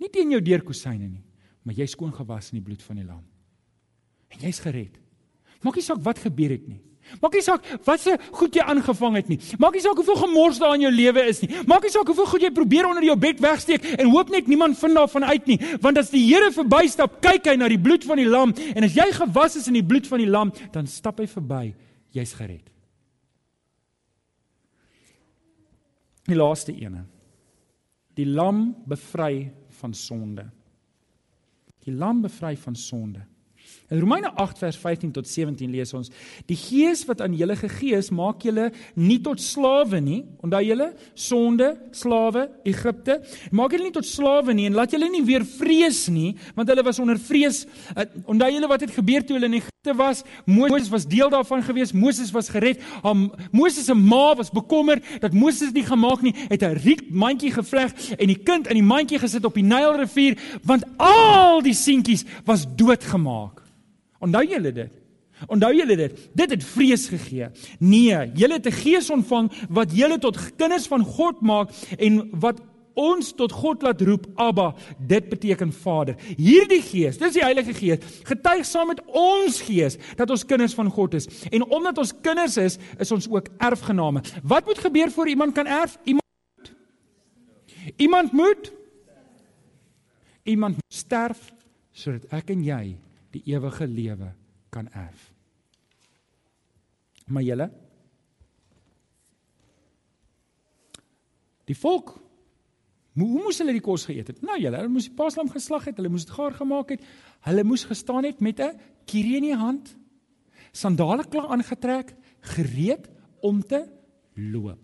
nie 0.00 0.10
teen 0.12 0.32
jou 0.34 0.42
deurkusyne 0.44 1.06
nie, 1.08 1.24
maar 1.64 1.76
jy 1.76 1.86
skoon 1.88 2.12
gewas 2.14 2.50
in 2.52 2.58
die 2.60 2.66
bloed 2.66 2.82
van 2.84 2.98
die 3.00 3.06
lam. 3.06 3.22
En 4.32 4.42
jy's 4.44 4.60
gered. 4.60 4.98
Maak 5.64 5.78
nie 5.78 5.86
saak 5.86 6.02
wat 6.04 6.20
gebeur 6.20 6.52
het 6.52 6.66
nie. 6.68 6.82
Maak 7.20 7.36
nie 7.36 7.42
saak 7.44 7.64
wat 7.86 8.02
se 8.02 8.16
goed 8.36 8.56
jy 8.56 8.64
aangevang 8.66 9.16
het 9.20 9.30
nie. 9.30 9.38
Maak 9.62 9.76
nie 9.76 9.82
saak 9.84 9.98
hoeveel 10.00 10.18
gemors 10.24 10.60
daar 10.62 10.74
in 10.76 10.86
jou 10.86 10.92
lewe 10.92 11.26
is 11.30 11.40
nie. 11.44 11.50
Maak 11.68 11.86
nie 11.86 11.92
saak 11.94 12.08
hoeveel 12.10 12.28
goed 12.32 12.46
jy 12.46 12.52
probeer 12.54 12.88
onder 12.88 13.04
jou 13.06 13.16
bed 13.20 13.40
wegsteek 13.44 13.86
en 13.96 14.10
hoop 14.12 14.32
net 14.34 14.50
niemand 14.50 14.78
vind 14.78 14.98
daarvan 14.98 15.28
uit 15.30 15.50
nie. 15.50 15.58
Want 15.80 16.00
as 16.02 16.12
die 16.12 16.24
Here 16.26 16.50
verbystap, 16.52 17.20
kyk 17.22 17.46
hy 17.52 17.56
na 17.60 17.68
die 17.70 17.80
bloed 17.80 18.04
van 18.04 18.20
die 18.20 18.28
lam 18.28 18.54
en 18.74 18.86
as 18.86 18.96
jy 18.96 19.06
gewas 19.14 19.58
is 19.60 19.68
in 19.70 19.78
die 19.78 19.86
bloed 19.86 20.08
van 20.10 20.22
die 20.22 20.30
lam, 20.30 20.52
dan 20.74 20.88
stap 20.90 21.22
hy 21.22 21.28
verby. 21.30 21.64
Jy's 22.16 22.34
gered. 22.36 22.66
Die 26.26 26.36
laaste 26.36 26.74
ene. 26.74 27.04
Die 28.16 28.26
lam 28.26 28.70
bevry 28.88 29.46
van 29.80 29.94
sonde. 29.94 30.46
Die 31.86 31.94
lam 31.94 32.22
bevry 32.24 32.56
van 32.58 32.74
sonde. 32.74 33.22
In 33.88 34.00
Romeine 34.00 34.32
8 34.34 34.58
vers 34.58 34.76
15 34.76 35.12
tot 35.14 35.28
17 35.28 35.70
lees 35.70 35.92
ons: 35.94 36.10
Die 36.50 36.56
Gees 36.58 37.04
wat 37.06 37.20
aan 37.22 37.36
julle 37.38 37.54
gegee 37.56 37.94
is, 37.94 38.10
maak 38.10 38.42
julle 38.42 38.72
nie 38.98 39.20
tot 39.22 39.38
slawe 39.42 40.00
nie. 40.02 40.24
Onthou 40.42 40.62
julle, 40.66 40.88
sonde, 41.14 41.68
slawe, 41.94 42.48
Egipte. 42.66 43.20
Maak 43.54 43.76
julle 43.76 43.86
nie 43.86 43.94
tot 43.94 44.08
slawe 44.08 44.54
nie 44.56 44.66
en 44.66 44.74
laat 44.74 44.96
julle 44.96 45.06
nie 45.12 45.22
weer 45.26 45.44
vrees 45.46 46.08
nie, 46.10 46.32
want 46.56 46.72
hulle 46.72 46.82
was 46.86 46.98
onder 47.02 47.20
vrees. 47.22 47.62
Uh, 47.94 48.08
onthou 48.26 48.48
julle 48.56 48.70
wat 48.72 48.82
het 48.82 48.94
gebeur 48.96 49.26
toe 49.26 49.36
hulle 49.38 49.50
in 49.52 49.60
Egipte 49.60 49.94
was. 49.94 50.24
Moses 50.50 50.90
was 50.90 51.06
deel 51.06 51.30
daarvan 51.30 51.62
gewees. 51.62 51.94
Moses 51.94 52.32
was 52.34 52.50
gered. 52.50 52.82
Hom 53.04 53.28
Moses 53.54 53.86
se 53.86 53.94
ma 53.94 54.34
was 54.34 54.50
bekommer 54.50 54.98
dat 55.22 55.34
Moses 55.34 55.70
nie 55.70 55.86
gemaak 55.86 56.26
nie. 56.26 56.34
Het 56.50 56.62
'n 56.62 56.74
riet 56.82 57.06
mandjie 57.10 57.52
gevleg 57.54 57.94
en 58.18 58.26
die 58.26 58.42
kind 58.42 58.66
in 58.66 58.74
die 58.74 58.82
mandjie 58.82 59.18
gesit 59.18 59.44
op 59.44 59.54
die 59.54 59.62
Nylrivier 59.62 60.34
want 60.64 60.82
al 60.98 61.62
die 61.62 61.74
seentjies 61.74 62.24
was 62.44 62.66
doodgemaak. 62.74 63.65
Onthou 64.20 64.44
julle 64.46 64.72
dit? 64.72 64.92
Onthou 65.46 65.72
julle 65.76 65.96
dit? 65.96 66.22
Dit 66.32 66.50
het 66.50 66.64
vrees 66.64 67.08
gegee. 67.12 67.50
Nee, 67.78 68.30
julle 68.34 68.56
het 68.56 68.66
'n 68.66 68.80
gees 68.82 69.10
ontvang 69.10 69.52
wat 69.68 69.92
julle 69.92 70.18
tot 70.18 70.56
kinders 70.56 70.86
van 70.86 71.04
God 71.04 71.40
maak 71.40 71.70
en 71.98 72.30
wat 72.40 72.60
ons 72.94 73.32
tot 73.36 73.52
God 73.52 73.82
laat 73.82 74.00
roep 74.00 74.26
Abba, 74.34 74.74
dit 74.98 75.28
beteken 75.28 75.72
Vader. 75.72 76.16
Hierdie 76.36 76.80
Gees, 76.82 77.18
dis 77.18 77.36
die 77.36 77.44
Heilige 77.44 77.74
Gees, 77.74 77.98
getuig 78.24 78.64
saam 78.64 78.88
met 78.88 79.02
ons 79.06 79.60
gees 79.60 79.98
dat 80.16 80.30
ons 80.30 80.44
kinders 80.44 80.74
van 80.74 80.90
God 80.90 81.14
is. 81.14 81.28
En 81.50 81.62
omdat 81.68 81.98
ons 81.98 82.14
kinders 82.20 82.56
is, 82.56 82.78
is 82.98 83.12
ons 83.12 83.28
ook 83.28 83.48
erfgename. 83.58 84.22
Wat 84.42 84.64
moet 84.64 84.78
gebeur 84.78 85.10
voor 85.10 85.28
iemand 85.28 85.54
kan 85.54 85.66
erf? 85.66 85.98
Iemand 86.04 86.24
Iemand 87.96 88.32
moet 88.32 88.72
iemand 90.42 90.74
moet 90.74 90.94
sterf 90.94 91.52
sodat 91.96 92.26
ek 92.34 92.50
en 92.54 92.62
jy 92.64 92.96
die 93.36 93.42
ewige 93.54 93.86
lewe 93.86 94.32
kan 94.74 94.88
erf. 94.92 95.32
Maar 97.26 97.42
julle 97.42 97.70
Die 101.66 101.74
volk 101.74 102.12
Hoe 103.16 103.26
moes 103.32 103.58
hulle 103.62 103.72
die 103.72 103.80
kos 103.80 104.04
geëet 104.10 104.28
het? 104.28 104.42
Nou 104.44 104.58
julle, 104.60 104.76
hulle 104.76 104.92
moes 104.92 105.06
die 105.08 105.16
paaslam 105.16 105.48
geslag 105.48 105.86
het, 105.88 105.96
hulle 105.96 106.10
moes 106.12 106.26
dit 106.26 106.34
gaar 106.36 106.52
gemaak 106.52 106.90
het. 106.92 107.04
Hulle 107.48 107.62
moes 107.64 107.86
gestaan 107.88 108.28
het 108.28 108.42
met 108.44 108.60
'n 108.60 108.76
kierie 109.08 109.38
in 109.38 109.46
die 109.48 109.56
hand, 109.56 109.96
sandale 110.72 111.24
klaar 111.24 111.48
aangetrek, 111.48 112.14
gereed 112.40 113.08
om 113.40 113.62
te 113.62 113.88
loop. 114.34 114.82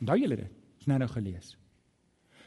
Onthou 0.00 0.18
julle 0.18 0.36
dit? 0.36 0.52
Ons 0.78 0.86
nou 0.86 0.98
nou 0.98 1.08
gelees. 1.08 1.56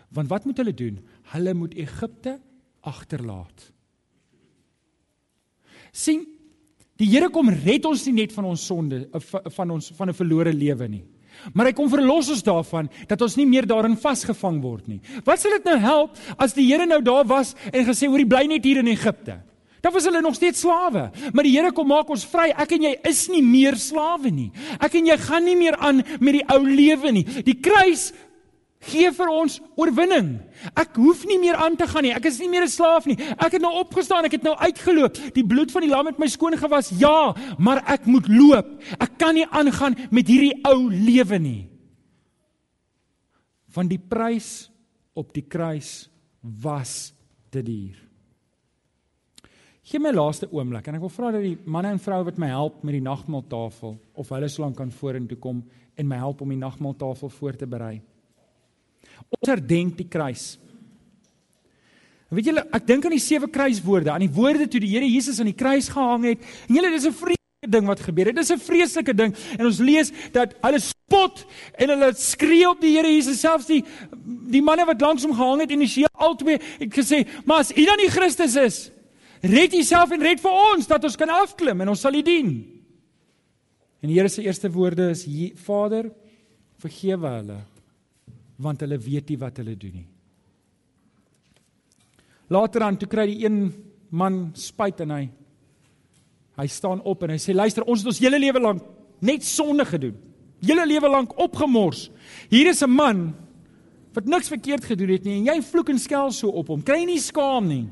Want 0.09 0.27
wat 0.27 0.45
moet 0.45 0.57
hulle 0.57 0.73
doen? 0.73 0.99
Hulle 1.31 1.53
moet 1.53 1.73
Egipte 1.73 2.41
agterlaat. 2.81 3.70
Sien 5.91 6.25
Die 7.01 7.09
Here 7.09 7.31
kom 7.33 7.49
red 7.49 7.87
ons 7.89 8.03
nie 8.05 8.19
net 8.19 8.33
van 8.35 8.45
ons 8.51 8.61
sonde 8.61 9.07
van 9.55 9.71
ons 9.73 9.89
van 9.97 10.09
'n 10.09 10.13
verlore 10.13 10.53
lewe 10.53 10.87
nie. 10.87 11.03
Maar 11.53 11.71
hy 11.71 11.73
kom 11.73 11.89
verlos 11.89 12.29
ons 12.29 12.43
daarvan 12.43 12.89
dat 13.07 13.21
ons 13.21 13.37
nie 13.37 13.45
meer 13.45 13.65
daarin 13.65 13.97
vasgevang 13.97 14.61
word 14.61 14.87
nie. 14.87 15.01
Wat 15.25 15.39
sal 15.39 15.51
dit 15.51 15.65
nou 15.65 15.77
help 15.79 16.17
as 16.37 16.53
die 16.53 16.67
Here 16.67 16.85
nou 16.85 17.01
daar 17.01 17.25
was 17.25 17.55
en 17.73 17.85
gesê 17.85 18.07
hoor, 18.07 18.25
bly 18.25 18.45
net 18.45 18.63
hier 18.63 18.77
in 18.77 18.87
Egipte? 18.87 19.41
Dan 19.81 19.93
was 19.93 20.05
hulle 20.05 20.21
nog 20.21 20.35
steeds 20.35 20.61
slawe. 20.61 21.09
Maar 21.33 21.43
die 21.43 21.57
Here 21.57 21.71
kom 21.71 21.87
maak 21.87 22.09
ons 22.09 22.25
vry. 22.25 22.51
Ek 22.55 22.71
en 22.71 22.83
jy 22.83 22.95
is 23.03 23.27
nie 23.29 23.41
meer 23.41 23.75
slawe 23.75 24.29
nie. 24.29 24.51
Ek 24.79 24.93
en 24.93 25.05
jy 25.05 25.17
gaan 25.17 25.43
nie 25.43 25.55
meer 25.55 25.75
aan 25.77 26.03
met 26.19 26.33
die 26.33 26.45
ou 26.53 26.61
lewe 26.61 27.11
nie. 27.11 27.23
Die 27.23 27.57
kruis 27.57 28.13
gee 28.89 29.11
vir 29.13 29.29
ons 29.29 29.59
oorwinning. 29.77 30.33
Ek 30.73 30.95
hoef 30.97 31.23
nie 31.29 31.37
meer 31.41 31.59
aan 31.61 31.77
te 31.77 31.87
gaan 31.89 32.05
nie. 32.07 32.13
Ek 32.15 32.25
is 32.25 32.39
nie 32.39 32.49
meer 32.49 32.63
'n 32.63 32.71
slaaf 32.71 33.05
nie. 33.05 33.17
Ek 33.37 33.51
het 33.53 33.61
nou 33.61 33.73
opgestaan, 33.79 34.25
ek 34.25 34.39
het 34.39 34.43
nou 34.43 34.55
uitgeloop. 34.55 35.33
Die 35.33 35.45
bloed 35.45 35.71
van 35.71 35.81
die 35.81 35.89
lam 35.89 36.05
het 36.07 36.19
my 36.19 36.27
skoon 36.27 36.57
gewas. 36.57 36.89
Ja, 36.89 37.35
maar 37.57 37.83
ek 37.87 38.05
moet 38.05 38.27
loop. 38.27 38.81
Ek 38.99 39.17
kan 39.17 39.35
nie 39.35 39.45
aangaan 39.45 39.95
met 40.11 40.27
hierdie 40.27 40.59
ou 40.65 40.89
lewe 40.89 41.39
nie. 41.39 41.69
Want 43.73 43.89
die 43.89 44.01
prys 44.01 44.69
op 45.13 45.33
die 45.33 45.45
kruis 45.47 46.09
was 46.41 47.13
te 47.49 47.61
duur. 47.61 48.11
Gee 49.83 49.99
my 49.99 50.11
laaste 50.11 50.47
oomblik 50.51 50.87
en 50.87 50.95
ek 50.95 51.01
wil 51.01 51.09
vra 51.09 51.31
dat 51.31 51.41
die 51.41 51.57
manne 51.65 51.89
en 51.91 51.99
vroue 51.99 52.23
wat 52.23 52.37
my 52.37 52.47
help 52.47 52.83
met 52.83 52.93
die 52.93 53.01
nagmaaltafel 53.01 53.97
of 54.13 54.29
hulle 54.29 54.49
slank 54.49 54.77
kan 54.77 54.91
vorentoe 54.91 55.37
kom 55.37 55.63
en 55.95 56.07
my 56.07 56.15
help 56.15 56.41
om 56.41 56.49
die 56.49 56.57
nagmaaltafel 56.57 57.29
voor 57.29 57.57
te 57.57 57.67
berei. 57.67 58.01
Ons 59.29 59.49
herdenk 59.49 59.97
die 59.97 60.07
kruis. 60.07 60.57
Weet 62.31 62.47
julle, 62.47 62.63
ek 62.71 62.85
dink 62.87 63.05
aan 63.05 63.11
die 63.11 63.19
sewe 63.19 63.49
kruiswoorde, 63.51 64.13
aan 64.13 64.23
die 64.23 64.31
woorde 64.31 64.69
toe 64.71 64.79
die 64.79 64.93
Here 64.93 65.07
Jesus 65.07 65.41
aan 65.43 65.49
die 65.49 65.57
kruis 65.57 65.89
gehang 65.91 66.29
het. 66.29 66.45
En 66.69 66.77
julle, 66.77 66.91
dis 66.93 67.05
'n 67.05 67.11
vreeslike 67.11 67.71
ding 67.75 67.85
wat 67.85 67.99
gebeur 67.99 68.25
het. 68.25 68.35
Dis 68.35 68.51
'n 68.51 68.57
vreeslike 68.57 69.13
ding. 69.13 69.35
En 69.59 69.65
ons 69.65 69.79
lees 69.79 70.11
dat 70.31 70.55
hulle 70.61 70.79
spot 70.79 71.45
en 71.75 71.89
hulle 71.89 72.13
skree 72.15 72.69
op 72.69 72.79
die 72.81 72.95
Here 72.95 73.07
Jesus 73.07 73.39
selfs 73.39 73.65
die 73.65 73.83
die 74.51 74.61
manne 74.61 74.85
wat 74.85 75.01
langs 75.01 75.23
hom 75.23 75.33
gehang 75.33 75.61
het 75.61 75.71
initieel 75.71 76.09
albei 76.11 76.59
het 76.79 76.93
gesê, 76.93 77.27
"Maar 77.45 77.59
as 77.59 77.71
U 77.71 77.85
dan 77.85 77.97
die 77.97 78.09
Christus 78.09 78.55
is, 78.55 78.91
red 79.41 79.73
Uself 79.73 80.11
en 80.11 80.21
red 80.21 80.39
vir 80.39 80.51
ons 80.51 80.87
dat 80.87 81.03
ons 81.03 81.15
kan 81.15 81.29
afklim 81.29 81.81
en 81.81 81.89
ons 81.89 81.99
sal 81.99 82.13
U 82.13 82.21
dien." 82.21 82.81
En 84.01 84.07
die 84.07 84.15
Here 84.15 84.29
se 84.29 84.41
eerste 84.41 84.71
woorde 84.71 85.09
is: 85.09 85.25
"Vader, 85.55 86.11
vergewe 86.77 87.27
hulle." 87.27 87.70
Want 88.61 88.81
hulle 88.85 88.97
weet 89.01 89.29
nie 89.29 89.39
wat 89.41 89.61
hulle 89.61 89.75
doen 89.75 90.01
nie. 90.01 90.07
Later 92.51 92.83
aan 92.83 92.97
toe 92.99 93.09
kry 93.09 93.27
die 93.31 93.45
een 93.45 93.61
man 94.11 94.51
spyt 94.59 95.03
en 95.05 95.15
hy 95.15 95.23
hy 96.59 96.67
staan 96.67 96.99
op 97.07 97.23
en 97.23 97.31
hy 97.33 97.39
sê 97.41 97.55
luister 97.55 97.85
ons 97.87 98.03
het 98.03 98.09
ons 98.11 98.19
hele 98.21 98.37
lewe 98.41 98.59
lank 98.61 98.83
net 99.23 99.45
sonde 99.45 99.85
gedoen. 99.87 100.17
Hele 100.61 100.83
lewe 100.85 101.09
lank 101.09 101.31
opgemors. 101.41 102.09
Hier 102.51 102.67
is 102.69 102.83
'n 102.83 102.89
man 102.89 103.33
wat 104.13 104.25
niks 104.25 104.49
verkeerd 104.49 104.85
gedoen 104.85 105.09
het 105.09 105.23
nie 105.23 105.37
en 105.39 105.45
jy 105.45 105.61
vloek 105.61 105.89
en 105.89 105.99
skel 105.99 106.31
so 106.31 106.49
op 106.49 106.67
hom. 106.67 106.83
Kry 106.83 107.05
nie 107.05 107.19
skaam 107.19 107.67
nie? 107.67 107.87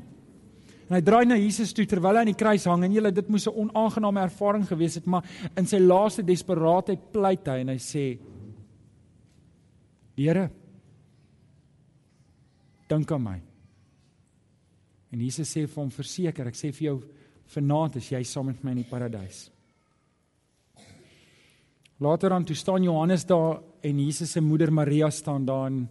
En 0.90 0.96
hy 0.96 1.00
draai 1.00 1.24
na 1.24 1.36
Jesus 1.38 1.72
toe 1.72 1.86
terwyl 1.86 2.16
hy 2.16 2.24
aan 2.24 2.32
die 2.32 2.34
kruis 2.34 2.64
hang 2.64 2.84
en 2.84 2.92
julle 2.92 3.12
dit 3.12 3.28
moes 3.28 3.46
'n 3.46 3.54
onaangename 3.54 4.20
ervaring 4.20 4.66
gewees 4.66 4.94
het, 4.96 5.06
maar 5.06 5.22
in 5.56 5.66
sy 5.66 5.78
laaste 5.78 6.22
desperaatheid 6.22 7.12
pleit 7.12 7.46
hy 7.46 7.60
en 7.60 7.68
hy 7.68 7.78
sê: 7.78 8.18
"Here, 10.16 10.50
dink 12.90 13.12
aan 13.14 13.24
my. 13.24 13.38
En 15.10 15.22
Jesus 15.22 15.50
sê 15.50 15.64
vir 15.66 15.80
hom 15.80 15.90
verseker, 15.90 16.50
ek 16.50 16.58
sê 16.58 16.70
vir 16.74 16.86
jou 16.90 16.98
vanaand 17.54 17.98
is 17.98 18.10
jy 18.12 18.20
saam 18.26 18.50
met 18.50 18.62
my 18.62 18.74
in 18.76 18.82
die 18.82 18.90
paradys. 18.90 19.48
Later 22.00 22.32
aan 22.32 22.46
toe 22.48 22.56
staan 22.56 22.86
Johannes 22.86 23.26
daar 23.28 23.60
en 23.84 23.98
Jesus 24.00 24.32
se 24.32 24.40
moeder 24.40 24.70
Maria 24.72 25.10
staan 25.10 25.44
daar 25.44 25.66
en 25.68 25.82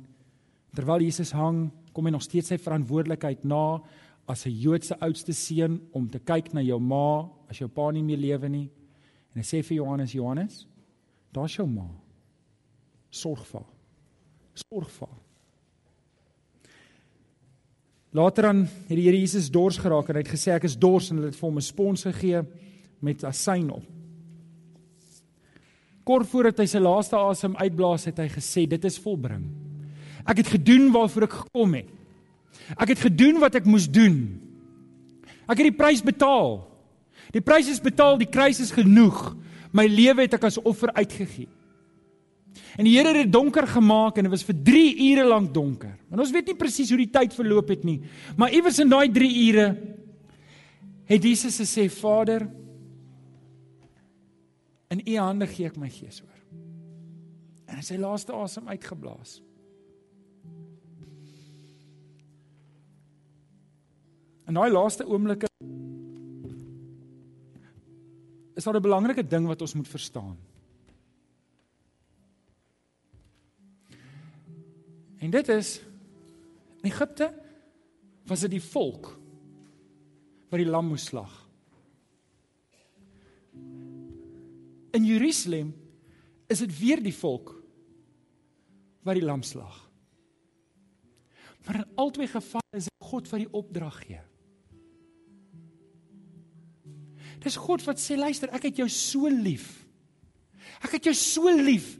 terwyl 0.74 1.04
Jesus 1.06 1.34
hang, 1.38 1.68
kom 1.94 2.08
hy 2.08 2.14
nog 2.16 2.24
steeds 2.24 2.50
sy 2.50 2.58
verantwoordelikheid 2.62 3.44
na 3.46 3.82
as 4.30 4.46
'n 4.46 4.54
Joodse 4.54 4.96
oudste 5.02 5.34
seun 5.34 5.82
om 5.92 6.08
te 6.10 6.20
kyk 6.20 6.54
na 6.54 6.62
jou 6.62 6.80
ma 6.80 7.30
as 7.50 7.58
jou 7.60 7.68
pa 7.68 7.92
nie 7.92 8.04
meer 8.04 8.18
lewe 8.18 8.50
nie. 8.50 8.70
En 9.34 9.42
hy 9.42 9.44
sê 9.44 9.64
vir 9.64 9.78
Johannes, 9.78 10.14
Johannes, 10.14 10.68
daar's 11.34 11.56
jou 11.56 11.68
ma. 11.68 11.90
Sorg 13.12 13.46
vir 13.46 13.62
haar. 13.62 13.74
Sorg 14.56 14.90
vir 14.90 15.08
haar. 15.08 15.19
Later 18.12 18.48
dan 18.50 18.64
het 18.66 18.96
die 18.98 19.06
Here 19.06 19.20
Jesus 19.20 19.52
dors 19.54 19.78
geraak 19.78 20.10
en 20.10 20.18
hy 20.18 20.24
het 20.24 20.34
gesê 20.34 20.56
ek 20.56 20.66
is 20.66 20.78
dors 20.78 21.12
en 21.12 21.20
hulle 21.20 21.30
het 21.30 21.38
vir 21.38 21.48
hom 21.48 21.58
'n 21.58 21.62
spons 21.62 22.04
gegee 22.04 22.42
met 23.02 23.24
asyn 23.24 23.70
op. 23.70 23.84
Kort 26.04 26.28
voordat 26.28 26.58
hy 26.58 26.66
sy 26.66 26.80
laaste 26.80 27.16
asem 27.16 27.56
uitblaas 27.56 28.06
het 28.06 28.18
hy 28.18 28.28
gesê 28.28 28.68
dit 28.68 28.86
is 28.86 28.98
volbring. 28.98 29.46
Ek 30.26 30.38
het 30.38 30.48
gedoen 30.48 30.92
waarvoor 30.92 31.24
ek 31.24 31.34
gekom 31.34 31.74
het. 31.74 31.90
Ek 32.78 32.90
het 32.90 33.00
gedoen 33.00 33.40
wat 33.40 33.56
ek 33.56 33.66
moes 33.66 33.86
doen. 33.88 34.42
Ek 35.48 35.58
het 35.58 35.70
die 35.70 35.78
prys 35.78 36.02
betaal. 36.02 36.66
Die 37.32 37.42
prys 37.42 37.70
is 37.70 37.80
betaal, 37.80 38.18
die 38.18 38.30
kruis 38.30 38.60
is 38.60 38.72
genoeg. 38.72 39.36
My 39.72 39.86
lewe 39.86 40.22
het 40.22 40.34
ek 40.34 40.44
as 40.44 40.58
offer 40.58 40.92
uitgegee. 40.94 41.48
En 42.78 42.86
die 42.86 42.96
Here 42.98 43.08
het 43.14 43.24
dit 43.26 43.34
donker 43.34 43.68
gemaak 43.68 44.18
en 44.18 44.28
dit 44.28 44.32
was 44.32 44.46
vir 44.46 44.56
3 44.64 45.12
ure 45.12 45.26
lank 45.28 45.54
donker. 45.54 45.96
En 46.12 46.20
ons 46.20 46.32
weet 46.32 46.52
nie 46.52 46.58
presies 46.60 46.90
hoe 46.90 47.00
die 47.02 47.12
tyd 47.12 47.34
verloop 47.34 47.70
het 47.74 47.84
nie, 47.84 48.02
maar 48.38 48.54
iewers 48.54 48.80
in 48.80 48.90
daai 48.90 49.10
3 49.12 49.30
ure 49.48 49.68
het 51.10 51.24
Jesus 51.24 51.58
gesê: 51.60 51.90
"Vader, 51.90 52.50
in 54.90 55.02
U 55.06 55.18
hande 55.18 55.48
gee 55.48 55.66
ek 55.66 55.78
my 55.78 55.90
gees 55.90 56.22
oor." 56.22 56.40
En 57.68 57.76
hy 57.76 57.82
sy 57.82 57.98
laaste 57.98 58.34
asem 58.34 58.68
uitgeblaas. 58.68 59.42
In 64.50 64.58
daai 64.58 64.72
laaste 64.74 65.06
oomblikke 65.06 65.48
is 68.58 68.64
daar 68.64 68.76
'n 68.76 68.82
belangrike 68.82 69.28
ding 69.28 69.46
wat 69.48 69.62
ons 69.62 69.74
moet 69.74 69.88
verstaan. 69.88 70.38
En 75.20 75.32
dit 75.32 75.52
is 75.52 75.80
in 76.80 76.92
Egipte 76.92 77.28
was 78.30 78.46
dit 78.46 78.56
die 78.56 78.64
volk 78.64 79.12
wat 80.50 80.62
die 80.62 80.70
lam 80.70 80.88
moes 80.90 81.10
slag. 81.12 81.34
In 84.96 85.06
Jerusalem 85.06 85.74
is 86.50 86.64
dit 86.64 86.72
weer 86.80 87.04
die 87.04 87.14
volk 87.14 87.52
wat 89.06 89.20
die 89.20 89.26
lam 89.26 89.44
slag. 89.46 89.84
Maar 91.66 91.84
in 91.84 92.00
albei 92.02 92.26
gevalle 92.28 92.80
is 92.80 92.88
dit 92.88 93.10
God 93.12 93.30
wat 93.30 93.44
die 93.44 93.54
opdrag 93.54 94.00
gee. 94.08 94.24
Dis 97.44 97.60
God 97.60 97.84
wat 97.86 98.02
sê 98.02 98.18
luister, 98.20 98.52
ek 98.56 98.72
het 98.72 98.82
jou 98.82 98.88
so 98.92 99.30
lief. 99.32 99.68
Ek 100.84 100.98
het 100.98 101.10
jou 101.12 101.16
so 101.16 101.52
lief. 101.54 101.94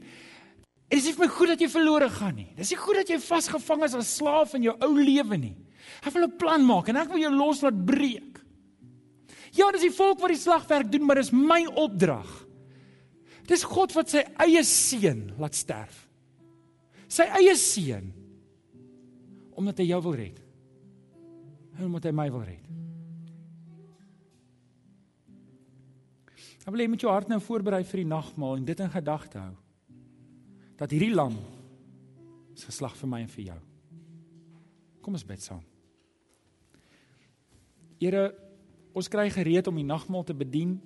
En 0.90 0.98
dit 0.98 1.04
is 1.04 1.06
nie 1.06 1.14
vir 1.14 1.22
my 1.22 1.30
goed 1.30 1.52
dat 1.52 1.60
jy 1.62 1.68
verlore 1.70 2.08
gaan 2.10 2.34
nie. 2.34 2.48
Dis 2.58 2.72
nie 2.74 2.80
goed 2.80 2.98
dat 2.98 3.10
jy 3.12 3.20
vasgevang 3.22 3.84
is 3.86 3.94
as 3.94 4.16
slaaf 4.18 4.56
in 4.58 4.64
jou 4.66 4.74
ou 4.82 4.90
lewe 4.98 5.36
nie. 5.38 5.54
Ek 6.02 6.12
wil 6.14 6.26
'n 6.26 6.36
plan 6.36 6.64
maak 6.66 6.88
en 6.88 6.96
ek 6.96 7.08
wil 7.08 7.22
jou 7.22 7.30
los 7.30 7.62
laat 7.62 7.84
breek. 7.86 8.40
Ja, 9.52 9.70
dis 9.70 9.82
die 9.82 9.94
volk 9.94 10.20
wat 10.20 10.30
die 10.30 10.36
slagwerk 10.36 10.90
doen, 10.90 11.06
maar 11.06 11.16
dis 11.16 11.32
my 11.32 11.64
opdrag. 11.66 12.46
Dis 13.46 13.62
God 13.62 13.92
wat 13.92 14.10
sy 14.10 14.24
eie 14.38 14.62
seun 14.64 15.32
laat 15.38 15.54
sterf. 15.54 16.08
Sy 17.08 17.22
eie 17.22 17.56
seun 17.56 18.12
omdat 19.54 19.78
hy 19.78 19.90
jou 19.90 20.02
wil 20.02 20.14
red. 20.14 20.38
En 21.78 21.86
omdat 21.86 22.04
hy 22.04 22.12
my 22.12 22.30
wil 22.30 22.42
red. 22.42 22.66
Ek 26.60 26.70
wil 26.70 26.78
hê 26.80 26.86
jy 26.86 26.92
moet 26.92 27.00
jou 27.00 27.12
hart 27.12 27.28
nou 27.28 27.40
voorberei 27.40 27.84
vir 27.84 28.04
die 28.04 28.10
nagmaal 28.10 28.56
en 28.56 28.64
dit 28.64 28.80
in 28.80 28.90
gedagte 28.90 29.38
hou. 29.38 29.56
Dat 30.80 30.92
hierdie 30.94 31.12
lam 31.12 31.34
is 32.56 32.64
geslag 32.64 32.94
vir 32.96 33.08
my 33.12 33.20
en 33.20 33.28
vir 33.28 33.50
jou. 33.50 33.58
Kom 35.04 35.16
ons 35.16 35.26
bid 35.28 35.42
saam. 35.44 35.60
Here, 38.00 38.30
ons 38.96 39.10
kry 39.12 39.26
gereed 39.32 39.68
om 39.68 39.76
die 39.76 39.84
nagmaal 39.84 40.24
te 40.24 40.36
bedien. 40.36 40.78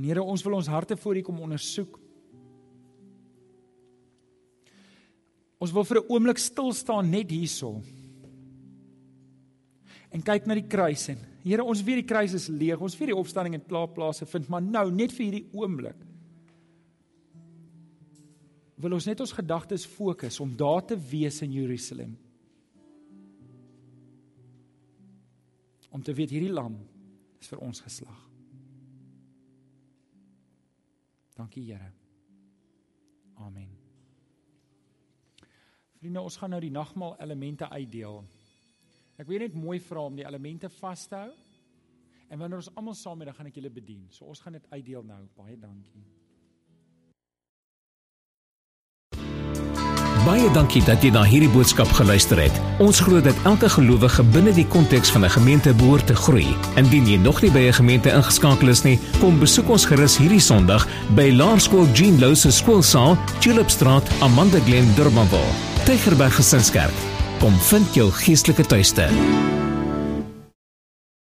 Here, 0.00 0.24
ons 0.24 0.44
wil 0.44 0.56
ons 0.56 0.72
harte 0.72 0.96
voor 0.96 1.20
U 1.20 1.24
kom 1.28 1.44
ondersoek. 1.44 2.00
Ons 5.60 5.72
wil 5.72 5.84
vir 5.84 6.00
'n 6.00 6.08
oomblik 6.08 6.38
stil 6.38 6.72
staan 6.72 7.10
net 7.10 7.30
hierso. 7.30 7.82
En 10.14 10.22
kyk 10.22 10.46
na 10.46 10.58
die 10.58 10.68
kruis 10.68 11.08
en 11.14 11.24
Here, 11.46 11.62
ons 11.62 11.78
weet 11.86 12.00
die 12.00 12.08
kruis 12.10 12.32
is 12.34 12.48
leeg. 12.50 12.80
Ons 12.82 12.96
weet 12.98 13.12
die 13.12 13.14
opstanding 13.14 13.54
het 13.54 13.68
plaaslase 13.70 14.26
vind, 14.26 14.48
maar 14.50 14.64
nou 14.64 14.88
net 14.90 15.12
vir 15.14 15.28
hierdie 15.28 15.44
oomblik 15.54 16.00
wil 18.76 18.96
ons 18.96 19.06
net 19.08 19.20
ons 19.24 19.32
gedagtes 19.32 19.86
fokus 19.88 20.38
om 20.44 20.52
daar 20.56 20.84
te 20.84 20.96
wees 21.00 21.40
in 21.44 21.54
Jerusalem. 21.56 22.12
Om 25.88 26.02
te 26.04 26.12
weet 26.12 26.34
hierdie 26.34 26.52
lam 26.52 26.76
is 27.40 27.48
vir 27.48 27.62
ons 27.64 27.80
geslag. 27.80 28.20
Dankie 31.36 31.64
Here. 31.70 31.88
Amen. 33.40 33.72
Vriende, 35.96 36.20
ons 36.20 36.36
gaan 36.40 36.52
nou 36.52 36.60
die 36.60 36.72
nagmaal 36.72 37.16
elemente 37.24 37.68
uitdeel. 37.68 38.22
Ek 39.16 39.28
wil 39.30 39.40
net 39.40 39.54
mooi 39.56 39.78
vra 39.80 40.04
om 40.04 40.16
die 40.16 40.26
elemente 40.28 40.68
vas 40.80 41.06
te 41.08 41.16
hou. 41.16 41.32
En 42.28 42.38
wanneer 42.42 42.60
ons 42.60 42.68
almal 42.74 42.94
saam 42.98 43.22
is, 43.22 43.30
dan 43.30 43.38
gaan 43.38 43.48
ek 43.48 43.56
julle 43.56 43.72
bedien. 43.72 44.04
So 44.12 44.28
ons 44.28 44.42
gaan 44.44 44.58
dit 44.58 44.66
uitdeel 44.74 45.04
nou. 45.06 45.22
Baie 45.38 45.56
dankie. 45.56 46.04
Baie 50.26 50.48
dankie 50.50 50.82
dat 50.82 51.04
jy 51.06 51.12
na 51.14 51.22
hierdie 51.22 51.50
boodskap 51.54 51.88
geluister 51.94 52.40
het. 52.42 52.60
Ons 52.82 52.98
glo 53.06 53.22
dat 53.22 53.38
elke 53.46 53.70
gelowige 53.70 54.24
binne 54.34 54.52
die 54.52 54.66
konteks 54.66 55.14
van 55.14 55.24
'n 55.24 55.30
gemeente 55.38 55.72
behoort 55.74 56.06
te 56.06 56.16
groei. 56.18 56.50
Indien 56.76 57.06
jy 57.06 57.16
nog 57.16 57.40
nie 57.42 57.50
by 57.50 57.68
'n 57.68 57.78
gemeente 57.80 58.10
ingeskakel 58.10 58.68
is 58.68 58.82
nie, 58.82 58.98
kom 59.20 59.38
besoek 59.38 59.68
ons 59.68 59.86
gerus 59.86 60.18
hierdie 60.18 60.40
Sondag 60.40 60.88
by 61.14 61.30
Laerskool 61.30 61.86
Jean 61.94 62.18
Louw 62.18 62.34
se 62.34 62.50
skoolsaal, 62.50 63.16
Tulipstraat, 63.40 64.10
Amanda 64.20 64.58
Glen, 64.58 64.94
Durbanville. 64.94 65.54
Tygerberg 65.84 66.34
Gesinskerk. 66.34 67.15
Kom 67.38 67.52
vind 67.68 67.94
jou 67.94 68.10
geestelike 68.12 68.64
tuiste. 68.66 69.08